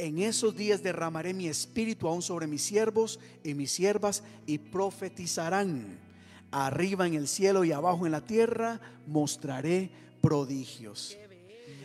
En 0.00 0.18
esos 0.18 0.56
días 0.56 0.82
derramaré 0.82 1.34
mi 1.34 1.46
espíritu 1.46 2.08
aún 2.08 2.22
sobre 2.22 2.46
mis 2.46 2.62
siervos 2.62 3.20
y 3.44 3.52
mis 3.52 3.70
siervas 3.70 4.22
y 4.46 4.56
profetizarán. 4.56 5.98
Arriba 6.50 7.06
en 7.06 7.12
el 7.12 7.28
cielo 7.28 7.64
y 7.66 7.72
abajo 7.72 8.06
en 8.06 8.12
la 8.12 8.22
tierra 8.22 8.80
mostraré 9.06 9.90
prodigios. 10.22 11.18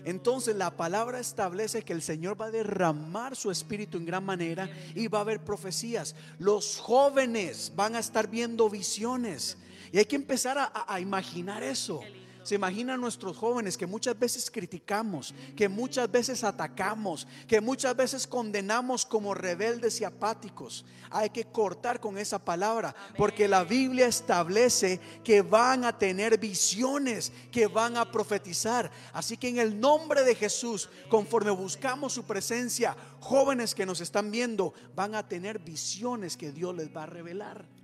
Entonces 0.06 0.56
la 0.56 0.78
palabra 0.78 1.20
establece 1.20 1.82
que 1.82 1.92
el 1.92 2.02
Señor 2.02 2.40
va 2.40 2.46
a 2.46 2.52
derramar 2.52 3.36
su 3.36 3.52
espíritu 3.52 3.98
en 3.98 4.06
gran 4.06 4.24
manera 4.24 4.70
y 4.96 5.10
va 5.10 5.18
a 5.18 5.22
haber 5.22 5.44
profecías. 5.44 6.16
Los 6.40 6.78
jóvenes 6.78 7.74
van 7.76 7.98
a 7.98 8.00
estar 8.00 8.30
viendo 8.30 8.70
visiones. 8.70 9.58
Y 9.92 9.98
hay 9.98 10.06
que 10.06 10.16
empezar 10.16 10.58
a, 10.58 10.72
a 10.88 11.02
imaginar 11.02 11.64
eso. 11.64 12.00
Se 12.46 12.54
imaginan 12.54 13.02
nuestros 13.02 13.36
jóvenes 13.36 13.76
que 13.76 13.88
muchas 13.88 14.20
veces 14.20 14.52
criticamos, 14.52 15.34
que 15.56 15.68
muchas 15.68 16.12
veces 16.12 16.44
atacamos, 16.44 17.28
que 17.48 17.60
muchas 17.60 17.98
veces 17.98 18.28
condenamos 18.28 19.04
como 19.04 19.34
rebeldes 19.34 20.00
y 20.00 20.04
apáticos. 20.04 20.86
Hay 21.10 21.32
que 21.32 21.46
cortar 21.46 22.00
con 22.00 22.20
esa 22.20 22.38
palabra, 22.38 22.96
porque 23.18 23.48
la 23.48 23.64
Biblia 23.64 24.06
establece 24.06 25.00
que 25.24 25.42
van 25.42 25.86
a 25.86 25.98
tener 25.98 26.38
visiones, 26.38 27.32
que 27.52 27.66
van 27.66 27.98
a 27.98 28.12
profetizar. 28.12 28.92
Así 29.12 29.38
que 29.38 29.48
en 29.48 29.58
el 29.58 29.80
nombre 29.80 30.24
de 30.24 30.36
Jesús, 30.36 30.88
conforme 31.10 31.50
buscamos 31.50 32.14
su 32.14 32.26
presencia, 32.26 32.96
jóvenes 33.22 33.74
que 33.74 33.88
nos 33.88 34.02
están 34.02 34.30
viendo 34.30 34.76
van 34.96 35.16
a 35.16 35.28
tener 35.28 35.58
visiones 35.58 36.38
que 36.38 36.52
Dios 36.52 36.76
les 36.76 36.96
va 36.96 37.04
a 37.04 37.08
revelar. 37.08 37.75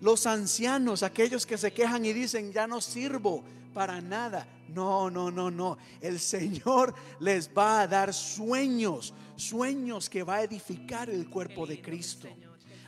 Los 0.00 0.26
ancianos, 0.26 1.02
aquellos 1.02 1.44
que 1.44 1.58
se 1.58 1.72
quejan 1.72 2.04
y 2.04 2.12
dicen, 2.12 2.52
ya 2.52 2.66
no 2.66 2.80
sirvo 2.80 3.42
para 3.74 4.00
nada. 4.00 4.46
No, 4.68 5.10
no, 5.10 5.30
no, 5.30 5.50
no. 5.50 5.78
El 6.00 6.20
Señor 6.20 6.94
les 7.20 7.50
va 7.56 7.82
a 7.82 7.88
dar 7.88 8.12
sueños, 8.12 9.14
sueños 9.36 10.08
que 10.08 10.22
va 10.22 10.36
a 10.36 10.42
edificar 10.42 11.10
el 11.10 11.28
cuerpo 11.28 11.66
de 11.66 11.80
Cristo. 11.80 12.28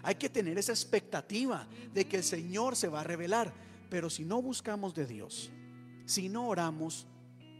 Hay 0.02 0.14
que 0.14 0.28
tener 0.28 0.56
esa 0.58 0.72
expectativa 0.72 1.66
de 1.92 2.06
que 2.06 2.18
el 2.18 2.24
Señor 2.24 2.76
se 2.76 2.88
va 2.88 3.00
a 3.00 3.04
revelar. 3.04 3.52
Pero 3.88 4.08
si 4.08 4.24
no 4.24 4.40
buscamos 4.40 4.94
de 4.94 5.06
Dios, 5.06 5.50
si 6.06 6.28
no 6.28 6.48
oramos, 6.48 7.06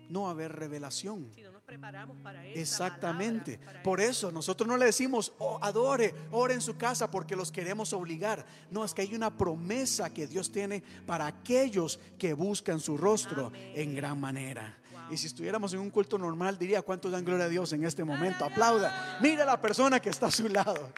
no 0.08 0.22
va 0.22 0.28
a 0.28 0.30
haber 0.32 0.52
revelación. 0.52 1.30
Preparamos 1.70 2.16
para 2.18 2.44
esa 2.44 2.60
Exactamente. 2.60 3.52
palabra, 3.52 3.72
para 3.72 3.82
Por 3.84 4.00
eso 4.00 4.32
nosotros 4.32 4.66
no 4.66 4.76
le 4.76 4.86
decimos, 4.86 5.32
oh, 5.38 5.56
adore, 5.62 6.12
ore 6.32 6.54
en 6.54 6.60
su 6.60 6.76
casa 6.76 7.08
porque 7.08 7.36
los 7.36 7.52
queremos 7.52 7.92
obligar. 7.92 8.44
No, 8.72 8.84
es 8.84 8.92
que 8.92 9.02
hay 9.02 9.14
una 9.14 9.30
promesa 9.30 10.10
que 10.10 10.26
Dios 10.26 10.50
tiene 10.50 10.82
para 11.06 11.28
aquellos 11.28 12.00
que 12.18 12.34
buscan 12.34 12.80
su 12.80 12.98
rostro 12.98 13.46
Amén. 13.46 13.72
en 13.76 13.94
gran 13.94 14.18
manera. 14.18 14.76
Wow. 14.90 15.12
Y 15.12 15.16
si 15.16 15.28
estuviéramos 15.28 15.72
en 15.72 15.78
un 15.78 15.90
culto 15.90 16.18
normal, 16.18 16.58
diría, 16.58 16.82
¿cuántos 16.82 17.12
dan 17.12 17.24
gloria 17.24 17.44
a 17.44 17.48
Dios 17.48 17.72
en 17.72 17.84
este 17.84 18.02
momento? 18.02 18.44
Aplauda. 18.44 19.18
Mira 19.22 19.44
a 19.44 19.46
la 19.46 19.60
persona 19.60 20.00
que 20.00 20.10
está 20.10 20.26
a 20.26 20.32
su 20.32 20.48
lado. 20.48 20.92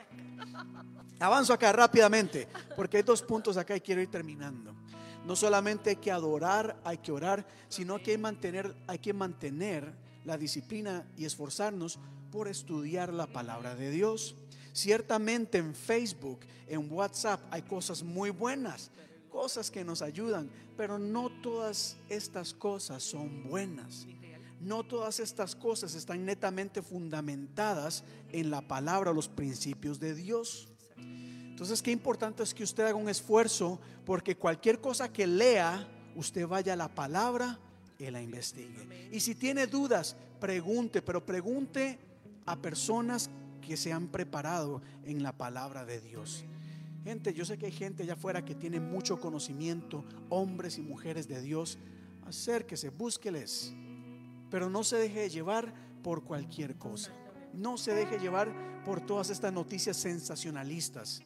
Avanzo 1.21 1.53
acá 1.53 1.71
rápidamente, 1.71 2.49
porque 2.75 2.97
hay 2.97 3.03
dos 3.03 3.21
puntos 3.21 3.59
acá 3.59 3.77
y 3.77 3.83
quiero 3.83 4.01
ir 4.01 4.11
terminando. 4.11 4.75
No 5.27 5.37
solamente 5.37 5.91
hay 5.91 5.97
que 5.97 6.11
adorar, 6.11 6.81
hay 6.83 6.97
que 6.97 7.13
orar, 7.13 7.47
sino 7.69 8.03
que 8.03 8.13
hay, 8.13 8.19
mantener, 8.19 8.75
hay 8.87 8.99
que 8.99 9.13
mantener 9.13 10.02
la 10.25 10.39
disciplina 10.39 11.07
y 11.17 11.25
esforzarnos 11.25 11.99
por 12.31 12.49
estudiar 12.49 13.13
la 13.13 13.27
palabra 13.27 13.75
de 13.75 13.91
Dios. 13.91 14.37
Ciertamente 14.73 15.59
en 15.59 15.75
Facebook, 15.75 16.41
en 16.67 16.91
WhatsApp 16.91 17.41
hay 17.51 17.63
cosas 17.63 18.03
muy 18.03 18.31
buenas, 18.31 18.91
cosas 19.31 19.71
que 19.71 19.85
nos 19.85 20.01
ayudan, 20.01 20.51
pero 20.77 20.99
no 20.99 21.31
todas 21.43 21.97
estas 22.09 22.55
cosas 22.55 23.03
son 23.03 23.45
buenas. 23.49 24.07
No 24.61 24.85
todas 24.85 25.19
estas 25.19 25.57
cosas 25.57 25.95
están 25.97 26.25
netamente 26.25 26.83
fundamentadas 26.83 28.05
en 28.31 28.51
la 28.51 28.61
palabra 28.63 29.13
los 29.13 29.29
principios 29.29 29.99
de 29.99 30.15
Dios. 30.15 30.69
Entonces, 30.97 31.83
qué 31.83 31.91
importante 31.91 32.45
es 32.45 32.55
que 32.55 32.63
usted 32.63 32.85
haga 32.85 32.95
un 32.95 33.09
esfuerzo 33.09 33.81
porque 34.07 34.37
cualquier 34.37 34.81
cosa 34.81 35.13
que 35.13 35.27
lea, 35.27 35.87
usted 36.15 36.47
vaya 36.47 36.75
a 36.75 36.77
la 36.77 36.95
palabra 36.95 37.59
y 38.09 38.11
la 38.11 38.23
investigue. 38.23 39.09
Y 39.11 39.21
si 39.21 39.35
tiene 39.35 39.67
dudas, 39.67 40.17
pregunte, 40.41 41.03
pero 41.03 41.25
pregunte 41.25 41.99
a 42.47 42.57
personas 42.57 43.31
que 43.61 43.77
se 43.77 43.93
han 43.93 44.09
preparado 44.09 44.83
en 45.05 45.23
la 45.23 45.33
palabra 45.33 45.85
de 45.85 46.01
Dios. 46.01 46.45
Gente, 47.05 47.33
yo 47.33 47.45
sé 47.45 47.59
que 47.59 47.67
hay 47.67 47.73
gente 47.73 48.03
allá 48.03 48.15
afuera 48.15 48.45
que 48.45 48.55
tiene 48.55 48.81
mucho 48.81 49.21
conocimiento, 49.21 50.05
hombres 50.29 50.79
y 50.79 50.83
mujeres 50.83 51.29
de 51.29 51.41
Dios. 51.41 51.79
Acérquese, 52.25 52.91
búsqueles, 52.91 53.73
pero 54.51 54.71
no 54.71 54.85
se 54.85 54.97
deje 54.97 55.29
llevar 55.29 55.73
por 56.03 56.25
cualquier 56.25 56.77
cosa. 56.77 57.13
No 57.53 57.77
se 57.77 57.95
deje 57.95 58.19
llevar 58.19 58.83
por 58.85 59.05
todas 59.05 59.31
estas 59.31 59.53
noticias 59.53 59.97
sensacionalistas. 59.97 61.23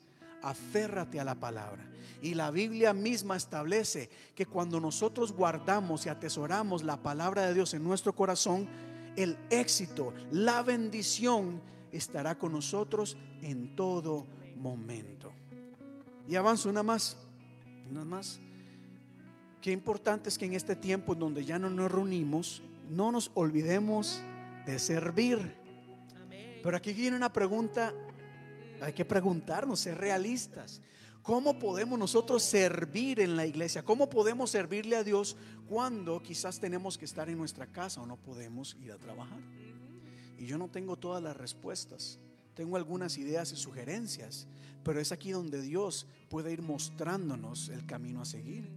Aférrate 0.49 1.19
a 1.19 1.25
la 1.25 1.35
palabra. 1.35 1.85
Y 2.23 2.35
la 2.35 2.51
Biblia 2.51 2.93
misma 2.93 3.37
establece 3.37 4.09
que 4.35 4.47
cuando 4.47 4.81
nosotros 4.81 5.33
guardamos 5.33 6.07
y 6.07 6.09
atesoramos 6.09 6.83
la 6.83 7.03
palabra 7.03 7.47
de 7.47 7.55
Dios 7.55 7.75
en 7.75 7.85
nuestro 7.85 8.15
corazón, 8.15 8.69
el 9.17 9.37
éxito, 9.51 10.13
la 10.31 10.63
bendición 10.63 11.61
estará 11.91 12.39
con 12.39 12.53
nosotros 12.53 13.17
en 13.43 13.75
todo 13.75 14.27
momento. 14.57 15.33
Y 16.29 16.37
avanzo 16.37 16.69
una 16.69 16.83
más, 16.83 17.17
una 17.91 18.05
más. 18.05 18.41
Qué 19.61 19.73
importante 19.73 20.29
es 20.29 20.39
que 20.39 20.47
en 20.47 20.55
este 20.55 20.77
tiempo 20.77 21.13
en 21.13 21.19
donde 21.19 21.45
ya 21.45 21.59
no 21.59 21.71
nos 21.71 21.91
reunimos, 21.91 22.63
no 22.89 23.11
nos 23.11 23.31
olvidemos 23.35 24.21
de 24.65 24.79
servir. 24.79 25.57
Pero 26.63 26.77
aquí 26.77 26.93
viene 26.93 27.17
una 27.17 27.33
pregunta, 27.33 27.95
hay 28.81 28.93
que 28.93 29.05
preguntarnos, 29.05 29.81
ser 29.81 29.99
realistas. 29.99 30.81
¿Cómo 31.23 31.59
podemos 31.59 31.99
nosotros 31.99 32.45
servir 32.45 33.19
en 33.19 33.35
la 33.35 33.47
iglesia? 33.47 33.83
¿Cómo 33.83 34.09
podemos 34.09 34.51
servirle 34.51 34.95
a 34.95 35.03
Dios 35.03 35.37
cuando 35.69 36.23
quizás 36.23 36.61
tenemos 36.61 36.97
que 36.97 37.05
estar 37.05 37.29
en 37.29 37.37
nuestra 37.37 37.67
casa 37.67 38.01
o 38.01 38.07
no 38.07 38.17
podemos 38.17 38.77
ir 38.81 38.93
a 38.93 38.99
trabajar? 38.99 39.41
Y 40.39 40.47
yo 40.47 40.57
no 40.57 40.69
tengo 40.69 40.97
todas 40.97 41.21
las 41.21 41.37
respuestas. 41.37 42.21
Tengo 42.55 42.77
algunas 42.77 43.19
ideas 43.19 43.53
y 43.53 43.57
sugerencias, 43.57 44.47
pero 44.85 45.01
es 45.01 45.11
aquí 45.11 45.33
donde 45.33 45.61
Dios 45.61 46.07
puede 46.29 46.53
ir 46.53 46.63
mostrándonos 46.63 47.71
el 47.71 47.85
camino 47.87 48.23
a 48.23 48.25
seguir. 48.25 48.71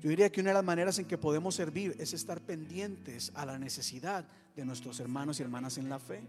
Yo 0.00 0.10
diría 0.10 0.30
que 0.30 0.40
una 0.40 0.50
de 0.50 0.54
las 0.54 0.64
maneras 0.64 0.98
en 0.98 1.06
que 1.06 1.18
podemos 1.18 1.54
servir 1.54 1.94
es 1.98 2.12
estar 2.12 2.40
pendientes 2.40 3.32
a 3.34 3.46
la 3.46 3.58
necesidad 3.58 4.26
de 4.56 4.64
nuestros 4.64 4.98
hermanos 5.00 5.38
y 5.38 5.42
hermanas 5.42 5.78
en 5.78 5.88
la 5.88 5.98
fe. 5.98 6.22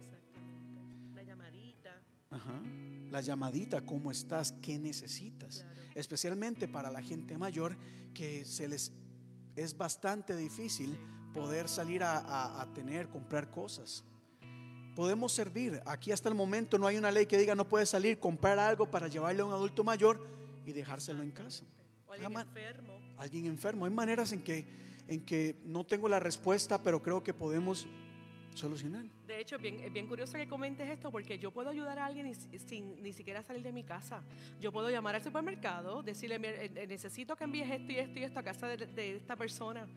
La 1.15 1.23
llamadita. 1.23 2.01
Ajá. 2.29 2.61
La 3.11 3.21
llamadita, 3.21 3.81
¿cómo 3.81 4.11
estás? 4.11 4.51
¿Qué 4.61 4.77
necesitas? 4.77 5.65
Especialmente 5.95 6.67
para 6.67 6.91
la 6.91 7.01
gente 7.01 7.37
mayor 7.37 7.75
que 8.13 8.45
se 8.45 8.67
les 8.67 8.91
es 9.55 9.75
bastante 9.75 10.35
difícil 10.35 10.97
poder 11.33 11.67
salir 11.67 12.03
a, 12.03 12.17
a- 12.19 12.61
a 12.61 12.73
tener, 12.73 13.09
comprar 13.09 13.49
cosas. 13.49 14.03
Podemos 14.95 15.31
servir. 15.31 15.81
Aquí 15.85 16.11
hasta 16.11 16.29
el 16.29 16.35
momento 16.35 16.77
no 16.77 16.85
hay 16.87 16.97
una 16.97 17.11
ley 17.11 17.25
que 17.25 17.37
diga 17.37 17.55
no 17.55 17.67
puedes 17.67 17.89
salir, 17.89 18.19
comprar 18.19 18.59
algo 18.59 18.89
para 18.89 19.07
llevarle 19.07 19.41
a 19.41 19.45
un 19.45 19.53
adulto 19.53 19.83
mayor 19.83 20.25
y 20.65 20.71
dejárselo 20.71 21.23
en 21.23 21.31
casa. 21.31 21.63
O 22.07 22.13
alguien 22.13 22.31
enfermo. 22.39 22.93
Alguien 23.17 23.45
enfermo. 23.47 23.85
Hay 23.85 23.91
maneras 23.91 24.31
en 24.33 24.43
que, 24.43 24.65
en 25.07 25.25
que 25.25 25.59
no 25.65 25.85
tengo 25.85 26.07
la 26.09 26.19
respuesta, 26.19 26.81
pero 26.83 27.01
creo 27.01 27.23
que 27.23 27.33
podemos 27.33 27.87
solucionar. 28.55 29.05
De 29.27 29.39
hecho, 29.39 29.55
es 29.57 29.61
bien, 29.61 29.79
es 29.81 29.91
bien 29.93 30.07
curioso 30.07 30.33
que 30.33 30.47
comentes 30.47 30.89
esto 30.89 31.11
porque 31.11 31.37
yo 31.39 31.51
puedo 31.51 31.69
ayudar 31.69 31.97
a 31.99 32.05
alguien 32.05 32.27
y 32.27 32.59
sin 32.59 33.01
ni 33.01 33.13
siquiera 33.13 33.41
salir 33.43 33.63
de 33.63 33.71
mi 33.71 33.83
casa. 33.83 34.23
Yo 34.59 34.71
puedo 34.71 34.89
llamar 34.89 35.15
al 35.15 35.23
supermercado, 35.23 36.01
decirle, 36.03 36.39
"Mira, 36.39 36.53
eh, 36.63 36.71
eh, 36.75 36.87
necesito 36.87 37.35
que 37.35 37.43
envíes 37.45 37.69
esto 37.69 37.91
y 37.91 37.97
esto 37.97 38.19
y 38.19 38.23
esto 38.23 38.39
a 38.39 38.43
casa 38.43 38.67
de, 38.67 38.85
de 38.87 39.15
esta 39.17 39.35
persona. 39.35 39.87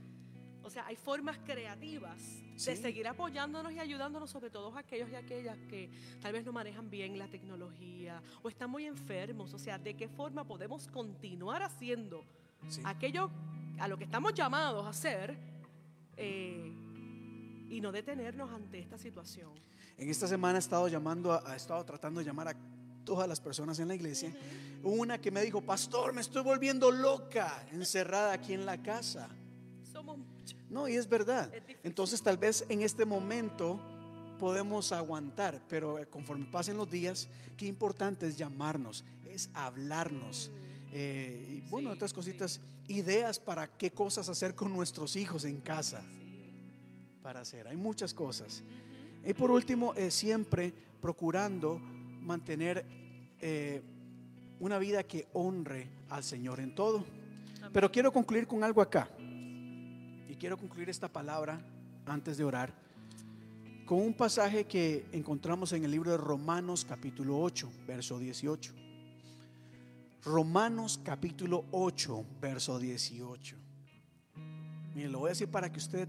O 0.65 0.71
sea, 0.71 0.87
hay 0.87 0.95
formas 0.95 1.39
creativas 1.45 2.23
de 2.65 2.77
seguir 2.77 3.09
apoyándonos 3.09 3.73
y 3.73 3.81
ayudándonos, 3.81 4.31
sobre 4.31 4.49
todo 4.49 4.77
aquellos 4.79 5.11
y 5.11 5.17
aquellas 5.17 5.59
que 5.69 5.91
tal 6.21 6.33
vez 6.33 6.45
no 6.45 6.53
manejan 6.53 6.89
bien 6.89 7.19
la 7.19 7.27
tecnología 7.27 8.23
o 8.43 8.49
están 8.49 8.71
muy 8.71 8.87
enfermos. 8.87 9.53
O 9.55 9.59
sea, 9.59 9.77
¿de 9.79 9.95
qué 9.95 10.07
forma 10.09 10.45
podemos 10.45 10.87
continuar 10.87 11.63
haciendo 11.65 12.25
Sí. 12.69 12.81
aquello 12.85 13.29
a 13.81 13.89
lo 13.89 13.97
que 13.99 14.05
estamos 14.05 14.35
llamados 14.35 14.87
a 14.87 14.91
hacer 14.91 15.37
eh, 16.17 16.73
y 17.73 17.81
no 17.81 17.91
detenernos 17.91 18.51
ante 18.53 18.79
esta 18.79 18.99
situación? 18.99 19.51
En 19.99 20.09
esta 20.09 20.27
semana 20.29 20.59
he 20.59 20.61
estado 20.61 20.89
llamando, 20.89 21.33
a- 21.33 21.55
he 21.55 21.57
estado 21.57 21.85
tratando 21.85 22.21
de 22.21 22.27
llamar 22.27 22.49
a 22.49 22.57
todas 23.05 23.27
las 23.29 23.41
personas 23.41 23.79
en 23.79 23.89
la 23.89 23.95
iglesia. 23.95 24.33
Una 24.83 25.19
que 25.19 25.31
me 25.31 25.43
dijo, 25.43 25.61
pastor, 25.61 26.13
me 26.13 26.21
estoy 26.21 26.43
volviendo 26.43 26.91
loca, 26.91 27.65
encerrada 27.73 28.33
aquí 28.33 28.53
en 28.53 28.65
la 28.67 28.81
casa. 28.83 29.29
Somos 29.93 30.19
No, 30.71 30.89
y 30.89 30.95
es 30.97 31.09
verdad. 31.09 31.53
Entonces 31.83 32.23
tal 32.23 32.37
vez 32.39 32.65
en 32.69 32.83
este 32.83 33.05
momento 33.05 33.79
podemos 34.39 34.91
aguantar, 34.93 35.61
pero 35.69 35.99
conforme 36.11 36.47
pasen 36.47 36.77
los 36.77 36.91
días, 36.91 37.29
qué 37.57 37.67
importante 37.67 38.27
es 38.27 38.37
llamarnos, 38.39 39.05
es 39.27 39.51
hablarnos. 39.55 40.51
Eh, 40.93 41.47
y 41.65 41.71
bueno, 41.71 41.91
otras 41.91 42.13
cositas, 42.13 42.61
ideas 42.89 43.39
para 43.39 43.67
qué 43.69 43.91
cosas 43.91 44.29
hacer 44.29 44.55
con 44.55 44.73
nuestros 44.73 45.15
hijos 45.17 45.45
en 45.45 45.61
casa. 45.61 46.03
Para 47.23 47.41
hacer, 47.41 47.69
hay 47.69 47.77
muchas 47.77 48.13
cosas. 48.13 48.65
Y 49.25 49.33
por 49.35 49.51
último, 49.51 49.95
eh, 49.95 50.11
siempre 50.11 50.75
procurando 51.01 51.79
mantener 51.79 52.85
eh, 53.41 53.83
una 54.59 54.79
vida 54.79 55.05
que 55.05 55.29
honre 55.33 55.89
al 56.11 56.25
Señor 56.25 56.59
en 56.59 56.75
todo. 56.75 57.05
Pero 57.73 57.93
quiero 57.93 58.13
concluir 58.13 58.47
con 58.47 58.65
algo 58.65 58.83
acá. 58.83 59.09
Y 59.19 60.35
quiero 60.35 60.57
concluir 60.57 60.91
esta 60.91 61.09
palabra 61.09 61.61
antes 62.07 62.37
de 62.37 62.45
orar 62.45 62.83
con 63.87 64.01
un 64.01 64.15
pasaje 64.15 64.65
que 64.65 65.07
encontramos 65.13 65.73
en 65.73 65.85
el 65.85 65.91
libro 65.91 66.13
de 66.13 66.17
Romanos 66.17 66.85
capítulo 66.85 67.39
8, 67.41 67.71
verso 67.87 68.19
18. 68.19 68.73
Romanos 70.25 71.01
capítulo 71.05 71.67
8, 71.73 72.25
verso 72.41 72.79
18. 72.79 73.57
Mire, 74.95 75.09
lo 75.09 75.21
voy 75.21 75.29
a 75.29 75.31
decir 75.31 75.49
para 75.49 75.71
que 75.71 75.79
usted 75.79 76.09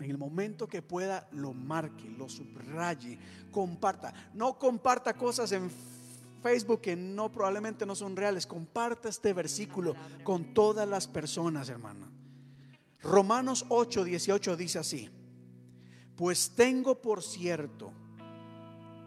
en 0.00 0.10
el 0.10 0.18
momento 0.18 0.66
que 0.66 0.82
pueda 0.82 1.28
lo 1.32 1.52
marque, 1.52 2.08
lo 2.18 2.28
subraye, 2.28 3.18
comparta. 3.50 4.12
No 4.34 4.58
comparta 4.58 5.14
cosas 5.14 5.52
en 5.52 5.70
Facebook 6.42 6.80
que 6.80 6.96
no 6.96 7.30
probablemente 7.32 7.86
no 7.86 7.94
son 7.94 8.16
reales. 8.16 8.46
Comparta 8.46 9.08
este 9.08 9.32
versículo 9.32 9.94
con 10.24 10.52
todas 10.52 10.88
las 10.88 11.06
personas, 11.06 11.68
hermano. 11.68 12.06
Romanos 13.02 13.64
8, 13.68 14.04
18 14.04 14.56
dice 14.56 14.78
así. 14.78 15.10
Pues 16.16 16.52
tengo 16.54 17.00
por 17.00 17.22
cierto 17.22 17.92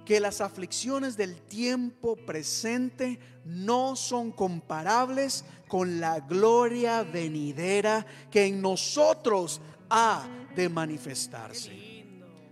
que 0.05 0.19
las 0.19 0.39
aflicciones 0.39 1.17
del 1.17 1.35
tiempo 1.41 2.15
presente 2.15 3.19
no 3.43 3.95
son 3.95 4.31
comparables 4.31 5.43
con 5.67 5.99
la 5.99 6.21
gloria 6.21 7.03
venidera 7.03 8.05
que 8.31 8.45
en 8.45 8.61
nosotros 8.61 9.59
ha 9.89 10.27
de 10.55 10.69
manifestarse. 10.69 12.05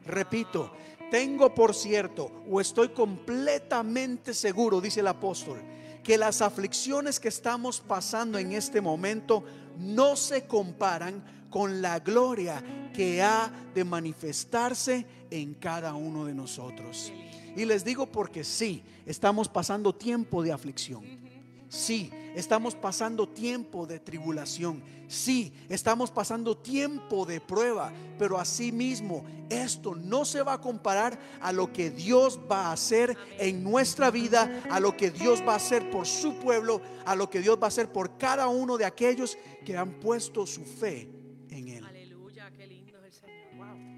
Repito, 0.06 0.72
tengo 1.10 1.54
por 1.54 1.74
cierto, 1.74 2.44
o 2.50 2.60
estoy 2.60 2.90
completamente 2.90 4.34
seguro, 4.34 4.82
dice 4.82 5.00
el 5.00 5.08
apóstol, 5.08 5.62
que 6.04 6.18
las 6.18 6.42
aflicciones 6.42 7.20
que 7.20 7.30
estamos 7.30 7.82
pasando 7.82 8.38
en 8.38 8.54
este 8.54 8.82
momento 8.82 9.44
no 9.78 10.16
se 10.16 10.46
comparan 10.46 11.24
con 11.50 11.82
la 11.82 12.00
gloria 12.00 12.64
que 12.94 13.22
ha 13.22 13.52
de 13.74 13.84
manifestarse 13.84 15.06
en 15.32 15.54
cada 15.56 15.94
uno 15.94 16.26
de 16.26 16.34
nosotros. 16.34 17.12
Y 17.56 17.66
les 17.66 17.84
digo 17.86 18.06
porque 18.08 18.44
sí, 18.44 18.84
estamos 19.06 19.48
pasando 19.48 19.96
tiempo 19.96 20.44
de 20.44 20.52
aflicción. 20.52 21.25
Sí, 21.70 22.12
estamos 22.36 22.76
pasando 22.76 23.28
tiempo 23.28 23.86
de 23.86 24.00
tribulación. 24.00 24.84
Sí, 25.08 25.54
estamos 25.70 26.12
pasando 26.12 26.58
tiempo 26.58 27.26
de 27.26 27.42
prueba. 27.42 27.92
Pero 28.18 28.40
asimismo, 28.40 29.24
esto 29.50 29.96
no 29.96 30.26
se 30.26 30.42
va 30.42 30.54
a 30.54 30.62
comparar 30.62 31.20
a 31.42 31.52
lo 31.52 31.72
que 31.72 31.90
Dios 31.90 32.40
va 32.50 32.68
a 32.68 32.74
hacer 32.74 33.18
en 33.40 33.64
nuestra 33.64 34.12
vida, 34.12 34.64
a 34.70 34.80
lo 34.80 34.96
que 34.96 35.12
Dios 35.12 35.42
va 35.46 35.54
a 35.54 35.58
hacer 35.58 35.90
por 35.90 36.08
su 36.08 36.36
pueblo, 36.36 36.82
a 37.06 37.16
lo 37.16 37.30
que 37.30 37.42
Dios 37.42 37.58
va 37.58 37.66
a 37.66 37.68
hacer 37.68 37.92
por 37.92 38.18
cada 38.18 38.48
uno 38.48 38.78
de 38.78 38.86
aquellos 38.86 39.38
que 39.66 39.78
han 39.78 40.00
puesto 40.00 40.46
su 40.46 40.64
fe 40.64 41.10
en 41.50 41.68
Él. 41.68 41.86
Aleluya, 41.86 42.52
qué 42.52 42.68
lindo 42.68 42.98
es 42.98 43.06
el 43.06 43.14
Señor. 43.14 43.56
Wow. 43.58 43.96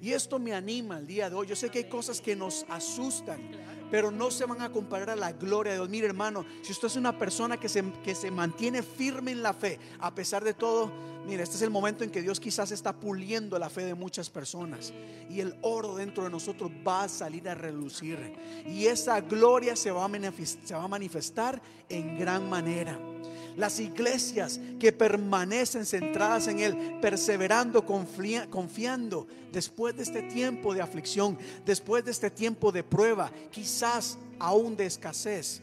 Y 0.00 0.12
esto 0.12 0.38
me 0.38 0.52
anima 0.52 0.98
el 0.98 1.06
día 1.06 1.30
de 1.30 1.36
hoy. 1.36 1.46
Yo 1.46 1.56
sé 1.56 1.70
que 1.70 1.78
hay 1.78 1.88
cosas 1.88 2.20
que 2.20 2.34
nos 2.34 2.66
asustan, 2.68 3.40
pero 3.92 4.10
no 4.10 4.30
se 4.30 4.46
van 4.46 4.62
a 4.62 4.72
comparar 4.72 5.10
a 5.10 5.16
la 5.16 5.32
gloria 5.32 5.72
de 5.72 5.78
Dios. 5.78 5.90
Mire, 5.90 6.06
hermano, 6.06 6.46
si 6.62 6.72
usted 6.72 6.86
es 6.86 6.96
una 6.96 7.18
persona 7.18 7.58
que 7.58 7.68
se, 7.68 7.84
que 8.02 8.14
se 8.14 8.30
mantiene 8.30 8.82
firme 8.82 9.32
en 9.32 9.42
la 9.42 9.52
fe, 9.52 9.78
a 9.98 10.14
pesar 10.14 10.42
de 10.42 10.54
todo, 10.54 10.90
mire, 11.26 11.42
este 11.42 11.56
es 11.56 11.62
el 11.62 11.70
momento 11.70 12.04
en 12.04 12.10
que 12.10 12.22
Dios 12.22 12.40
quizás 12.40 12.70
está 12.72 12.92
puliendo 12.92 13.58
la 13.58 13.70
fe 13.70 13.84
de 13.84 13.94
muchas 13.94 14.30
personas. 14.30 14.92
Y 15.30 15.40
el 15.40 15.56
oro 15.62 15.94
dentro 15.96 16.24
de 16.24 16.30
nosotros 16.30 16.70
va 16.86 17.04
a 17.04 17.08
salir 17.08 17.48
a 17.48 17.54
relucir. 17.54 18.18
Y 18.66 18.86
esa 18.86 19.20
gloria 19.20 19.76
se 19.76 19.90
va 19.90 20.04
a 20.04 20.88
manifestar 20.88 21.62
en 21.88 22.18
gran 22.18 22.48
manera. 22.48 22.98
Las 23.56 23.80
iglesias 23.80 24.60
que 24.80 24.92
permanecen 24.92 25.84
centradas 25.84 26.48
en 26.48 26.60
Él, 26.60 26.98
perseverando, 27.02 27.84
confiando, 27.84 29.26
después 29.52 29.94
de 29.94 30.02
este 30.02 30.22
tiempo 30.22 30.72
de 30.72 30.80
aflicción, 30.80 31.38
después 31.66 32.04
de 32.04 32.12
este 32.12 32.30
tiempo 32.30 32.72
de 32.72 32.82
prueba, 32.82 33.30
quizás 33.50 34.16
aún 34.38 34.76
de 34.76 34.86
escasez, 34.86 35.60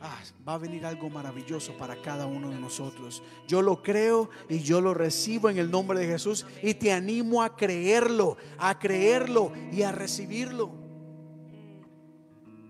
ah, 0.00 0.20
va 0.46 0.54
a 0.54 0.58
venir 0.58 0.86
algo 0.86 1.10
maravilloso 1.10 1.76
para 1.76 2.00
cada 2.00 2.26
uno 2.26 2.50
de 2.50 2.58
nosotros. 2.58 3.22
Yo 3.46 3.62
lo 3.62 3.82
creo 3.82 4.30
y 4.48 4.60
yo 4.60 4.80
lo 4.80 4.94
recibo 4.94 5.50
en 5.50 5.58
el 5.58 5.70
nombre 5.70 5.98
de 6.00 6.06
Jesús 6.06 6.46
y 6.62 6.74
te 6.74 6.92
animo 6.92 7.42
a 7.42 7.56
creerlo, 7.56 8.36
a 8.58 8.78
creerlo 8.78 9.52
y 9.72 9.82
a 9.82 9.92
recibirlo. 9.92 10.70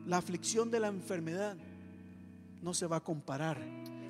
La 0.06 0.16
aflicción 0.16 0.70
de 0.70 0.80
la 0.80 0.88
enfermedad 0.88 1.56
no 2.62 2.74
se 2.74 2.86
va 2.86 2.96
a 2.96 3.04
comparar 3.04 3.58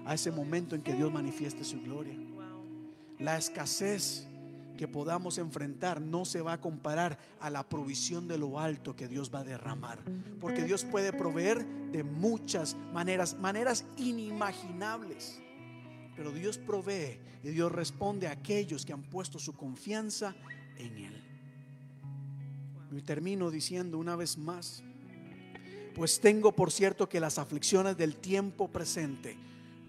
a 0.06 0.14
ese 0.14 0.30
momento 0.30 0.74
en 0.74 0.82
que 0.82 0.94
Dios 0.94 1.12
manifieste 1.12 1.64
su 1.64 1.80
gloria. 1.82 2.14
La 3.18 3.36
escasez 3.36 4.26
que 4.80 4.88
podamos 4.88 5.36
enfrentar 5.36 6.00
no 6.00 6.24
se 6.24 6.40
va 6.40 6.54
a 6.54 6.60
comparar 6.62 7.18
a 7.38 7.50
la 7.50 7.68
provisión 7.68 8.26
de 8.26 8.38
lo 8.38 8.58
alto 8.58 8.96
que 8.96 9.08
Dios 9.08 9.30
va 9.30 9.40
a 9.40 9.44
derramar. 9.44 9.98
Porque 10.40 10.64
Dios 10.64 10.86
puede 10.86 11.12
proveer 11.12 11.66
de 11.92 12.02
muchas 12.02 12.74
maneras, 12.90 13.36
maneras 13.38 13.84
inimaginables. 13.98 15.38
Pero 16.16 16.32
Dios 16.32 16.56
provee 16.56 17.20
y 17.44 17.50
Dios 17.50 17.70
responde 17.70 18.26
a 18.26 18.30
aquellos 18.30 18.86
que 18.86 18.94
han 18.94 19.02
puesto 19.02 19.38
su 19.38 19.52
confianza 19.52 20.34
en 20.78 20.96
Él. 20.96 21.24
Y 22.90 23.02
termino 23.02 23.50
diciendo 23.50 23.98
una 23.98 24.16
vez 24.16 24.38
más, 24.38 24.82
pues 25.94 26.20
tengo 26.20 26.52
por 26.52 26.72
cierto 26.72 27.06
que 27.06 27.20
las 27.20 27.36
aflicciones 27.36 27.98
del 27.98 28.16
tiempo 28.16 28.68
presente 28.68 29.36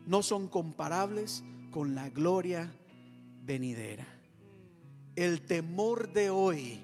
no 0.05 0.21
son 0.21 0.49
comparables 0.49 1.45
con 1.71 1.95
la 1.95 2.09
gloria 2.09 2.69
venidera. 3.45 4.20
El 5.15 5.41
temor 5.41 6.11
de 6.11 6.29
hoy 6.29 6.79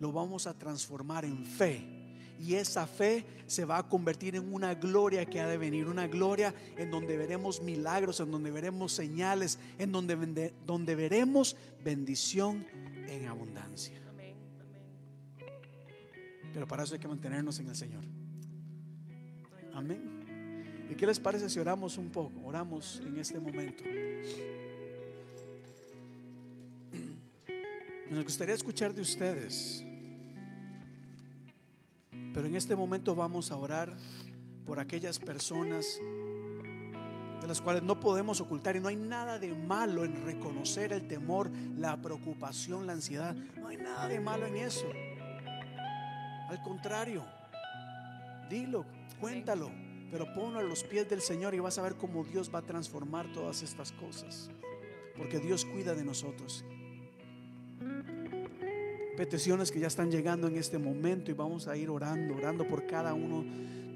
lo 0.00 0.12
vamos 0.12 0.46
a 0.46 0.54
transformar 0.54 1.24
en 1.24 1.44
fe. 1.44 1.96
Y 2.40 2.54
esa 2.54 2.86
fe 2.86 3.24
se 3.46 3.64
va 3.64 3.78
a 3.78 3.88
convertir 3.88 4.36
en 4.36 4.52
una 4.54 4.74
gloria 4.74 5.26
que 5.26 5.40
ha 5.40 5.48
de 5.48 5.58
venir, 5.58 5.88
una 5.88 6.06
gloria 6.06 6.54
en 6.76 6.90
donde 6.90 7.16
veremos 7.16 7.60
milagros, 7.60 8.20
en 8.20 8.30
donde 8.30 8.52
veremos 8.52 8.92
señales, 8.92 9.58
en 9.76 9.90
donde, 9.90 10.54
donde 10.64 10.94
veremos 10.94 11.56
bendición 11.82 12.64
en 13.08 13.26
abundancia. 13.26 14.00
Pero 16.54 16.66
para 16.66 16.84
eso 16.84 16.94
hay 16.94 17.00
que 17.00 17.08
mantenernos 17.08 17.58
en 17.58 17.68
el 17.68 17.76
Señor. 17.76 18.04
Amén. 19.74 20.88
¿Y 20.90 20.94
qué 20.94 21.06
les 21.06 21.20
parece 21.20 21.48
si 21.50 21.58
oramos 21.58 21.98
un 21.98 22.10
poco? 22.10 22.40
Oramos 22.44 23.02
en 23.04 23.18
este 23.18 23.38
momento. 23.38 23.84
Nos 28.10 28.24
gustaría 28.24 28.54
escuchar 28.54 28.94
de 28.94 29.02
ustedes. 29.02 29.84
Pero 32.32 32.46
en 32.46 32.56
este 32.56 32.74
momento 32.74 33.14
vamos 33.14 33.50
a 33.50 33.56
orar 33.56 33.94
por 34.64 34.80
aquellas 34.80 35.18
personas 35.18 36.00
de 37.40 37.46
las 37.46 37.60
cuales 37.60 37.82
no 37.82 38.00
podemos 38.00 38.40
ocultar 38.40 38.76
y 38.76 38.80
no 38.80 38.88
hay 38.88 38.96
nada 38.96 39.38
de 39.38 39.54
malo 39.54 40.04
en 40.06 40.24
reconocer 40.24 40.92
el 40.92 41.06
temor, 41.06 41.50
la 41.76 42.00
preocupación, 42.00 42.86
la 42.86 42.94
ansiedad. 42.94 43.34
No 43.34 43.68
hay 43.68 43.76
nada 43.76 44.08
de 44.08 44.20
malo 44.20 44.46
en 44.46 44.56
eso. 44.56 44.86
Al 46.48 46.62
contrario, 46.62 47.26
dilo, 48.48 48.86
cuéntalo, 49.20 49.70
pero 50.10 50.32
ponlo 50.32 50.60
a 50.60 50.62
los 50.62 50.82
pies 50.82 51.10
del 51.10 51.20
Señor 51.20 51.54
y 51.54 51.58
vas 51.58 51.76
a 51.76 51.82
ver 51.82 51.96
cómo 51.96 52.24
Dios 52.24 52.50
va 52.52 52.60
a 52.60 52.62
transformar 52.62 53.30
todas 53.34 53.62
estas 53.62 53.92
cosas. 53.92 54.50
Porque 55.14 55.38
Dios 55.40 55.66
cuida 55.66 55.94
de 55.94 56.04
nosotros. 56.04 56.64
Peticiones 59.16 59.72
que 59.72 59.80
ya 59.80 59.88
están 59.88 60.10
llegando 60.10 60.46
en 60.46 60.56
este 60.56 60.78
momento 60.78 61.30
y 61.30 61.34
vamos 61.34 61.66
a 61.66 61.76
ir 61.76 61.90
orando, 61.90 62.36
orando 62.36 62.66
por 62.68 62.86
cada 62.86 63.14
uno 63.14 63.44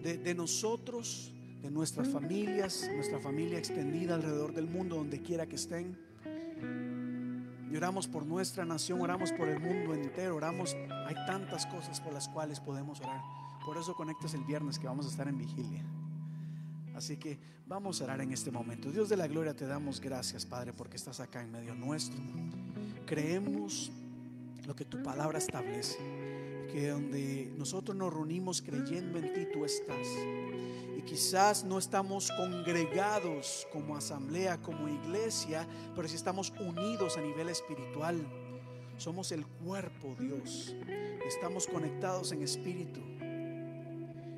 de, 0.02 0.34
nosotros, 0.34 1.32
de 1.62 1.70
nuestras 1.70 2.08
familias, 2.08 2.90
nuestra 2.92 3.20
familia 3.20 3.58
extendida 3.58 4.16
alrededor 4.16 4.52
del 4.52 4.66
mundo, 4.66 4.96
donde 4.96 5.22
quiera 5.22 5.46
que 5.46 5.54
estén. 5.54 5.96
Y 7.70 7.76
oramos 7.76 8.08
por 8.08 8.26
nuestra 8.26 8.64
nación, 8.64 9.00
oramos 9.00 9.32
por 9.32 9.48
el 9.48 9.60
mundo 9.60 9.94
entero, 9.94 10.36
oramos, 10.36 10.76
hay 11.06 11.14
tantas 11.26 11.66
cosas 11.66 12.00
por 12.00 12.12
las 12.12 12.28
cuales 12.28 12.58
podemos 12.58 13.00
orar. 13.00 13.20
Por 13.64 13.78
eso 13.78 13.94
conectas 13.94 14.34
el 14.34 14.42
viernes 14.44 14.78
que 14.78 14.88
vamos 14.88 15.06
a 15.06 15.10
estar 15.10 15.28
en 15.28 15.38
vigilia. 15.38 15.84
Así 16.94 17.16
que 17.16 17.38
vamos 17.66 18.00
a 18.00 18.04
orar 18.04 18.20
en 18.20 18.32
este 18.32 18.50
momento. 18.50 18.90
Dios 18.90 19.08
de 19.08 19.16
la 19.16 19.28
gloria, 19.28 19.54
te 19.54 19.66
damos 19.66 20.00
gracias, 20.00 20.44
Padre, 20.44 20.72
porque 20.72 20.96
estás 20.96 21.20
acá 21.20 21.42
en 21.42 21.52
medio 21.52 21.74
nuestro. 21.74 22.20
Creemos 23.06 23.90
lo 24.66 24.76
que 24.76 24.84
tu 24.84 25.02
palabra 25.02 25.38
establece, 25.38 25.98
que 26.72 26.88
donde 26.88 27.52
nosotros 27.56 27.96
nos 27.96 28.12
reunimos 28.12 28.62
creyendo 28.62 29.18
en 29.18 29.32
ti, 29.32 29.46
tú 29.52 29.64
estás. 29.64 30.06
Y 30.96 31.02
quizás 31.02 31.64
no 31.64 31.78
estamos 31.78 32.30
congregados 32.32 33.66
como 33.72 33.96
asamblea, 33.96 34.58
como 34.58 34.88
iglesia, 34.88 35.66
pero 35.96 36.06
sí 36.08 36.16
estamos 36.16 36.52
unidos 36.60 37.16
a 37.16 37.20
nivel 37.20 37.48
espiritual. 37.48 38.24
Somos 38.98 39.32
el 39.32 39.44
cuerpo, 39.46 40.14
Dios. 40.18 40.76
Estamos 41.26 41.66
conectados 41.66 42.30
en 42.32 42.42
espíritu. 42.42 43.00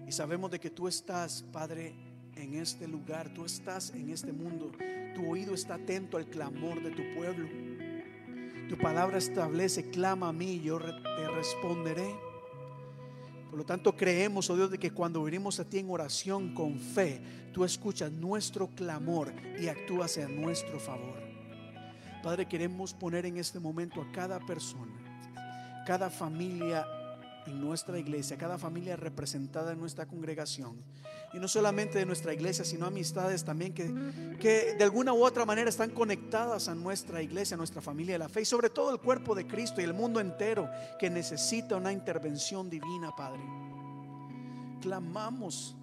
Y 0.06 0.12
sabemos 0.12 0.50
de 0.50 0.60
que 0.60 0.70
tú 0.70 0.88
estás, 0.88 1.42
Padre, 1.52 1.94
en 2.36 2.54
este 2.54 2.88
lugar, 2.88 3.32
tú 3.34 3.44
estás 3.44 3.90
en 3.90 4.10
este 4.10 4.32
mundo. 4.32 4.72
Tu 5.14 5.28
oído 5.28 5.54
está 5.54 5.74
atento 5.74 6.16
al 6.16 6.26
clamor 6.26 6.82
de 6.82 6.90
tu 6.90 7.02
pueblo. 7.14 7.48
Tu 8.68 8.78
palabra 8.78 9.18
establece, 9.18 9.90
clama 9.90 10.28
a 10.28 10.32
mí, 10.32 10.60
yo 10.60 10.78
te 10.78 11.28
responderé. 11.28 12.14
Por 13.50 13.58
lo 13.58 13.64
tanto, 13.64 13.94
creemos, 13.94 14.50
oh 14.50 14.56
Dios, 14.56 14.70
de 14.70 14.78
que 14.78 14.90
cuando 14.90 15.22
venimos 15.22 15.60
a 15.60 15.64
ti 15.64 15.78
en 15.78 15.90
oración 15.90 16.54
con 16.54 16.78
fe, 16.80 17.20
tú 17.52 17.64
escuchas 17.64 18.10
nuestro 18.10 18.68
clamor 18.68 19.32
y 19.60 19.68
actúas 19.68 20.18
a 20.18 20.26
nuestro 20.28 20.80
favor. 20.80 21.22
Padre, 22.22 22.46
queremos 22.46 22.94
poner 22.94 23.26
en 23.26 23.36
este 23.36 23.60
momento 23.60 24.00
a 24.00 24.10
cada 24.10 24.40
persona, 24.40 24.92
cada 25.86 26.08
familia 26.08 26.86
en 27.46 27.60
nuestra 27.60 27.98
iglesia, 27.98 28.38
cada 28.38 28.58
familia 28.58 28.96
representada 28.96 29.72
en 29.72 29.80
nuestra 29.80 30.06
congregación. 30.06 30.76
Y 31.32 31.38
no 31.38 31.48
solamente 31.48 31.98
de 31.98 32.06
nuestra 32.06 32.32
iglesia, 32.32 32.64
sino 32.64 32.86
amistades 32.86 33.44
también 33.44 33.74
que, 33.74 33.92
que 34.38 34.74
de 34.74 34.84
alguna 34.84 35.12
u 35.12 35.24
otra 35.24 35.44
manera 35.44 35.68
están 35.68 35.90
conectadas 35.90 36.68
a 36.68 36.74
nuestra 36.74 37.22
iglesia, 37.22 37.56
a 37.56 37.58
nuestra 37.58 37.82
familia 37.82 38.14
de 38.14 38.20
la 38.20 38.28
fe. 38.28 38.42
Y 38.42 38.44
sobre 38.44 38.70
todo 38.70 38.92
el 38.92 39.00
cuerpo 39.00 39.34
de 39.34 39.46
Cristo 39.46 39.80
y 39.80 39.84
el 39.84 39.94
mundo 39.94 40.20
entero 40.20 40.70
que 40.98 41.10
necesita 41.10 41.76
una 41.76 41.92
intervención 41.92 42.70
divina, 42.70 43.10
Padre. 43.16 43.42
Clamamos 44.80 45.76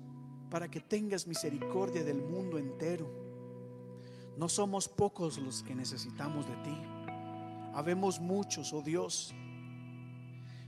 para 0.49 0.70
que 0.70 0.80
tengas 0.80 1.28
misericordia 1.28 2.03
del 2.03 2.22
mundo 2.22 2.57
entero. 2.57 3.09
No 4.38 4.47
somos 4.47 4.88
pocos 4.88 5.38
los 5.38 5.64
que 5.64 5.76
necesitamos 5.76 6.47
de 6.47 6.55
ti. 6.57 6.78
Habemos 7.74 8.20
muchos, 8.20 8.74
oh 8.74 8.82
Dios. 8.82 9.34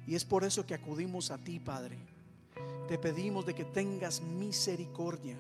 Y 0.06 0.16
es 0.16 0.26
por 0.26 0.43
eso 0.43 0.66
que 0.66 0.74
acudimos 0.74 1.32
a 1.32 1.38
ti, 1.38 1.60
Padre. 1.60 1.97
Te 2.88 2.97
pedimos 2.97 3.45
de 3.45 3.56
que 3.56 3.66
tengas 3.66 4.22
misericordia, 4.22 5.38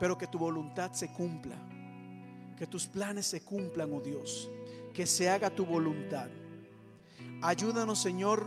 pero 0.00 0.16
que 0.16 0.26
tu 0.26 0.38
voluntad 0.38 0.92
se 0.92 1.12
cumpla, 1.12 1.56
que 2.56 2.66
tus 2.66 2.86
planes 2.86 3.26
se 3.26 3.42
cumplan, 3.42 3.92
oh 3.92 4.00
Dios, 4.00 4.50
que 4.92 5.06
se 5.06 5.28
haga 5.28 5.50
tu 5.50 5.66
voluntad. 5.66 6.28
Ayúdanos, 7.42 8.00
Señor, 8.00 8.46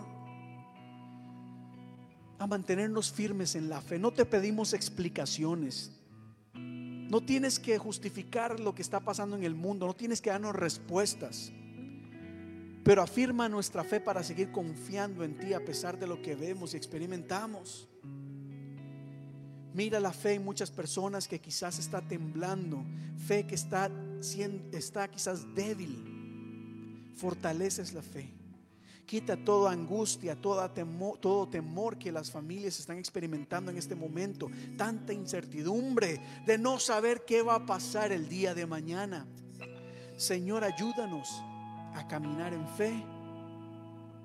a 2.40 2.48
mantenernos 2.48 3.12
firmes 3.12 3.56
en 3.56 3.70
la 3.70 3.82
fe. 3.82 4.00
No 4.00 4.12
te 4.12 4.26
pedimos 4.26 4.74
explicaciones. 4.74 5.92
No 6.54 7.22
tienes 7.22 7.60
que 7.60 7.78
justificar 7.78 8.60
lo 8.60 8.76
que 8.76 8.82
está 8.82 9.00
pasando 9.00 9.36
en 9.38 9.44
el 9.44 9.56
mundo, 9.56 9.88
no 9.88 9.96
tienes 9.96 10.22
que 10.22 10.30
darnos 10.30 10.56
respuestas. 10.56 11.54
Pero 12.88 13.02
afirma 13.02 13.50
nuestra 13.50 13.84
fe 13.84 14.00
para 14.00 14.24
seguir 14.24 14.50
confiando 14.50 15.26
en 15.26 15.38
ti 15.38 15.52
a 15.52 15.60
pesar 15.60 16.00
de 16.00 16.08
lo 16.08 16.22
que 16.22 16.36
vemos 16.36 16.74
y 16.74 16.78
experimentamos. 16.78 17.86
Mira 19.74 20.00
la 20.00 20.14
fe 20.14 20.36
en 20.36 20.46
muchas 20.46 20.72
personas 20.72 21.28
que 21.28 21.42
quizás 21.42 21.80
está 21.80 22.00
temblando, 22.00 22.86
fe 23.28 23.46
que 23.46 23.56
está, 23.56 23.92
está 24.72 25.10
quizás 25.10 25.54
débil. 25.54 27.12
Fortaleces 27.18 27.92
la 27.92 28.02
fe. 28.02 28.34
Quita 29.06 29.36
toda 29.36 29.74
angustia, 29.74 30.38
todo 30.40 31.50
temor 31.50 31.98
que 31.98 32.14
las 32.14 32.32
familias 32.32 32.80
están 32.80 33.00
experimentando 33.00 33.70
en 33.70 33.78
este 33.78 33.96
momento. 33.96 34.50
Tanta 34.78 35.12
incertidumbre 35.12 36.22
de 36.46 36.58
no 36.58 36.80
saber 36.80 37.26
qué 37.26 37.42
va 37.42 37.56
a 37.56 37.66
pasar 37.66 38.14
el 38.14 38.30
día 38.30 38.56
de 38.56 38.66
mañana. 38.66 39.28
Señor, 40.16 40.64
ayúdanos 40.64 41.28
a 41.96 42.08
caminar 42.08 42.54
en 42.54 42.68
fe 42.70 43.04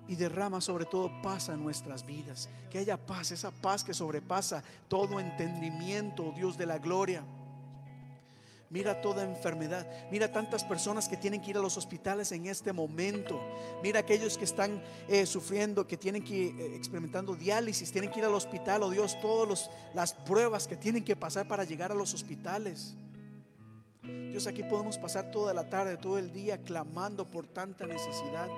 y 0.09 0.17
derrama 0.17 0.61
sobre 0.61 0.85
todo 0.85 1.11
paz 1.23 1.49
a 1.49 1.57
nuestras 1.57 2.05
vidas. 2.05 2.49
Que 2.71 2.79
haya 2.79 2.97
paz, 2.97 3.31
esa 3.31 3.51
paz 3.51 3.85
que 3.85 3.95
sobrepasa 3.95 4.63
todo 4.89 5.21
entendimiento, 5.21 6.33
Dios 6.37 6.59
de 6.59 6.67
la 6.67 6.79
gloria. 6.79 7.25
Mira 8.73 9.03
toda 9.03 9.23
enfermedad. 9.23 9.87
Mira 10.11 10.33
tantas 10.33 10.65
personas 10.65 11.07
que 11.07 11.19
tienen 11.19 11.43
que 11.43 11.51
ir 11.51 11.59
a 11.59 11.61
los 11.61 11.77
hospitales 11.77 12.33
en 12.33 12.47
este 12.47 12.73
momento. 12.73 13.39
Mira 13.83 14.01
aquellos 14.01 14.39
que 14.39 14.47
están 14.47 14.83
eh, 15.09 15.27
sufriendo, 15.27 15.87
que 15.87 15.99
tienen 15.99 16.25
que 16.25 16.47
eh, 16.47 16.75
experimentando 16.75 17.37
diálisis, 17.37 17.93
tienen 17.93 18.11
que 18.11 18.21
ir 18.21 18.25
al 18.25 18.35
hospital. 18.35 18.83
Oh 18.83 18.91
Dios, 18.91 19.21
todas 19.21 19.71
las 19.95 20.15
pruebas 20.15 20.67
que 20.67 20.77
tienen 20.77 21.05
que 21.05 21.15
pasar 21.15 21.47
para 21.47 21.65
llegar 21.65 21.93
a 21.93 21.95
los 21.95 22.15
hospitales. 22.15 22.97
Dios, 24.03 24.47
aquí 24.47 24.63
podemos 24.65 24.99
pasar 24.99 25.31
toda 25.31 25.55
la 25.55 25.69
tarde, 25.69 25.97
todo 25.97 26.19
el 26.19 26.33
día 26.33 26.59
clamando 26.59 27.31
por 27.31 27.47
tanta 27.47 27.87
necesidad. 27.87 28.49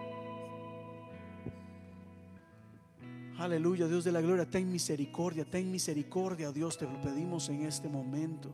Aleluya, 3.38 3.86
Dios 3.86 4.04
de 4.04 4.12
la 4.12 4.20
gloria, 4.20 4.46
ten 4.46 4.70
misericordia, 4.70 5.44
ten 5.44 5.70
misericordia, 5.70 6.52
Dios, 6.52 6.78
te 6.78 6.86
lo 6.86 7.00
pedimos 7.00 7.48
en 7.48 7.62
este 7.66 7.88
momento. 7.88 8.50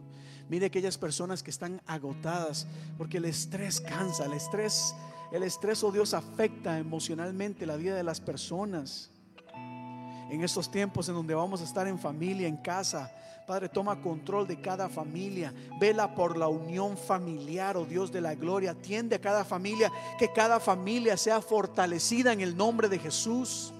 Mire 0.48 0.66
aquellas 0.66 0.98
personas 0.98 1.42
que 1.42 1.50
están 1.50 1.80
agotadas, 1.86 2.66
porque 2.98 3.18
el 3.18 3.26
estrés 3.26 3.80
cansa, 3.80 4.24
el 4.24 4.32
estrés, 4.32 4.94
el 5.32 5.42
estrés, 5.44 5.84
oh 5.84 5.92
Dios, 5.92 6.12
afecta 6.14 6.78
emocionalmente 6.78 7.66
la 7.66 7.76
vida 7.76 7.94
de 7.94 8.02
las 8.02 8.20
personas. 8.20 9.10
En 9.54 10.42
estos 10.42 10.70
tiempos 10.70 11.08
en 11.08 11.14
donde 11.14 11.34
vamos 11.34 11.60
a 11.60 11.64
estar 11.64 11.86
en 11.86 11.98
familia, 11.98 12.48
en 12.48 12.56
casa, 12.56 13.12
Padre, 13.50 13.68
toma 13.68 14.00
control 14.00 14.46
de 14.46 14.60
cada 14.60 14.88
familia. 14.88 15.52
Vela 15.80 16.14
por 16.14 16.36
la 16.36 16.46
unión 16.46 16.96
familiar, 16.96 17.76
oh 17.76 17.84
Dios 17.84 18.12
de 18.12 18.20
la 18.20 18.36
gloria. 18.36 18.70
Atiende 18.70 19.16
a 19.16 19.20
cada 19.20 19.44
familia, 19.44 19.90
que 20.20 20.32
cada 20.32 20.60
familia 20.60 21.16
sea 21.16 21.40
fortalecida 21.40 22.32
en 22.32 22.42
el 22.42 22.56
nombre 22.56 22.88
de 22.88 23.00
Jesús 23.00 23.74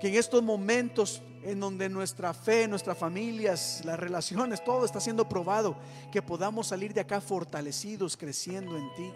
que 0.00 0.08
en 0.08 0.14
estos 0.14 0.42
momentos 0.42 1.20
en 1.42 1.60
donde 1.60 1.90
nuestra 1.90 2.32
fe, 2.32 2.66
nuestras 2.66 2.96
familias, 2.96 3.82
las 3.84 4.00
relaciones, 4.00 4.64
todo 4.64 4.86
está 4.86 5.00
siendo 5.00 5.28
probado, 5.28 5.76
que 6.10 6.22
podamos 6.22 6.68
salir 6.68 6.94
de 6.94 7.02
acá 7.02 7.20
fortalecidos, 7.20 8.16
creciendo 8.16 8.78
en 8.78 8.94
ti. 8.94 9.12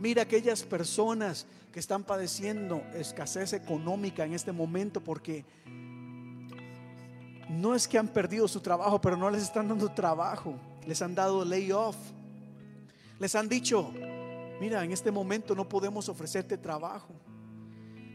Mira 0.00 0.22
aquellas 0.22 0.64
personas 0.64 1.46
que 1.72 1.78
están 1.78 2.02
padeciendo 2.02 2.82
escasez 2.94 3.52
económica 3.52 4.24
en 4.24 4.34
este 4.34 4.50
momento 4.50 5.00
porque 5.00 5.44
no 7.54 7.74
es 7.74 7.88
que 7.88 7.98
han 7.98 8.08
perdido 8.08 8.48
su 8.48 8.60
trabajo, 8.60 9.00
pero 9.00 9.16
no 9.16 9.30
les 9.30 9.42
están 9.42 9.68
dando 9.68 9.90
trabajo. 9.90 10.54
Les 10.86 11.00
han 11.02 11.14
dado 11.14 11.44
layoff. 11.44 11.96
Les 13.18 13.34
han 13.34 13.48
dicho, 13.48 13.92
mira, 14.60 14.84
en 14.84 14.92
este 14.92 15.10
momento 15.10 15.54
no 15.54 15.68
podemos 15.68 16.08
ofrecerte 16.08 16.58
trabajo. 16.58 17.14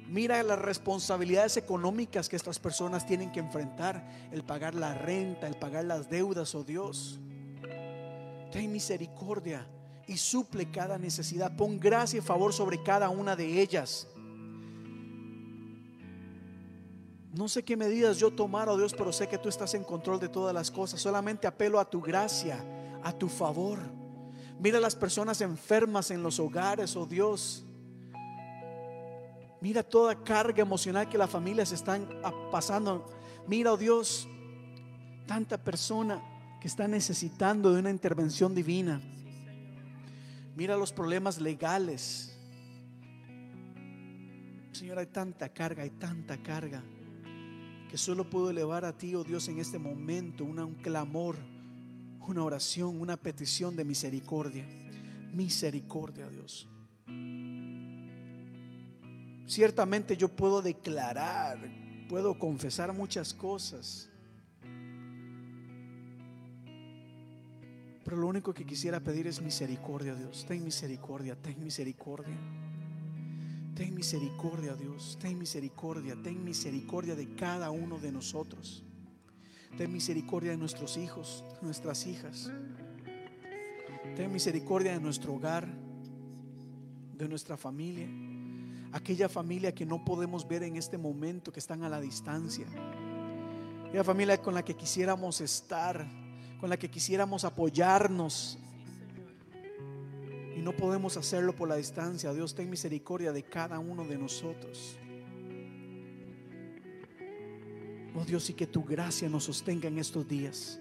Mira 0.08 0.42
las 0.42 0.60
responsabilidades 0.60 1.58
económicas 1.58 2.28
que 2.28 2.36
estas 2.36 2.58
personas 2.58 3.06
tienen 3.06 3.32
que 3.32 3.40
enfrentar, 3.40 4.04
el 4.32 4.44
pagar 4.44 4.74
la 4.74 4.96
renta, 4.96 5.48
el 5.48 5.56
pagar 5.56 5.86
las 5.86 6.10
deudas, 6.10 6.56
oh 6.56 6.64
Dios. 6.64 7.20
Ten 8.52 8.72
misericordia 8.72 9.68
y 10.08 10.18
suple 10.18 10.72
cada 10.72 10.98
necesidad. 10.98 11.56
Pon 11.56 11.80
gracia 11.80 12.18
y 12.18 12.22
favor 12.22 12.52
sobre 12.54 12.82
cada 12.82 13.10
una 13.10 13.36
de 13.36 13.62
ellas. 13.62 14.08
No 17.32 17.48
sé 17.48 17.64
qué 17.64 17.78
medidas 17.78 18.18
yo 18.18 18.32
tomar, 18.32 18.70
oh 18.70 18.78
Dios, 18.78 18.94
pero 18.98 19.14
sé 19.14 19.28
que 19.28 19.38
tú 19.38 19.50
estás 19.50 19.76
en 19.76 19.84
control 19.84 20.20
de 20.20 20.30
todas 20.30 20.54
las 20.54 20.72
cosas. 20.72 21.00
Solamente 21.00 21.46
apelo 21.46 21.80
a 21.80 21.90
tu 21.90 22.02
gracia, 22.02 22.64
a 23.04 23.14
tu 23.14 23.30
favor. 23.30 23.80
Mira 24.60 24.80
las 24.80 24.96
personas 24.96 25.40
enfermas 25.42 26.10
en 26.10 26.24
los 26.24 26.40
hogares, 26.40 26.96
oh 26.96 27.06
Dios. 27.06 27.64
Mira 29.62 29.84
toda 29.84 30.24
carga 30.24 30.62
emocional 30.62 31.08
que 31.08 31.18
las 31.18 31.30
familias 31.30 31.72
están 31.72 32.10
pasando. 32.52 33.06
Mira, 33.48 33.74
oh 33.74 33.78
Dios, 33.78 34.28
tanta 35.28 35.64
persona 35.64 36.24
que 36.60 36.68
está 36.68 36.88
necesitando 36.88 37.74
de 37.74 37.80
una 37.80 37.92
intervención 37.92 38.56
divina. 38.56 39.02
Mira 40.56 40.76
los 40.76 40.92
problemas 40.92 41.40
legales. 41.40 42.36
Señor, 44.72 44.98
hay 44.98 45.08
tanta 45.08 45.50
carga, 45.50 45.84
hay 45.84 45.92
tanta 45.92 46.42
carga 46.42 46.82
que 47.90 47.98
solo 47.98 48.30
puedo 48.30 48.52
elevar 48.52 48.86
a 48.86 48.96
ti, 48.96 49.16
oh 49.16 49.24
Dios, 49.24 49.48
en 49.48 49.58
este 49.60 49.80
momento 49.80 50.46
un 50.46 50.76
clamor, 50.76 51.36
una 52.28 52.44
oración, 52.44 53.02
una 53.02 53.18
petición 53.18 53.76
de 53.76 53.84
misericordia. 53.84 54.66
Misericordia, 55.34 56.30
Dios. 56.30 56.68
Ciertamente 59.48 60.16
yo 60.16 60.30
puedo 60.30 60.62
declarar, 60.62 61.58
puedo 62.08 62.38
confesar 62.38 62.94
muchas 62.94 63.34
cosas. 63.34 64.08
Pero 68.04 68.18
lo 68.18 68.28
único 68.28 68.54
que 68.54 68.66
quisiera 68.66 69.00
pedir 69.00 69.26
es 69.26 69.42
misericordia, 69.42 70.14
Dios. 70.14 70.46
Ten 70.48 70.64
misericordia, 70.64 71.36
ten 71.36 71.64
misericordia. 71.64 72.38
Ten 73.76 73.94
misericordia, 73.94 74.76
Dios. 74.76 75.18
Ten 75.20 75.38
misericordia, 75.38 76.16
ten 76.22 76.44
misericordia 76.44 77.16
de 77.16 77.36
cada 77.36 77.72
uno 77.72 77.98
de 78.00 78.12
nosotros. 78.12 78.84
Ten 79.78 79.92
misericordia 79.92 80.52
de 80.52 80.58
nuestros 80.58 80.98
hijos, 80.98 81.44
nuestras 81.62 82.06
hijas. 82.06 82.52
Ten 84.16 84.32
misericordia 84.32 84.94
de 84.94 85.00
nuestro 85.00 85.34
hogar, 85.34 85.68
de 87.18 87.28
nuestra 87.28 87.56
familia 87.58 88.10
aquella 88.92 89.30
familia 89.30 89.74
que 89.74 89.86
no 89.86 90.04
podemos 90.04 90.48
ver 90.48 90.64
en 90.64 90.76
este 90.76 90.98
momento, 90.98 91.52
que 91.52 91.60
están 91.60 91.84
a 91.84 91.90
la 91.90 92.02
distancia. 92.02 92.68
Aquella 93.88 94.04
familia 94.04 94.42
con 94.42 94.54
la 94.54 94.64
que 94.64 94.76
quisiéramos 94.76 95.42
estar, 95.42 96.08
con 96.60 96.70
la 96.70 96.78
que 96.78 96.90
quisiéramos 96.90 97.44
apoyarnos. 97.44 98.58
Y 100.60 100.62
no 100.62 100.74
podemos 100.74 101.16
hacerlo 101.16 101.56
por 101.56 101.70
la 101.70 101.78
distancia. 101.78 102.34
Dios, 102.34 102.54
ten 102.54 102.70
misericordia 102.70 103.32
de 103.32 103.44
cada 103.44 103.80
uno 103.80 104.04
de 104.04 104.18
nosotros. 104.18 104.98
Oh 108.14 108.26
Dios, 108.26 108.50
y 108.50 108.54
que 108.54 108.68
tu 108.68 108.84
gracia 108.84 109.30
nos 109.30 109.46
sostenga 109.46 109.88
en 109.88 110.00
estos 110.00 110.28
días. 110.28 110.78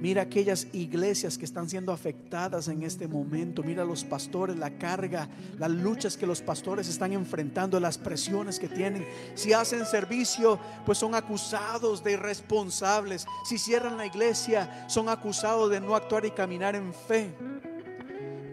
Mira 0.00 0.22
aquellas 0.22 0.66
iglesias 0.72 1.36
que 1.36 1.44
están 1.44 1.68
siendo 1.68 1.92
afectadas 1.92 2.68
en 2.68 2.84
este 2.84 3.06
momento. 3.06 3.62
Mira 3.62 3.84
los 3.84 4.02
pastores, 4.02 4.56
la 4.56 4.78
carga, 4.78 5.28
las 5.58 5.70
luchas 5.70 6.16
que 6.16 6.26
los 6.26 6.40
pastores 6.40 6.88
están 6.88 7.12
enfrentando, 7.12 7.78
las 7.78 7.98
presiones 7.98 8.58
que 8.58 8.68
tienen. 8.68 9.06
Si 9.34 9.52
hacen 9.52 9.84
servicio, 9.84 10.58
pues 10.86 10.96
son 10.96 11.14
acusados 11.14 12.02
de 12.02 12.12
irresponsables. 12.12 13.26
Si 13.44 13.58
cierran 13.58 13.98
la 13.98 14.06
iglesia, 14.06 14.86
son 14.88 15.10
acusados 15.10 15.70
de 15.70 15.80
no 15.80 15.94
actuar 15.94 16.24
y 16.24 16.30
caminar 16.30 16.76
en 16.76 16.94
fe. 16.94 17.34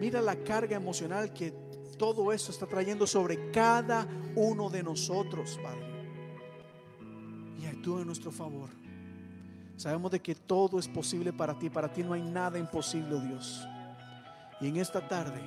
Mira 0.00 0.20
la 0.20 0.36
carga 0.36 0.76
emocional 0.76 1.32
que 1.32 1.52
todo 1.96 2.32
eso 2.32 2.50
está 2.50 2.66
trayendo 2.66 3.06
sobre 3.06 3.50
cada 3.50 4.06
uno 4.34 4.68
de 4.68 4.82
nosotros, 4.82 5.58
Padre. 5.62 5.86
Y 7.60 7.66
actúa 7.66 8.00
en 8.00 8.06
nuestro 8.06 8.30
favor. 8.30 8.68
Sabemos 9.76 10.10
de 10.10 10.20
que 10.20 10.34
todo 10.34 10.78
es 10.78 10.88
posible 10.88 11.32
para 11.32 11.58
ti. 11.58 11.70
Para 11.70 11.92
ti 11.92 12.02
no 12.02 12.12
hay 12.12 12.22
nada 12.22 12.58
imposible, 12.58 13.14
oh 13.14 13.20
Dios. 13.20 13.66
Y 14.60 14.68
en 14.68 14.76
esta 14.76 15.06
tarde, 15.06 15.40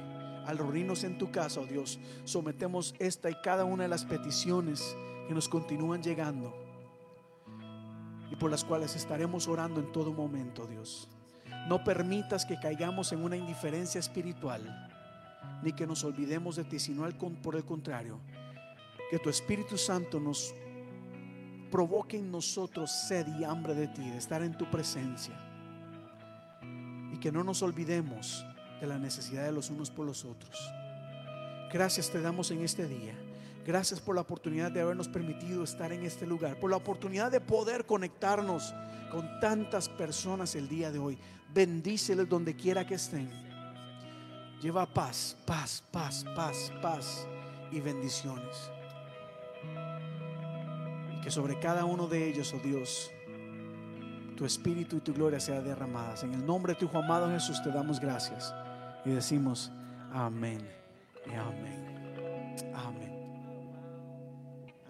al 0.45 0.57
reunirnos 0.57 1.03
en 1.03 1.17
tu 1.17 1.31
casa, 1.31 1.61
oh 1.61 1.65
Dios, 1.65 1.99
sometemos 2.25 2.95
esta 2.99 3.29
y 3.29 3.35
cada 3.43 3.65
una 3.65 3.83
de 3.83 3.89
las 3.89 4.05
peticiones 4.05 4.95
que 5.27 5.33
nos 5.33 5.49
continúan 5.49 6.01
llegando 6.01 6.53
y 8.31 8.35
por 8.35 8.51
las 8.51 8.63
cuales 8.63 8.95
estaremos 8.95 9.47
orando 9.47 9.79
en 9.79 9.91
todo 9.91 10.13
momento, 10.13 10.67
Dios. 10.67 11.07
No 11.67 11.83
permitas 11.83 12.45
que 12.45 12.59
caigamos 12.59 13.11
en 13.11 13.23
una 13.23 13.37
indiferencia 13.37 13.99
espiritual, 13.99 14.89
ni 15.61 15.73
que 15.73 15.85
nos 15.85 16.03
olvidemos 16.03 16.55
de 16.55 16.63
ti, 16.63 16.79
sino 16.79 17.07
por 17.41 17.55
el 17.55 17.65
contrario, 17.65 18.19
que 19.11 19.19
tu 19.19 19.29
Espíritu 19.29 19.77
Santo 19.77 20.19
nos 20.19 20.53
provoque 21.69 22.17
en 22.17 22.31
nosotros 22.31 22.91
sed 22.91 23.27
y 23.39 23.43
hambre 23.43 23.75
de 23.75 23.87
ti, 23.87 24.09
de 24.09 24.17
estar 24.17 24.41
en 24.41 24.57
tu 24.57 24.69
presencia. 24.69 25.35
Y 27.13 27.19
que 27.19 27.31
no 27.31 27.43
nos 27.43 27.61
olvidemos 27.61 28.45
de 28.79 28.87
la 28.87 28.97
necesidad 28.97 29.43
de 29.43 29.51
los 29.51 29.69
unos 29.69 29.91
por 29.91 30.05
los 30.05 30.25
otros. 30.25 30.57
Gracias 31.71 32.09
te 32.09 32.21
damos 32.21 32.51
en 32.51 32.61
este 32.63 32.87
día. 32.87 33.13
Gracias 33.69 33.99
por 33.99 34.15
la 34.15 34.21
oportunidad 34.21 34.71
de 34.71 34.81
habernos 34.81 35.07
permitido 35.07 35.63
estar 35.63 35.93
en 35.93 36.03
este 36.03 36.25
lugar, 36.25 36.59
por 36.59 36.71
la 36.71 36.77
oportunidad 36.77 37.31
de 37.31 37.39
poder 37.39 37.85
conectarnos 37.85 38.73
con 39.11 39.39
tantas 39.39 39.87
personas 39.87 40.55
el 40.55 40.67
día 40.67 40.91
de 40.91 40.97
hoy. 40.97 41.19
Bendíceles 41.53 42.27
donde 42.27 42.55
quiera 42.55 42.87
que 42.87 42.95
estén. 42.95 43.29
Lleva 44.59 44.91
paz, 44.91 45.37
paz, 45.45 45.83
paz, 45.91 46.25
paz, 46.35 46.73
paz 46.81 47.27
y 47.71 47.79
bendiciones. 47.79 48.71
Que 51.21 51.29
sobre 51.29 51.59
cada 51.59 51.85
uno 51.85 52.07
de 52.07 52.27
ellos, 52.27 52.51
oh 52.55 52.67
Dios, 52.67 53.11
tu 54.35 54.45
espíritu 54.45 54.97
y 54.97 55.01
tu 55.01 55.13
gloria 55.13 55.39
sea 55.39 55.61
derramadas. 55.61 56.23
En 56.23 56.33
el 56.33 56.43
nombre 56.43 56.73
de 56.73 56.79
tu 56.79 56.85
Hijo 56.85 56.97
amado 56.97 57.29
Jesús 57.29 57.61
te 57.61 57.69
damos 57.69 57.99
gracias 57.99 58.51
y 59.05 59.11
decimos 59.11 59.71
amén 60.11 60.67
y 61.27 61.35
amén. 61.35 61.85
Amén. 62.73 62.98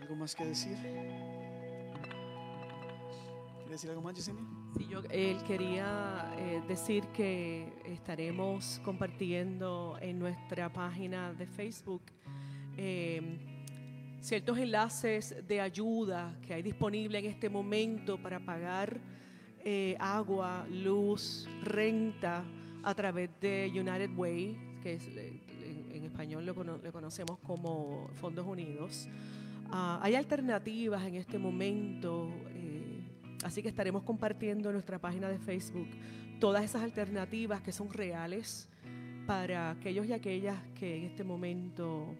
¿Algo 0.09 0.21
más 0.21 0.35
que 0.35 0.43
decir? 0.43 0.75
¿Quiere 3.59 3.69
decir 3.69 3.91
algo 3.91 4.01
más, 4.01 4.15
Yesenia? 4.15 4.41
Sí, 4.75 4.87
yo, 4.89 5.01
él 5.11 5.37
quería 5.45 6.33
eh, 6.35 6.63
decir 6.67 7.03
que 7.09 7.71
estaremos 7.85 8.81
compartiendo 8.83 9.99
en 10.01 10.17
nuestra 10.17 10.73
página 10.73 11.31
de 11.33 11.45
Facebook 11.45 12.01
eh, 12.75 13.37
ciertos 14.19 14.57
enlaces 14.57 15.35
de 15.47 15.61
ayuda 15.61 16.35
que 16.41 16.55
hay 16.55 16.63
disponible 16.63 17.19
en 17.19 17.25
este 17.25 17.47
momento 17.47 18.17
para 18.17 18.39
pagar 18.39 18.99
eh, 19.63 19.95
agua, 19.99 20.65
luz, 20.71 21.47
renta 21.61 22.43
a 22.81 22.95
través 22.95 23.29
de 23.39 23.69
United 23.71 24.09
Way, 24.17 24.79
que 24.81 24.93
es, 24.93 25.03
eh, 25.09 25.39
en, 25.63 25.95
en 25.97 26.03
español 26.05 26.47
lo, 26.47 26.55
cono- 26.55 26.79
le 26.81 26.91
conocemos 26.91 27.37
como 27.45 28.09
Fondos 28.15 28.47
Unidos. 28.47 29.07
Ah, 29.71 29.99
hay 30.01 30.15
alternativas 30.15 31.05
en 31.05 31.15
este 31.15 31.37
momento, 31.37 32.29
eh, 32.55 33.01
así 33.43 33.61
que 33.61 33.69
estaremos 33.69 34.03
compartiendo 34.03 34.69
en 34.69 34.73
nuestra 34.73 34.97
página 34.97 35.29
de 35.29 35.37
Facebook 35.37 35.87
todas 36.39 36.63
esas 36.63 36.81
alternativas 36.81 37.61
que 37.61 37.71
son 37.71 37.91
reales 37.91 38.67
para 39.27 39.71
aquellos 39.71 40.07
y 40.07 40.13
aquellas 40.13 40.57
que 40.73 40.97
en 40.97 41.03
este 41.03 41.23
momento 41.23 42.15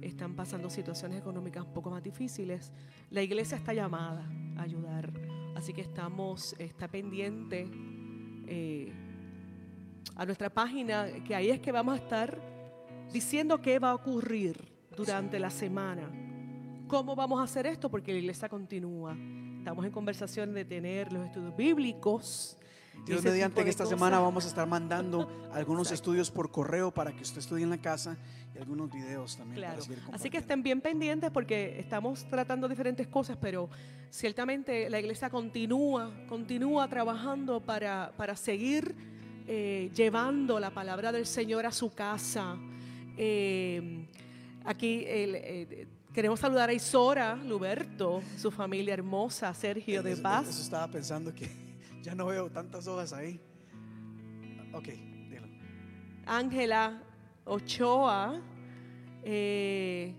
están 0.00 0.36
pasando 0.36 0.70
situaciones 0.70 1.18
económicas 1.18 1.64
un 1.64 1.72
poco 1.72 1.90
más 1.90 2.02
difíciles. 2.02 2.70
La 3.10 3.22
iglesia 3.22 3.56
está 3.56 3.72
llamada 3.72 4.24
a 4.56 4.62
ayudar, 4.62 5.12
así 5.56 5.72
que 5.72 5.80
estamos, 5.80 6.54
está 6.60 6.86
pendiente 6.86 7.68
eh, 8.46 8.92
a 10.14 10.24
nuestra 10.26 10.48
página, 10.48 11.06
que 11.26 11.34
ahí 11.34 11.50
es 11.50 11.58
que 11.58 11.72
vamos 11.72 11.94
a 11.94 11.96
estar 11.96 12.40
diciendo 13.12 13.60
qué 13.60 13.80
va 13.80 13.90
a 13.90 13.94
ocurrir 13.94 14.56
durante 14.96 15.40
la 15.40 15.50
semana. 15.50 16.31
¿Cómo 16.92 17.16
vamos 17.16 17.40
a 17.40 17.44
hacer 17.44 17.66
esto? 17.66 17.88
Porque 17.88 18.12
la 18.12 18.18
iglesia 18.18 18.50
continúa. 18.50 19.16
Estamos 19.56 19.86
en 19.86 19.90
conversación 19.90 20.52
de 20.52 20.66
tener 20.66 21.10
los 21.10 21.24
estudios 21.24 21.56
bíblicos. 21.56 22.58
Dios 23.06 23.24
mediante 23.24 23.64
que 23.64 23.70
esta 23.70 23.84
cosas. 23.84 23.98
semana 23.98 24.18
vamos 24.20 24.44
a 24.44 24.48
estar 24.48 24.68
mandando 24.68 25.26
algunos 25.54 25.86
Exacto. 25.86 25.94
estudios 25.94 26.30
por 26.30 26.50
correo 26.50 26.90
para 26.90 27.10
que 27.16 27.22
usted 27.22 27.38
estudie 27.38 27.64
en 27.64 27.70
la 27.70 27.78
casa 27.78 28.18
y 28.54 28.58
algunos 28.58 28.92
videos 28.92 29.38
también. 29.38 29.62
para 29.62 29.68
Claro. 29.76 29.82
seguir 29.82 30.02
Así 30.12 30.28
que 30.28 30.36
estén 30.36 30.62
bien 30.62 30.82
pendientes 30.82 31.30
porque 31.30 31.78
estamos 31.80 32.26
tratando 32.28 32.68
diferentes 32.68 33.06
cosas, 33.08 33.38
pero 33.40 33.70
ciertamente 34.10 34.90
la 34.90 35.00
iglesia 35.00 35.30
continúa, 35.30 36.12
continúa 36.28 36.86
trabajando 36.88 37.60
para, 37.60 38.12
para 38.18 38.36
seguir 38.36 38.94
eh, 39.48 39.90
llevando 39.94 40.60
la 40.60 40.68
palabra 40.74 41.10
del 41.10 41.24
Señor 41.24 41.64
a 41.64 41.72
su 41.72 41.94
casa. 41.94 42.58
Eh, 43.16 44.06
aquí 44.66 45.06
el, 45.06 45.34
eh, 45.36 45.88
queremos 46.12 46.40
saludar 46.40 46.68
a 46.68 46.72
Isora, 46.72 47.36
Luberto, 47.36 48.22
su 48.36 48.50
familia 48.50 48.94
hermosa, 48.94 49.52
Sergio 49.54 50.02
de 50.02 50.12
Eso- 50.12 50.22
Paz. 50.22 50.48
Eso 50.48 50.62
estaba 50.62 50.88
pensando 50.88 51.34
que 51.34 51.48
ya 52.02 52.14
no 52.14 52.26
veo 52.26 52.50
tantas 52.50 52.86
hojas 52.86 53.12
ahí. 53.12 53.40
Ok, 54.72 54.88
dilo. 55.28 55.46
Ángela 56.26 57.02
Ochoa. 57.44 58.40
eh, 59.24 60.14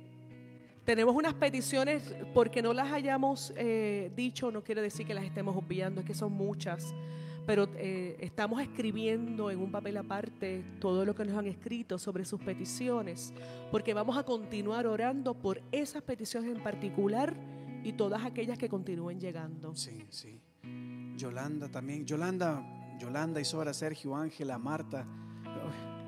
tenemos 0.85 1.15
unas 1.15 1.33
peticiones, 1.35 2.13
porque 2.33 2.61
no 2.61 2.73
las 2.73 2.91
hayamos 2.91 3.53
eh, 3.55 4.11
dicho, 4.17 4.51
no 4.51 4.61
quiere 4.63 4.81
decir 4.81 5.07
que 5.07 5.13
las 5.13 5.23
estemos 5.23 5.55
obviando, 5.55 6.01
es 6.01 6.05
que 6.05 6.13
son 6.13 6.33
muchas. 6.33 6.93
Pero 7.45 7.67
eh, 7.75 8.15
estamos 8.19 8.61
escribiendo 8.61 9.51
en 9.51 9.59
un 9.59 9.71
papel 9.71 9.97
aparte 9.97 10.63
todo 10.79 11.03
lo 11.05 11.13
que 11.13 11.25
nos 11.25 11.37
han 11.37 11.47
escrito 11.47 11.99
sobre 11.99 12.23
sus 12.25 12.39
peticiones, 12.41 13.33
porque 13.71 13.93
vamos 13.93 14.17
a 14.17 14.23
continuar 14.23 14.87
orando 14.87 15.33
por 15.33 15.61
esas 15.71 16.01
peticiones 16.03 16.55
en 16.55 16.63
particular 16.63 17.35
y 17.83 17.93
todas 17.93 18.23
aquellas 18.23 18.57
que 18.57 18.69
continúen 18.69 19.19
llegando. 19.19 19.75
Sí, 19.75 20.05
sí. 20.09 20.39
Yolanda 21.17 21.69
también. 21.69 22.05
Yolanda, 22.05 22.63
Yolanda, 22.99 23.41
Isora, 23.41 23.73
Sergio, 23.73 24.15
Ángela, 24.15 24.57
Marta. 24.57 25.05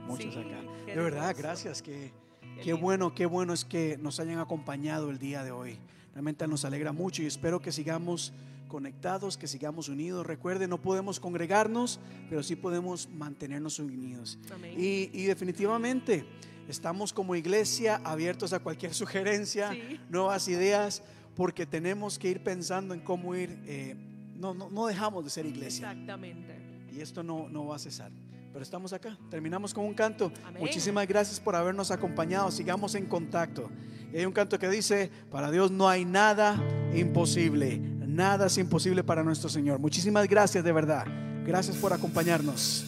Muchos 0.08 0.34
Sí, 0.34 0.40
acá. 0.40 0.62
De 0.86 0.96
verdad, 0.96 1.30
hermoso. 1.32 1.42
gracias. 1.42 1.82
Que, 1.82 2.12
Qué 2.56 2.62
qué 2.62 2.74
bueno, 2.74 3.14
qué 3.14 3.26
bueno 3.26 3.54
es 3.54 3.66
que 3.66 3.98
nos 3.98 4.20
hayan 4.22 4.40
acompañado 4.40 5.10
el 5.10 5.20
día 5.20 5.44
de 5.44 5.52
hoy. 5.52 5.78
Realmente 6.14 6.48
nos 6.48 6.64
alegra 6.64 6.94
mucho 6.94 7.22
y 7.22 7.26
espero 7.26 7.60
que 7.60 7.74
sigamos 7.74 8.32
conectados, 8.68 9.38
que 9.38 9.48
sigamos 9.48 9.90
unidos. 9.90 10.26
Recuerden, 10.26 10.70
no 10.70 10.82
podemos 10.82 11.20
congregarnos, 11.20 12.00
pero 12.30 12.44
sí 12.44 12.56
podemos 12.56 13.10
mantenernos 13.10 13.80
unidos. 13.80 14.38
Y, 14.78 15.10
y 15.14 15.24
definitivamente 15.26 16.26
estamos 16.68 17.14
como 17.14 17.36
iglesia 17.36 18.02
abiertos 18.04 18.54
a 18.54 18.60
cualquier 18.60 18.94
sugerencia, 18.96 19.72
Sí. 19.72 20.00
nuevas 20.10 20.48
ideas, 20.48 21.04
porque 21.36 21.66
tenemos 21.66 22.18
que 22.20 22.30
ir 22.30 22.44
pensando 22.44 22.94
en 22.94 23.02
cómo 23.02 23.36
ir. 23.36 23.58
eh, 23.66 23.96
no, 24.36 24.54
no, 24.54 24.70
no 24.70 24.86
dejamos 24.88 25.24
de 25.24 25.30
ser 25.30 25.46
iglesia 25.46 25.90
Exactamente. 25.92 26.56
y 26.92 27.00
esto 27.00 27.24
no, 27.24 27.48
no 27.50 27.68
va 27.68 27.78
a 27.78 27.80
cesar. 27.80 28.12
Pero 28.52 28.64
estamos 28.64 28.92
acá. 28.94 29.18
Terminamos 29.30 29.74
con 29.74 29.86
un 29.86 29.94
canto. 29.94 30.32
Amén. 30.46 30.62
Muchísimas 30.62 31.08
gracias 31.08 31.40
por 31.40 31.56
habernos 31.56 31.90
acompañado. 31.92 32.52
Sigamos 32.52 32.96
en 32.96 33.06
contacto. 33.06 33.70
Y 34.14 34.18
hay 34.18 34.26
un 34.26 34.32
canto 34.34 34.58
que 34.60 34.70
dice, 34.70 35.10
para 35.30 35.52
Dios 35.52 35.72
no 35.72 35.88
hay 35.90 36.06
nada 36.06 36.62
imposible. 36.94 37.82
Nada 38.16 38.46
es 38.46 38.58
imposible 38.58 39.04
para 39.04 39.26
nuestro 39.26 39.50
Señor. 39.50 39.78
Muchísimas 39.78 40.26
gracias 40.30 40.64
de 40.64 40.72
verdad. 40.72 41.06
Gracias 41.46 41.76
por 41.76 41.92
acompañarnos. 41.92 42.86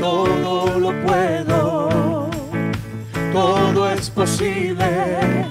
Todo 0.00 0.78
lo 0.78 0.92
puedo, 1.02 2.28
todo 3.32 3.90
es 3.92 4.10
posible 4.10 5.46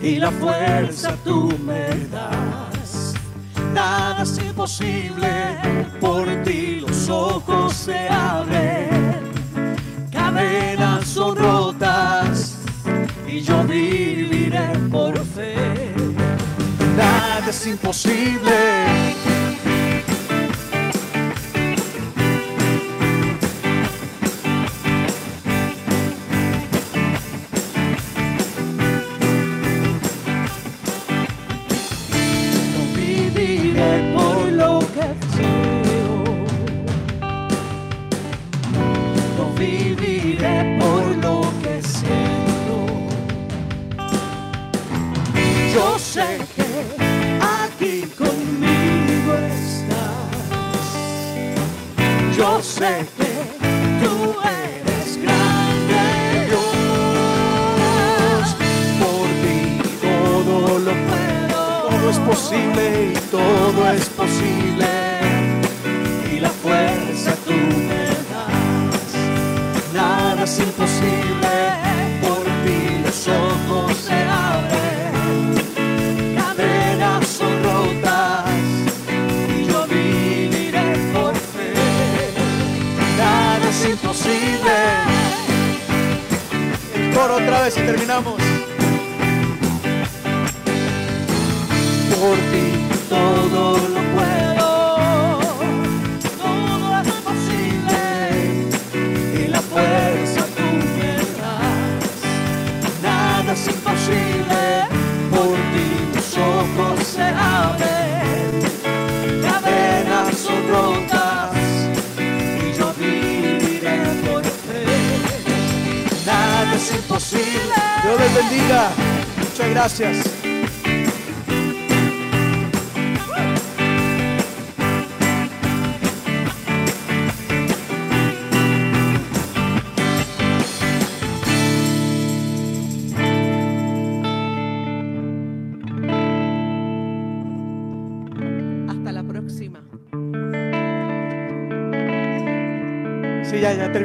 y 0.00 0.16
la 0.16 0.30
fuerza 0.30 1.16
tú 1.24 1.52
me 1.66 2.06
das. 2.06 2.51
Nada 3.84 4.22
es 4.22 4.38
imposible, 4.38 5.58
por 6.00 6.24
ti 6.44 6.84
los 6.86 7.08
ojos 7.08 7.74
se 7.74 8.08
abren, 8.08 9.20
cadenas 10.08 11.04
son 11.04 11.34
rotas 11.34 12.58
y 13.26 13.40
yo 13.40 13.64
viviré 13.64 14.68
por 14.88 15.18
fe. 15.18 15.56
Nada 16.96 17.50
es 17.50 17.66
imposible. 17.66 19.01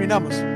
Terminamos. 0.07 0.46